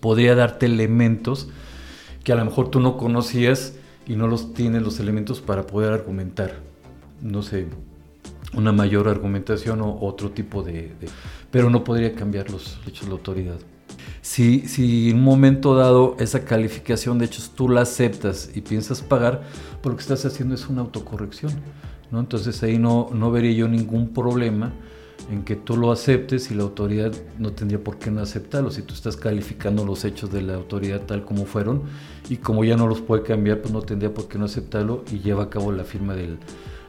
Podría 0.05 0.35
darte 0.35 0.67
elementos 0.67 1.49
que 2.25 2.33
a 2.35 2.37
lo 2.37 2.45
mejor 2.45 2.71
tú 2.71 2.79
no 2.79 2.99
conocías 2.99 3.73
y 4.07 4.17
no 4.17 4.29
los 4.29 4.53
tienes 4.53 4.83
los 4.83 5.01
elementos 5.01 5.41
para 5.41 5.67
poder 5.67 5.95
argumentar, 5.95 6.57
no 7.23 7.41
sé, 7.41 7.69
una 8.53 8.71
mayor 8.71 9.09
argumentación 9.09 9.81
o 9.81 9.99
otro 10.03 10.31
tipo 10.31 10.63
de... 10.63 10.93
pero 11.51 11.71
no 11.71 11.85
podría 11.85 12.15
cambiar 12.15 12.51
los 12.51 12.79
hechos 12.87 13.05
de 13.05 13.07
la 13.07 13.13
autoridad. 13.15 13.57
Si, 14.21 14.69
si 14.69 15.09
en 15.09 15.17
un 15.17 15.25
momento 15.25 15.75
dado 15.75 16.17
esa 16.19 16.45
calificación 16.45 17.19
de 17.19 17.25
hechos 17.25 17.53
tú 17.55 17.71
la 17.71 17.81
aceptas 17.81 18.51
y 18.55 18.61
piensas 18.61 19.01
pagar, 19.01 19.41
pues 19.81 19.91
lo 19.91 19.97
que 19.97 20.03
estás 20.03 20.27
haciendo 20.27 20.55
es 20.55 20.69
una 20.69 20.83
autocorrección. 20.83 21.53
¿no? 22.11 22.21
Entonces 22.21 22.63
ahí 22.63 22.79
no, 22.79 23.09
no 23.15 23.31
vería 23.31 23.53
yo 23.53 23.69
ningún 23.69 24.13
problema 24.13 24.71
en 25.31 25.45
que 25.45 25.57
tú 25.57 25.77
lo 25.77 25.91
aceptes 25.93 26.51
y 26.51 26.55
la 26.55 26.63
autoridad 26.63 27.13
no 27.39 27.53
tendría 27.53 27.83
por 27.83 27.99
qué 27.99 28.11
no 28.11 28.21
aceptarlo. 28.21 28.71
Si 28.71 28.83
tú 28.83 28.95
estás 28.95 29.17
calificando 29.17 29.85
los 29.85 30.05
hechos 30.05 30.31
de 30.31 30.43
la 30.43 30.55
autoridad 30.55 31.03
tal 31.03 31.25
como 31.25 31.47
fueron 31.47 31.83
y 32.29 32.37
como 32.37 32.65
ya 32.65 32.77
no 32.77 32.87
los 32.87 33.01
puede 33.01 33.23
cambiar, 33.23 33.61
pues 33.61 33.73
no 33.73 33.83
tendría 33.83 34.13
por 34.13 34.29
qué 34.29 34.39
no 34.39 34.45
aceptarlo 34.45 35.05
y 35.11 35.21
lleva 35.21 35.45
a 35.45 35.51
cabo 35.51 35.73
la 35.73 35.85
firma 35.85 36.15
del, 36.15 36.39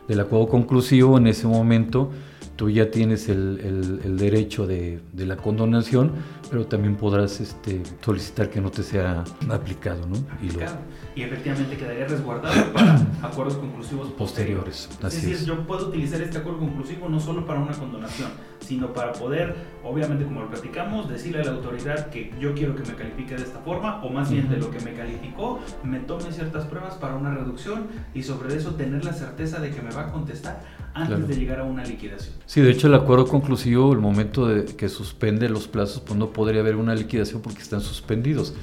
del 0.07 0.19
acuerdo 0.19 0.47
conclusivo 0.47 1.17
en 1.17 1.27
ese 1.27 1.47
momento 1.47 2.11
tú 2.55 2.69
ya 2.69 2.89
tienes 2.89 3.27
el, 3.29 3.99
el, 4.03 4.17
derecho 4.17 4.65
de, 4.65 4.99
de, 5.11 5.25
la 5.25 5.35
condonación, 5.35 6.13
pero 6.49 6.65
también 6.65 6.95
podrás 6.95 7.41
este, 7.41 7.81
solicitar 8.01 8.49
que 8.49 8.61
no 8.61 8.71
te 8.71 8.83
sea 8.83 9.23
aplicado. 9.49 10.07
¿no? 10.07 10.15
Y, 10.41 11.19
y, 11.19 11.23
efectivamente 11.23 11.75
quedaría 11.75 12.07
resguardado 12.07 12.73
para 12.73 12.95
acuerdos 13.21 13.57
conclusivos 13.57 14.09
posteriores. 14.11 14.89
Así 15.03 15.17
es 15.17 15.25
decir, 15.25 15.47
yo 15.47 15.67
puedo 15.67 15.89
utilizar 15.89 16.21
este 16.21 16.37
acuerdo 16.37 16.59
conclusivo 16.59 17.09
no 17.09 17.19
solo 17.19 17.45
para 17.45 17.59
una 17.59 17.73
condonación, 17.73 18.29
sino 18.59 18.93
para 18.93 19.13
poder, 19.13 19.55
obviamente 19.83 20.23
como 20.23 20.41
lo 20.41 20.49
platicamos, 20.49 21.09
decirle 21.09 21.41
a 21.41 21.45
la 21.45 21.51
autoridad 21.51 22.09
que 22.09 22.33
yo 22.39 22.53
quiero 22.53 22.75
que 22.75 22.83
me 22.83 22.95
califique 22.95 23.35
de 23.35 23.43
esta 23.43 23.59
forma, 23.59 24.01
o 24.03 24.09
más 24.09 24.31
bien 24.31 24.49
de 24.49 24.57
lo 24.57 24.71
que 24.71 24.79
me 24.79 24.93
calificó, 24.93 25.59
me 25.83 25.99
tome 25.99 26.31
ciertas 26.31 26.65
pruebas 26.65 26.95
para 26.95 27.15
una 27.15 27.33
reducción 27.33 27.87
y 28.13 28.23
sobre 28.23 28.55
eso 28.55 28.75
tener 28.75 29.03
la 29.03 29.13
certeza 29.13 29.59
de 29.59 29.71
que 29.71 29.81
me 29.81 29.91
va 29.91 30.07
a 30.07 30.11
contestar 30.11 30.61
antes 30.95 31.27
de 31.27 31.35
llegar 31.35 31.59
a 31.59 31.63
una 31.65 31.83
liquidación. 31.83 32.33
Sí, 32.45 32.61
de 32.61 32.71
hecho 32.71 32.87
el 32.87 32.93
acuerdo 32.93 33.27
conclusivo, 33.27 33.91
el 33.91 33.99
momento 33.99 34.47
de 34.47 34.65
que 34.65 34.87
suspende 34.87 35.49
los 35.49 35.67
plazos, 35.67 36.01
pues 36.01 36.17
no 36.17 36.31
podría 36.31 36.61
haber 36.61 36.77
una 36.77 36.95
liquidación 36.95 37.41
porque 37.41 37.61
están 37.61 37.81
suspendidos. 37.81 38.55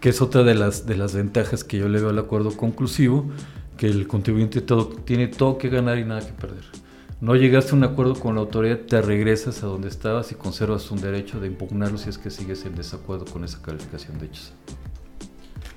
Que 0.00 0.10
es 0.10 0.20
otra 0.20 0.42
de 0.42 0.54
las, 0.54 0.86
de 0.86 0.96
las 0.96 1.14
ventajas 1.14 1.64
que 1.64 1.78
yo 1.78 1.88
le 1.88 1.98
veo 1.98 2.10
al 2.10 2.18
acuerdo 2.18 2.56
conclusivo, 2.56 3.30
que 3.78 3.86
el 3.86 4.06
contribuyente 4.06 4.60
todo, 4.60 4.88
tiene 4.88 5.28
todo 5.28 5.56
que 5.56 5.70
ganar 5.70 5.98
y 5.98 6.04
nada 6.04 6.20
que 6.20 6.32
perder. 6.32 6.64
No 7.20 7.36
llegaste 7.36 7.70
a 7.70 7.74
un 7.74 7.84
acuerdo 7.84 8.14
con 8.16 8.34
la 8.34 8.42
autoridad, 8.42 8.80
te 8.80 9.00
regresas 9.00 9.62
a 9.62 9.66
donde 9.66 9.88
estabas 9.88 10.30
y 10.32 10.34
conservas 10.34 10.90
un 10.90 11.00
derecho 11.00 11.40
de 11.40 11.46
impugnarlo 11.46 11.96
si 11.96 12.10
es 12.10 12.18
que 12.18 12.30
sigues 12.30 12.66
en 12.66 12.74
desacuerdo 12.74 13.24
con 13.24 13.44
esa 13.44 13.62
calificación 13.62 14.18
de 14.18 14.26
hechos. 14.26 14.52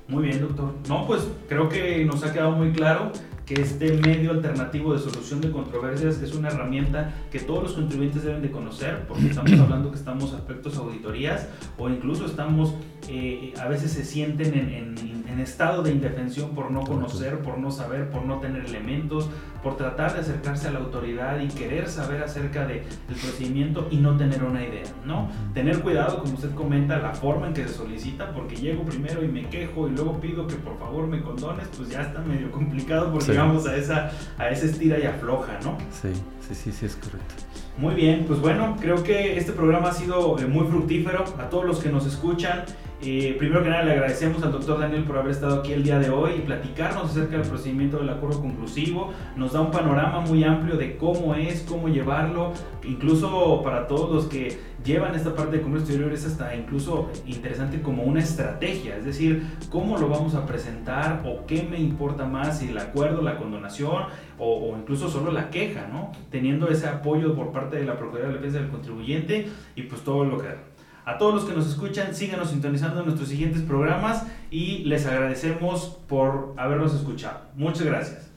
Muy 0.07 0.23
bien, 0.23 0.41
doctor. 0.41 0.73
No, 0.89 1.07
pues 1.07 1.21
creo 1.47 1.69
que 1.69 2.03
nos 2.03 2.23
ha 2.23 2.33
quedado 2.33 2.51
muy 2.51 2.71
claro 2.71 3.11
que 3.45 3.61
este 3.61 3.93
medio 3.97 4.31
alternativo 4.31 4.93
de 4.93 4.99
solución 4.99 5.39
de 5.39 5.51
controversias 5.51 6.21
es 6.21 6.33
una 6.33 6.49
herramienta 6.49 7.13
que 7.31 7.39
todos 7.39 7.63
los 7.63 7.73
contribuyentes 7.73 8.23
deben 8.23 8.41
de 8.41 8.49
conocer, 8.49 9.05
porque 9.07 9.27
estamos 9.27 9.51
hablando 9.59 9.91
que 9.91 9.97
estamos 9.97 10.33
aspectos 10.33 10.77
auditorías 10.77 11.47
o 11.77 11.87
incluso 11.89 12.25
estamos, 12.25 12.73
eh, 13.09 13.53
a 13.59 13.67
veces 13.67 13.91
se 13.91 14.03
sienten 14.03 14.53
en, 14.53 14.97
en, 14.97 15.39
estado 15.39 15.83
de 15.83 15.91
indefensión 15.91 16.55
por 16.55 16.71
no 16.71 16.79
conocer, 16.81 17.39
por 17.39 17.57
no 17.57 17.69
saber, 17.69 18.09
por 18.09 18.25
no 18.25 18.39
tener 18.39 18.65
elementos, 18.65 19.29
por 19.61 19.75
tratar 19.75 20.13
de 20.13 20.21
acercarse 20.21 20.69
a 20.69 20.71
la 20.71 20.79
autoridad 20.79 21.39
y 21.39 21.49
querer 21.49 21.89
saber 21.89 22.23
acerca 22.23 22.65
del 22.65 22.81
procedimiento 23.05 23.87
y 23.91 23.97
no 23.97 24.15
tener 24.15 24.43
una 24.43 24.63
idea, 24.63 24.85
¿no? 25.05 25.29
Tener 25.53 25.81
cuidado, 25.81 26.19
como 26.19 26.35
usted 26.35 26.55
comenta, 26.55 26.97
la 26.99 27.13
forma 27.13 27.47
en 27.47 27.53
que 27.53 27.67
se 27.67 27.73
solicita, 27.73 28.31
porque 28.31 28.55
llego 28.55 28.83
primero 28.85 29.23
y 29.23 29.27
me 29.27 29.47
quejo 29.49 29.89
y 29.89 29.91
luego 29.91 30.19
pido 30.21 30.47
que 30.47 30.55
por 30.55 30.79
favor 30.79 31.05
me 31.05 31.21
condones, 31.21 31.67
pues 31.75 31.89
ya 31.89 32.01
está 32.01 32.21
medio 32.21 32.49
complicado 32.49 33.11
porque 33.11 33.33
vamos 33.33 33.67
a 33.67 33.75
esa, 33.75 34.11
a 34.37 34.49
esa 34.49 34.65
estira 34.65 34.97
y 34.97 35.03
afloja, 35.03 35.59
¿no? 35.63 35.77
Sí, 35.91 36.09
sí, 36.47 36.55
sí, 36.55 36.71
sí, 36.71 36.85
es 36.85 36.95
correcto. 36.95 37.35
Muy 37.77 37.93
bien, 37.93 38.23
pues 38.25 38.39
bueno, 38.39 38.77
creo 38.79 39.03
que 39.03 39.37
este 39.37 39.51
programa 39.51 39.89
ha 39.89 39.93
sido 39.93 40.39
eh, 40.39 40.45
muy 40.45 40.65
fructífero 40.67 41.25
a 41.37 41.49
todos 41.49 41.65
los 41.65 41.79
que 41.79 41.89
nos 41.89 42.05
escuchan. 42.05 42.63
Eh, 43.07 43.35
primero 43.37 43.61
que 43.61 43.69
nada 43.69 43.83
le 43.83 43.91
agradecemos 43.91 44.41
al 44.41 44.51
doctor 44.51 44.79
Daniel 44.79 45.03
por 45.03 45.19
haber 45.19 45.29
estado 45.29 45.59
aquí 45.59 45.73
el 45.73 45.83
día 45.83 45.99
de 45.99 46.09
hoy 46.09 46.31
y 46.37 46.41
platicarnos 46.41 47.11
acerca 47.11 47.37
del 47.37 47.47
procedimiento 47.47 47.97
del 47.97 48.09
acuerdo 48.09 48.41
conclusivo. 48.41 49.13
Nos 49.35 49.53
da 49.53 49.61
un 49.61 49.69
panorama 49.69 50.21
muy 50.21 50.43
amplio 50.43 50.75
de 50.75 50.97
cómo 50.97 51.35
es, 51.35 51.61
cómo 51.69 51.87
llevarlo, 51.87 52.53
incluso 52.83 53.61
para 53.63 53.85
todos 53.85 54.11
los 54.11 54.25
que 54.25 54.57
llevan 54.83 55.13
esta 55.13 55.35
parte 55.35 55.57
de 55.57 55.61
comercio 55.61 55.85
exterior 55.85 56.13
es 56.13 56.25
hasta 56.25 56.55
incluso 56.55 57.11
interesante 57.27 57.81
como 57.81 58.03
una 58.03 58.21
estrategia, 58.21 58.97
es 58.97 59.05
decir, 59.05 59.43
cómo 59.69 59.97
lo 59.97 60.09
vamos 60.09 60.33
a 60.33 60.47
presentar 60.47 61.21
o 61.25 61.45
qué 61.45 61.61
me 61.61 61.79
importa 61.79 62.25
más, 62.25 62.59
si 62.59 62.69
el 62.69 62.77
acuerdo, 62.77 63.21
la 63.21 63.37
condonación 63.37 64.05
o, 64.39 64.75
incluso 64.79 65.09
solo 65.09 65.31
la 65.31 65.51
queja, 65.51 65.87
¿no? 65.91 66.11
Teniendo 66.31 66.69
ese 66.69 66.87
apoyo 66.87 67.35
por 67.35 67.51
parte 67.51 67.77
de 67.77 67.85
la 67.85 67.97
Procuraduría 67.97 68.33
de 68.33 68.37
Defensa 68.37 68.59
del 68.59 68.69
Contribuyente 68.69 69.47
y 69.75 69.83
pues 69.83 70.01
todo 70.01 70.25
lo 70.25 70.39
que... 70.39 70.74
A 71.05 71.19
todos 71.19 71.35
los 71.35 71.45
que 71.45 71.53
nos 71.53 71.67
escuchan, 71.67 72.15
síganos 72.15 72.49
sintonizando 72.49 72.99
en 72.99 73.05
nuestros 73.05 73.29
siguientes 73.29 73.61
programas 73.61 74.23
y 74.49 74.79
les 74.85 75.05
agradecemos 75.05 75.99
por 76.07 76.55
habernos 76.57 76.95
escuchado. 76.95 77.41
Muchas 77.55 77.85
gracias. 77.85 78.31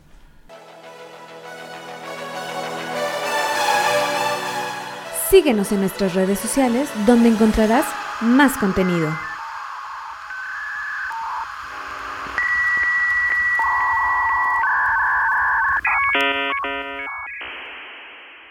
Síguenos 5.31 5.73
en 5.73 5.81
nuestras 5.81 6.15
redes 6.15 6.39
sociales 6.39 6.91
donde 7.07 7.31
encontrarás 7.31 7.87
más 8.21 8.59
contenido. 8.59 9.09